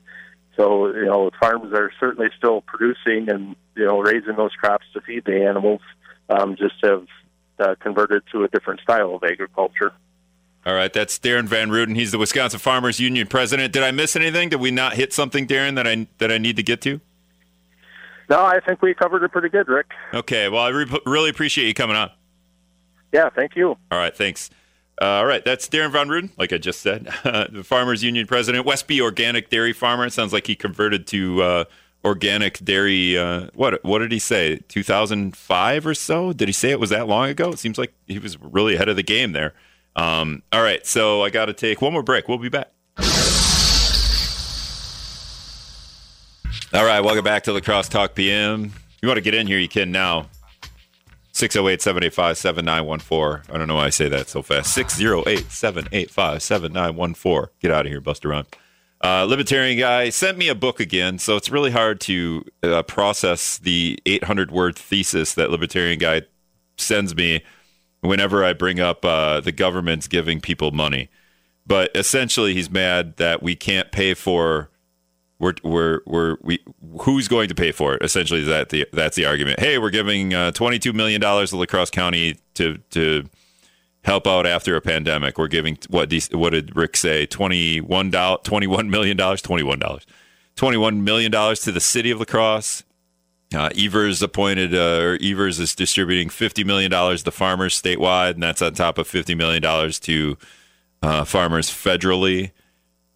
so, 0.58 0.88
you 0.88 1.06
know, 1.06 1.30
farms 1.40 1.72
are 1.74 1.92
certainly 2.00 2.30
still 2.38 2.62
producing 2.62 3.30
and, 3.30 3.56
you 3.76 3.86
know, 3.86 4.00
raising 4.00 4.36
those 4.36 4.54
crops 4.54 4.86
to 4.94 5.02
feed 5.02 5.24
the 5.26 5.46
animals, 5.46 5.82
um, 6.30 6.56
just 6.58 6.76
have 6.84 7.06
uh, 7.60 7.76
converted 7.80 8.24
to 8.32 8.44
a 8.44 8.48
different 8.48 8.82
style 8.82 9.16
of 9.16 9.24
agriculture. 9.24 9.94
All 10.66 10.74
right, 10.74 10.92
that's 10.92 11.18
Darrin 11.18 11.48
Von 11.48 11.70
Ruden. 11.70 11.96
He's 11.96 12.12
the 12.12 12.18
Wisconsin 12.18 12.60
Farmers 12.60 13.00
Union 13.00 13.28
president. 13.28 13.72
Did 13.72 13.84
I 13.84 13.92
miss 13.92 14.18
anything? 14.18 14.50
Did 14.50 14.60
we 14.60 14.72
not 14.72 14.96
hit 14.96 15.14
something, 15.14 15.46
Darrin, 15.46 15.76
that 15.76 15.88
I 15.88 16.08
that 16.18 16.30
I 16.30 16.40
need 16.40 16.58
to 16.58 16.64
get 16.64 16.82
to? 16.82 17.00
No, 18.30 18.44
I 18.44 18.60
think 18.60 18.82
we 18.82 18.94
covered 18.94 19.24
it 19.24 19.32
pretty 19.32 19.48
good, 19.48 19.70
Rick. 19.70 19.86
Okay, 20.14 20.50
well, 20.50 20.64
I 20.64 20.70
re- 20.70 21.00
really 21.06 21.30
appreciate 21.30 21.68
you 21.68 21.74
coming 21.74 21.96
on. 21.96 22.12
Yeah, 23.14 23.30
thank 23.30 23.56
you. 23.56 23.78
All 23.90 23.98
right, 23.98 24.14
thanks. 24.14 24.50
Uh, 25.00 25.06
all 25.06 25.26
right, 25.28 25.46
that's 25.46 25.68
Darrin 25.68 25.92
Von 25.92 26.08
Ruden, 26.08 26.32
like 26.38 26.52
I 26.52 26.58
just 26.58 26.82
said, 26.82 27.06
the 27.24 27.64
Farmers 27.64 28.04
Union 28.04 28.26
president, 28.26 28.66
Westby 28.66 29.00
Organic 29.00 29.50
Dairy 29.50 29.74
Farmer. 29.74 30.08
It 30.08 30.14
sounds 30.14 30.34
like 30.34 30.48
he 30.48 30.56
converted 30.56 31.06
to 31.08 31.42
uh, 31.44 31.64
organic 32.04 32.64
dairy. 32.64 33.16
Uh, 33.18 33.50
what 33.54 33.84
what 33.84 34.00
did 34.00 34.12
he 34.12 34.18
say? 34.18 34.58
2005 34.70 35.86
or 35.86 35.94
so? 35.94 36.34
Did 36.34 36.48
he 36.48 36.54
say 36.54 36.72
it 36.72 36.80
was 36.80 36.90
that 36.90 37.08
long 37.08 37.30
ago? 37.30 37.52
It 37.52 37.60
seems 37.60 37.78
like 37.78 37.94
he 38.08 38.18
was 38.18 38.42
really 38.42 38.74
ahead 38.76 38.90
of 38.90 38.96
the 38.96 39.04
game 39.04 39.34
there. 39.34 39.54
Um, 39.96 40.42
all 40.52 40.64
right, 40.64 40.86
so 40.86 41.24
I 41.24 41.30
got 41.30 41.46
to 41.46 41.54
take 41.54 41.82
one 41.82 41.94
more 41.94 42.04
break. 42.04 42.28
We'll 42.28 42.40
be 42.40 42.50
back. 42.50 42.72
All 46.74 46.86
right, 46.86 47.02
welcome 47.02 47.24
back 47.24 47.44
to 47.44 47.54
La 47.54 47.60
Crosse 47.60 47.88
Talk 47.90 48.16
PM. 48.16 48.66
If 48.66 48.98
you 49.02 49.08
want 49.08 49.18
to 49.18 49.22
get 49.22 49.36
in 49.36 49.46
here, 49.48 49.60
you 49.60 49.70
can 49.70 49.92
now. 49.92 50.28
608 51.38 51.84
785 51.84 52.36
7914. 52.36 53.54
I 53.54 53.58
don't 53.60 53.68
know 53.68 53.76
why 53.76 53.86
I 53.86 53.90
say 53.92 54.10
that 54.10 54.28
so 54.28 54.42
fast. 54.42 54.74
608 54.74 55.52
785 55.52 56.42
7914. 56.42 57.54
Get 57.60 57.72
out 57.72 57.86
of 57.86 57.92
here, 57.92 58.02
Buster 58.02 58.30
Run. 58.30 58.46
Uh, 59.04 59.24
Libertarian 59.26 59.78
guy 59.78 60.10
sent 60.10 60.40
me 60.40 60.48
a 60.48 60.56
book 60.56 60.80
again, 60.80 61.20
so 61.20 61.36
it's 61.36 61.52
really 61.52 61.70
hard 61.70 62.02
to 62.02 62.44
uh, 62.64 62.82
process 62.82 63.60
the 63.60 64.00
800 64.08 64.50
word 64.50 64.76
thesis 64.76 65.36
that 65.36 65.52
Libertarian 65.52 66.00
guy 66.00 66.24
sends 66.76 67.16
me 67.16 67.44
whenever 68.02 68.44
I 68.44 68.54
bring 68.54 68.80
up 68.80 69.06
uh, 69.06 69.40
the 69.40 69.52
government's 69.52 70.08
giving 70.08 70.42
people 70.42 70.72
money. 70.72 71.08
But 71.68 71.92
essentially, 71.94 72.56
he's 72.56 72.72
mad 72.72 73.18
that 73.18 73.44
we 73.44 73.56
can't 73.56 73.92
pay 73.92 74.16
for 74.16 74.72
we're 75.40 75.54
we're 75.64 76.02
we're 76.06 76.38
we 76.42 76.60
who's 77.02 77.28
going 77.28 77.50
to 77.50 77.56
pay 77.56 77.72
for 77.72 77.96
it? 77.96 78.04
Essentially, 78.04 78.44
that 78.44 78.70
the 78.70 78.88
that's 78.92 79.16
the 79.16 79.26
argument. 79.26 79.60
Hey, 79.60 79.78
we're 79.78 79.90
giving 79.90 80.34
uh, 80.34 80.52
twenty 80.52 80.80
two 80.80 80.94
million 80.94 81.22
dollars 81.22 81.52
to 81.52 81.58
La 81.58 81.66
Crosse 81.66 81.92
County 81.92 82.40
to 82.56 82.78
to 82.92 83.30
help 84.04 84.26
out 84.26 84.46
after 84.48 84.76
a 84.76 84.82
pandemic. 84.82 85.38
We're 85.38 85.48
giving 85.48 85.78
what 85.90 86.12
what 86.32 86.52
did 86.52 86.76
Rick 86.76 86.98
say? 86.98 87.26
Twenty 87.26 87.82
one 87.82 88.10
dollars, 88.10 88.42
twenty 88.44 88.68
one 88.68 88.90
million 88.90 89.18
dollars, 89.18 89.42
twenty 89.42 89.64
one 89.64 89.80
dollars, 89.80 90.06
twenty 90.56 90.78
one 90.78 91.04
million 91.04 91.32
dollars 91.32 91.60
to 91.62 91.72
the 91.72 91.82
city 91.82 92.12
of 92.12 92.20
La 92.20 92.26
Crosse. 92.26 92.84
Uh, 93.56 93.70
Evers 93.78 94.22
appointed, 94.22 94.76
uh, 94.76 95.00
or 95.02 95.18
Evers 95.22 95.58
is 95.60 95.74
distributing 95.74 96.30
fifty 96.30 96.64
million 96.64 96.92
dollars 96.92 97.24
to 97.24 97.32
farmers 97.32 97.80
statewide, 97.80 98.32
and 98.32 98.44
that's 98.44 98.62
on 98.62 98.74
top 98.74 98.98
of 98.98 99.08
fifty 99.08 99.36
million 99.36 99.62
dollars 99.62 100.00
to 100.00 100.38
uh, 101.02 101.24
farmers 101.24 101.70
federally. 101.70 102.52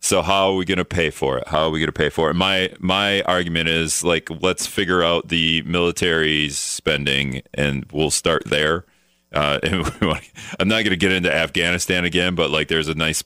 So 0.04 0.24
how 0.24 0.50
are 0.50 0.56
we 0.56 0.66
going 0.66 0.80
to 0.80 0.86
pay 0.86 1.12
for 1.12 1.38
it? 1.38 1.48
How 1.48 1.68
are 1.68 1.70
we 1.70 1.80
going 1.80 1.88
to 1.88 1.94
pay 1.94 2.10
for 2.10 2.32
it? 2.32 2.34
My 2.34 2.74
my 2.80 3.22
argument 3.22 3.70
is 3.70 4.04
like 4.04 4.30
let's 4.42 4.66
figure 4.66 5.04
out 5.04 5.30
the 5.30 5.62
military's 5.62 6.58
spending 6.58 7.44
and 7.54 7.86
we'll 7.94 8.10
start 8.10 8.44
there. 8.48 8.86
Uh, 9.32 9.60
I'm 10.60 10.68
not 10.68 10.84
going 10.84 10.90
to 10.90 10.98
get 10.98 11.12
into 11.12 11.34
Afghanistan 11.34 12.04
again, 12.04 12.34
but 12.34 12.50
like 12.50 12.68
there's 12.68 12.88
a 12.88 12.96
nice 12.96 13.24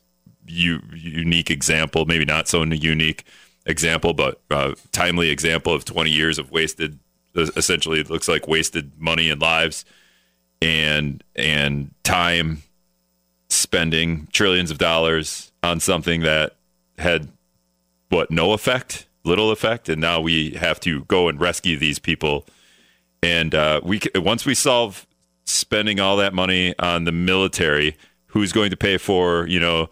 u- 0.48 0.84
unique 0.94 1.50
example, 1.50 2.06
maybe 2.06 2.26
not 2.26 2.50
so 2.50 2.62
unique 2.64 3.24
example, 3.66 4.14
but 4.14 4.42
uh, 4.52 4.76
timely 4.92 5.30
example 5.30 5.74
of 5.74 5.86
20 5.86 6.12
years 6.12 6.38
of 6.38 6.52
wasted. 6.52 7.00
Essentially, 7.36 8.02
it 8.02 8.10
looks 8.10 8.28
like 8.28 8.48
wasted 8.48 8.92
money 8.98 9.30
and 9.30 9.42
lives, 9.42 9.84
and 10.62 11.24
and 11.36 11.92
time 12.04 12.64
spending 13.50 14.28
trillions 14.32 14.72
of 14.72 14.78
dollars 14.78 15.52
on 15.64 15.80
something 15.80 16.22
that 16.22 16.56
had 16.98 17.30
what 18.10 18.32
no 18.32 18.54
effect, 18.54 19.08
little 19.24 19.52
effect, 19.52 19.90
and 19.90 20.00
now 20.00 20.22
we 20.22 20.52
have 20.52 20.80
to 20.82 21.04
go 21.06 21.28
and 21.28 21.40
rescue 21.40 21.78
these 21.78 22.00
people. 22.00 22.46
And 23.22 23.56
uh, 23.56 23.82
we 23.84 24.02
once 24.16 24.46
we 24.46 24.56
solve 24.56 25.08
spending 25.46 26.00
all 26.00 26.18
that 26.18 26.34
money 26.34 26.78
on 26.80 27.06
the 27.06 27.12
military, 27.12 27.98
who's 28.28 28.52
going 28.52 28.70
to 28.70 28.78
pay 28.78 28.98
for 28.98 29.48
you 29.48 29.60
know 29.60 29.90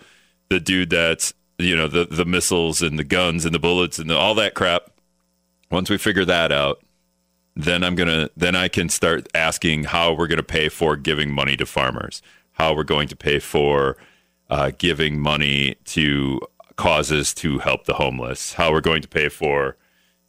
the 0.50 0.60
dude 0.60 0.90
that's 0.90 1.34
you 1.58 1.76
know 1.76 1.88
the 1.88 2.06
the 2.06 2.26
missiles 2.26 2.82
and 2.82 2.98
the 3.00 3.04
guns 3.04 3.46
and 3.46 3.54
the 3.54 3.60
bullets 3.60 4.00
and 4.00 4.10
the, 4.10 4.18
all 4.18 4.36
that 4.36 4.54
crap. 4.54 4.92
Once 5.72 5.90
we 5.90 5.98
figure 5.98 6.26
that 6.26 6.52
out, 6.52 6.84
then 7.56 7.84
I'm 7.84 7.96
gonna 7.96 8.30
then 8.38 8.56
I 8.56 8.68
can 8.68 8.90
start 8.90 9.28
asking 9.34 9.86
how 9.86 10.14
we're 10.14 10.28
gonna 10.28 10.44
pay 10.44 10.70
for 10.70 10.96
giving 10.96 11.32
money 11.32 11.58
to 11.58 11.66
farmers, 11.66 12.22
how 12.54 12.76
we're 12.76 12.84
going 12.84 13.08
to 13.08 13.16
pay 13.16 13.40
for 13.40 13.98
uh, 14.50 14.72
giving 14.78 15.20
money 15.20 15.76
to 15.86 16.40
causes 16.84 17.34
to 17.34 17.60
help 17.60 17.86
the 17.86 17.94
homeless, 17.94 18.52
how 18.56 18.70
we're 18.70 18.82
going 18.82 19.02
to 19.02 19.08
pay 19.08 19.30
for 19.30 19.78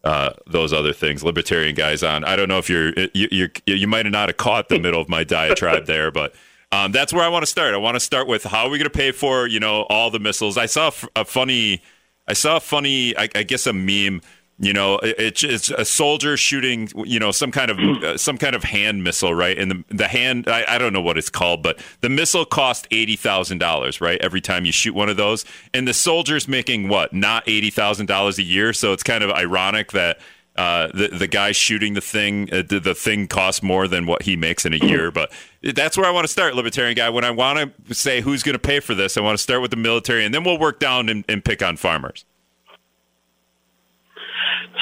uh, 0.05 0.30
those 0.46 0.72
other 0.72 0.92
things. 0.92 1.24
Libertarian 1.24 1.74
guys 1.74 2.05
on. 2.05 2.22
I 2.22 2.36
don't 2.36 2.48
know 2.48 2.59
if 2.59 2.70
you're 2.70 2.92
you 3.12 3.28
you 3.32 3.48
you 3.66 3.88
might 3.88 4.07
not 4.07 4.28
have 4.28 4.36
caught 4.36 4.68
the 4.68 4.78
middle 4.78 5.00
of 5.00 5.09
my 5.09 5.24
diatribe 5.24 5.86
there, 5.86 6.11
but. 6.11 6.34
Um, 6.72 6.90
that's 6.90 7.12
where 7.12 7.22
I 7.22 7.28
want 7.28 7.44
to 7.44 7.46
start. 7.46 7.72
I 7.72 7.76
want 7.76 7.94
to 7.94 8.00
start 8.00 8.26
with 8.26 8.42
how 8.42 8.64
are 8.64 8.68
we 8.68 8.78
going 8.78 8.90
to 8.90 8.98
pay 8.98 9.12
for 9.12 9.46
you 9.46 9.61
know 9.61 9.82
all 9.82 10.11
the 10.11 10.18
missiles. 10.18 10.59
I 10.59 10.66
saw 10.66 10.90
a 11.14 11.24
funny, 11.24 11.80
I 12.26 12.32
saw 12.32 12.57
a 12.57 12.61
funny, 12.61 13.16
I, 13.16 13.28
I 13.32 13.44
guess 13.44 13.68
a 13.68 13.72
meme 13.72 14.22
you 14.59 14.72
know, 14.72 14.98
it, 14.98 15.42
it's 15.42 15.70
a 15.70 15.84
soldier 15.84 16.36
shooting, 16.36 16.88
you 17.05 17.18
know, 17.18 17.32
some 17.32 17.50
kind 17.50 17.70
of 17.70 17.78
uh, 17.78 18.16
some 18.16 18.38
kind 18.38 18.55
of 18.55 18.62
hand 18.62 19.02
missile, 19.02 19.34
right? 19.34 19.59
And 19.59 19.70
the 19.70 19.84
the 19.88 20.09
hand, 20.09 20.48
I, 20.48 20.64
I 20.68 20.78
don't 20.78 20.92
know 20.92 21.00
what 21.00 21.18
it's 21.18 21.30
called, 21.30 21.62
but 21.62 21.80
the 22.02 22.09
missile 22.09 22.44
cost 22.44 22.86
eighty 22.92 23.16
thousand 23.16 23.59
dollars, 23.59 24.00
right? 24.00 24.20
Every 24.20 24.40
time 24.40 24.64
you 24.64 24.72
shoot 24.72 24.94
one 24.94 25.09
of 25.09 25.16
those, 25.16 25.44
and 25.72 25.88
the 25.88 25.94
soldier's 25.94 26.46
making 26.46 26.88
what? 26.88 27.12
Not 27.12 27.42
eighty 27.48 27.70
thousand 27.70 28.07
dollars 28.07 28.38
a 28.38 28.44
year. 28.44 28.72
So 28.72 28.92
it's 28.92 29.02
kind 29.02 29.24
of 29.24 29.30
ironic 29.30 29.90
that 29.90 30.20
uh, 30.57 30.86
the 30.94 31.09
the 31.09 31.26
guy 31.26 31.50
shooting 31.50 31.94
the 31.94 32.00
thing, 32.00 32.48
uh, 32.52 32.62
the, 32.68 32.78
the 32.78 32.94
thing 32.94 33.26
costs 33.26 33.61
more 33.61 33.88
than 33.88 34.07
what 34.07 34.22
he 34.22 34.36
makes 34.36 34.64
in 34.64 34.72
a 34.72 34.76
year. 34.76 35.11
But 35.11 35.32
that's 35.62 35.96
where 35.96 36.07
I 36.07 36.11
want 36.11 36.26
to 36.26 36.32
start, 36.32 36.55
libertarian 36.55 36.94
guy. 36.94 37.11
When 37.11 37.24
I 37.24 37.32
want 37.32 37.72
to 37.88 37.94
say 37.94 38.20
who's 38.20 38.44
going 38.44 38.55
to 38.55 38.61
pay 38.61 38.78
for 38.78 38.94
this, 38.94 39.16
I 39.16 39.20
want 39.20 39.36
to 39.36 39.42
start 39.42 39.62
with 39.62 39.72
the 39.72 39.76
military, 39.76 40.24
and 40.24 40.32
then 40.32 40.44
we'll 40.44 40.61
work 40.61 40.78
down 40.78 41.09
and, 41.09 41.24
and 41.28 41.44
pick 41.44 41.61
on 41.61 41.76
farmers. 41.76 42.24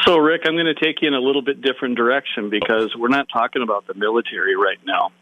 So, 0.04 0.16
Rick, 0.18 0.42
I'm 0.46 0.54
going 0.54 0.66
to 0.66 0.74
take 0.74 1.02
you 1.02 1.08
in 1.08 1.14
a 1.14 1.20
little 1.20 1.42
bit 1.42 1.60
different 1.60 1.96
direction 1.96 2.50
because 2.50 2.94
we're 2.96 3.08
not 3.08 3.28
talking 3.32 3.62
about 3.62 3.86
the 3.86 3.94
military 3.94 4.56
right 4.56 4.78
now. 4.84 5.12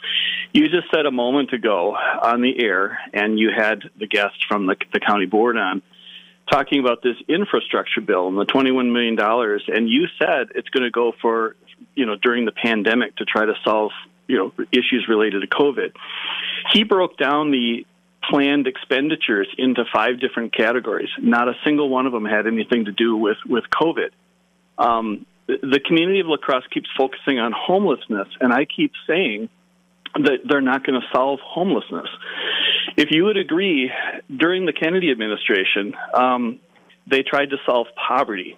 You 0.53 0.69
just 0.69 0.91
said 0.95 1.07
a 1.07 1.11
moment 1.11 1.53
ago 1.53 1.95
on 1.95 2.41
the 2.41 2.65
air, 2.65 2.99
and 3.13 3.39
you 3.39 3.51
had 3.55 3.83
the 3.99 4.07
guest 4.07 4.47
from 4.49 4.67
the, 4.67 4.77
the 4.93 5.01
county 5.01 5.27
board 5.27 5.57
on 5.57 5.83
talking 6.51 6.81
about 6.81 7.03
this 7.03 7.17
infrastructure 7.29 8.01
bill 8.01 8.29
and 8.29 8.37
the 8.37 8.47
$21 8.47 8.93
million, 8.93 9.19
and 9.69 9.89
you 9.89 10.07
said 10.19 10.49
it's 10.55 10.69
going 10.71 10.83
to 10.83 10.91
go 10.91 11.13
for, 11.23 11.55
you 11.95 12.07
know, 12.07 12.17
during 12.17 12.45
the 12.45 12.53
pandemic 12.53 13.17
to 13.17 13.25
try 13.25 13.45
to 13.45 13.55
solve, 13.65 13.93
you 14.27 14.37
know, 14.37 14.53
issues 14.73 15.07
related 15.09 15.43
to 15.43 15.47
COVID. 15.47 15.93
He 16.73 16.83
broke 16.83 17.17
down 17.17 17.51
the 17.51 17.87
planned 18.29 18.67
expenditures 18.67 19.49
into 19.59 19.85
five 19.93 20.21
different 20.21 20.55
categories. 20.55 21.09
Not 21.19 21.49
a 21.49 21.55
single 21.65 21.89
one 21.89 22.07
of 22.07 22.13
them 22.13 22.25
had 22.25 22.47
anything 22.47 22.87
to 22.87 22.93
do 22.93 23.17
with, 23.17 23.39
with 23.47 23.65
COVID. 23.71 24.11
Um, 24.81 25.27
the 25.47 25.81
community 25.85 26.21
of 26.21 26.27
La 26.27 26.37
Crosse 26.37 26.67
keeps 26.73 26.89
focusing 26.97 27.39
on 27.39 27.53
homelessness, 27.57 28.29
and 28.41 28.53
I 28.53 28.65
keep 28.65 28.93
saying 29.07 29.49
that 30.15 30.39
they're 30.49 30.61
not 30.61 30.85
going 30.85 31.01
to 31.01 31.07
solve 31.13 31.39
homelessness. 31.41 32.09
If 32.97 33.09
you 33.11 33.25
would 33.25 33.37
agree, 33.37 33.91
during 34.35 34.67
the 34.67 34.73
Kennedy 34.73 35.11
administration, 35.11 35.95
um, 36.15 36.61
they 37.07 37.23
tried 37.23 37.51
to 37.51 37.57
solve 37.67 37.89
poverty. 37.95 38.57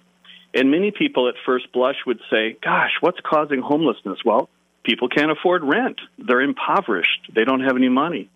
And 0.53 0.71
many 0.71 0.91
people 0.91 1.27
at 1.29 1.35
first 1.45 1.71
blush 1.73 1.97
would 2.05 2.19
say, 2.31 2.55
Gosh, 2.63 2.91
what's 3.01 3.19
causing 3.23 3.61
homelessness? 3.61 4.19
Well, 4.23 4.49
people 4.83 5.09
can't 5.09 5.31
afford 5.31 5.63
rent. 5.63 5.99
They're 6.17 6.41
impoverished. 6.41 7.31
They 7.33 7.43
don't 7.43 7.61
have 7.61 7.75
any 7.75 7.89
money. 7.89 8.29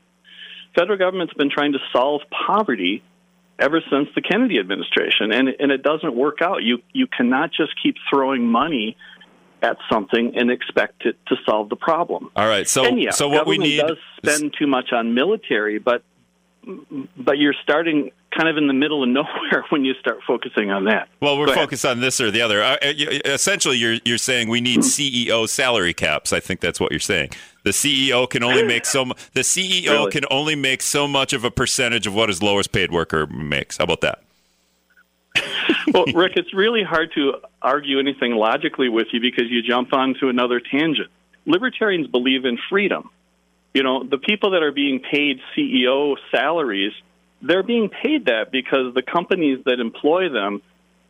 Federal 0.75 0.97
government's 0.97 1.33
been 1.33 1.49
trying 1.49 1.73
to 1.73 1.79
solve 1.93 2.21
poverty 2.47 3.03
ever 3.59 3.81
since 3.89 4.09
the 4.15 4.21
Kennedy 4.21 4.59
administration, 4.59 5.31
and 5.31 5.49
and 5.59 5.71
it 5.71 5.83
doesn't 5.83 6.15
work 6.15 6.41
out. 6.41 6.63
You 6.63 6.79
you 6.93 7.07
cannot 7.07 7.51
just 7.51 7.73
keep 7.81 7.95
throwing 8.09 8.45
money 8.45 8.97
at 9.61 9.77
something 9.91 10.37
and 10.37 10.51
expect 10.51 11.05
it 11.05 11.17
to 11.27 11.35
solve 11.45 11.69
the 11.69 11.75
problem. 11.75 12.29
All 12.35 12.47
right. 12.47 12.67
So 12.67 12.85
yeah, 12.87 13.11
so 13.11 13.27
what 13.29 13.47
we 13.47 13.57
need 13.57 13.79
does 13.79 13.97
spend 14.17 14.55
too 14.57 14.67
much 14.67 14.91
on 14.91 15.13
military, 15.13 15.79
but 15.79 16.03
but 17.17 17.37
you're 17.37 17.55
starting 17.63 18.11
kind 18.35 18.49
of 18.49 18.57
in 18.57 18.67
the 18.67 18.73
middle 18.73 19.03
of 19.03 19.09
nowhere 19.17 19.65
when 19.69 19.85
you 19.85 19.93
start 19.99 20.19
focusing 20.27 20.69
on 20.69 20.85
that. 20.85 21.09
Well, 21.21 21.37
we're 21.37 21.53
focused 21.53 21.85
on 21.85 21.99
this 22.01 22.21
or 22.21 22.31
the 22.31 22.41
other. 22.41 22.61
Uh, 22.61 22.77
uh 22.81 22.93
essentially, 23.25 23.77
you're 23.77 23.97
you're 24.05 24.17
saying 24.17 24.49
we 24.49 24.61
need 24.61 24.79
CEO 24.81 25.47
salary 25.47 25.93
caps. 25.93 26.33
I 26.33 26.39
think 26.39 26.59
that's 26.59 26.79
what 26.79 26.91
you're 26.91 26.99
saying. 26.99 27.31
The 27.67 27.73
CEO 27.73 28.29
can 28.29 28.43
only 28.43 28.63
make 28.63 28.85
so. 28.85 29.03
The 29.33 29.41
CEO 29.41 29.89
really? 29.89 30.11
can 30.11 30.23
only 30.31 30.55
make 30.55 30.81
so 30.81 31.05
much 31.05 31.33
of 31.33 31.43
a 31.43 31.51
percentage 31.51 32.07
of 32.07 32.15
what 32.15 32.29
his 32.29 32.41
lowest 32.41 32.71
paid 32.71 32.93
worker 32.93 33.27
makes. 33.27 33.75
How 33.75 33.83
about 33.83 33.99
that? 33.99 34.23
well, 35.93 36.05
Rick, 36.15 36.37
it's 36.37 36.53
really 36.53 36.83
hard 36.83 37.11
to 37.15 37.41
argue 37.61 37.99
anything 37.99 38.31
logically 38.31 38.87
with 38.87 39.07
you 39.11 39.19
because 39.19 39.49
you 39.49 39.61
jump 39.61 39.91
onto 39.91 40.29
another 40.29 40.61
tangent. 40.61 41.09
Libertarians 41.45 42.07
believe 42.07 42.45
in 42.45 42.57
freedom. 42.69 43.09
You 43.73 43.83
know, 43.83 44.01
the 44.01 44.17
people 44.17 44.51
that 44.51 44.63
are 44.63 44.71
being 44.71 45.01
paid 45.01 45.41
CEO 45.53 46.15
salaries, 46.31 46.93
they're 47.41 47.63
being 47.63 47.89
paid 47.89 48.27
that 48.27 48.49
because 48.49 48.93
the 48.93 49.01
companies 49.01 49.59
that 49.65 49.81
employ 49.81 50.29
them 50.29 50.61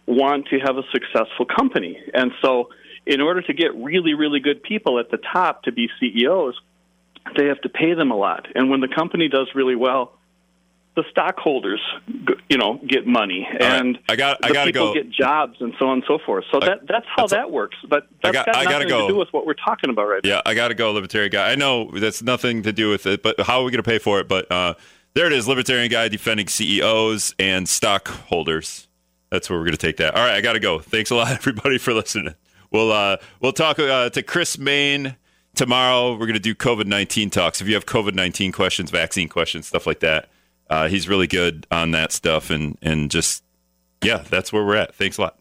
want 0.08 0.48
to 0.48 0.58
have 0.58 0.78
a 0.78 0.84
successful 0.92 1.46
company. 1.46 2.00
And 2.16 2.32
so, 2.42 2.70
in 3.08 3.22
order 3.22 3.42
to 3.42 3.54
get 3.54 3.74
really, 3.76 4.14
really 4.14 4.40
good 4.40 4.62
people 4.62 5.00
at 5.00 5.10
the 5.10 5.18
top 5.18 5.64
to 5.64 5.72
be 5.72 5.90
CEOs, 6.00 6.60
they 7.36 7.46
have 7.48 7.62
to 7.62 7.70
pay 7.70 7.94
them 7.94 8.12
a 8.12 8.16
lot. 8.16 8.48
And 8.54 8.70
when 8.70 8.82
the 8.82 8.88
company 8.88 9.30
does 9.30 9.48
really 9.56 9.76
well, 9.76 10.14
the 10.96 11.04
stockholders, 11.12 11.80
you 12.50 12.58
know, 12.58 12.82
get 12.86 13.06
money, 13.06 13.48
and 13.48 13.96
right. 13.96 14.04
I 14.10 14.16
got 14.16 14.44
I 14.44 14.52
got 14.52 14.66
to 14.66 14.72
go 14.72 14.96
get 14.96 15.12
jobs 15.12 15.58
and 15.60 15.76
so 15.78 15.90
on 15.90 16.00
and 16.00 16.04
so 16.08 16.18
forth. 16.26 16.46
So 16.52 16.60
that 16.60 16.88
that's 16.88 17.06
how 17.16 17.24
that's 17.24 17.34
that 17.34 17.52
works. 17.52 17.78
But 17.88 18.08
that's 18.24 18.34
got, 18.34 18.48
got 18.48 18.64
nothing 18.66 18.88
go. 18.88 19.08
to 19.08 19.14
do 19.14 19.16
with 19.16 19.32
what 19.32 19.46
we're 19.46 19.54
talking 19.54 19.92
about 19.92 20.08
right 20.08 20.22
yeah, 20.24 20.32
now. 20.32 20.36
Yeah, 20.38 20.52
I 20.52 20.56
got 20.56 20.70
to 20.70 20.74
go, 20.74 20.92
libertarian 20.92 21.30
guy. 21.30 21.52
I 21.52 21.56
know 21.56 21.92
that's 21.92 22.24
nothing 22.24 22.64
to 22.64 22.74
do 22.74 22.90
with 22.90 23.06
it, 23.06 23.22
but 23.22 23.40
how 23.42 23.60
are 23.60 23.64
we 23.64 23.72
going 23.72 23.84
to 23.84 23.88
pay 23.88 24.00
for 24.00 24.20
it? 24.20 24.28
But 24.28 24.52
uh, 24.52 24.74
there 25.14 25.28
it 25.28 25.34
is, 25.34 25.48
libertarian 25.48 25.92
guy 25.92 26.08
defending 26.08 26.48
CEOs 26.48 27.36
and 27.38 27.70
stockholders. 27.70 28.88
That's 29.30 29.52
where 29.52 29.60
we're 29.60 29.66
going 29.66 29.78
to 29.78 29.86
take 29.86 29.98
that. 29.98 30.16
All 30.16 30.26
right, 30.26 30.34
I 30.34 30.42
got 30.42 30.54
to 30.54 30.60
go. 30.60 30.80
Thanks 30.80 31.12
a 31.12 31.16
lot, 31.16 31.32
everybody, 31.32 31.78
for 31.78 31.94
listening. 31.94 32.34
We'll 32.72 32.92
uh, 32.92 33.18
we'll 33.40 33.54
talk 33.54 33.80
uh, 33.80 34.10
to 34.10 34.24
Chris 34.24 34.58
Main 34.58 35.16
tomorrow. 35.56 36.14
We're 36.14 36.28
going 36.28 36.34
to 36.34 36.40
do 36.40 36.56
COVID 36.56 36.86
nineteen 36.86 37.30
talks. 37.30 37.62
If 37.62 37.68
you 37.68 37.74
have 37.74 37.86
COVID 37.86 38.14
nineteen 38.14 38.52
questions, 38.52 38.92
vaccine 38.92 39.30
questions, 39.30 39.68
stuff 39.68 39.88
like 39.88 40.00
that 40.02 40.30
uh, 40.70 40.88
he's 40.88 41.08
really 41.08 41.28
good 41.28 41.66
on 41.72 41.92
that 41.92 42.12
stuff, 42.12 42.50
and 42.50 42.78
and 42.82 43.10
just 43.10 43.44
yeah, 44.04 44.24
that's 44.30 44.52
where 44.52 44.66
we're 44.66 44.76
at. 44.76 44.96
Thanks 44.96 45.18
a 45.18 45.22
lot. 45.22 45.40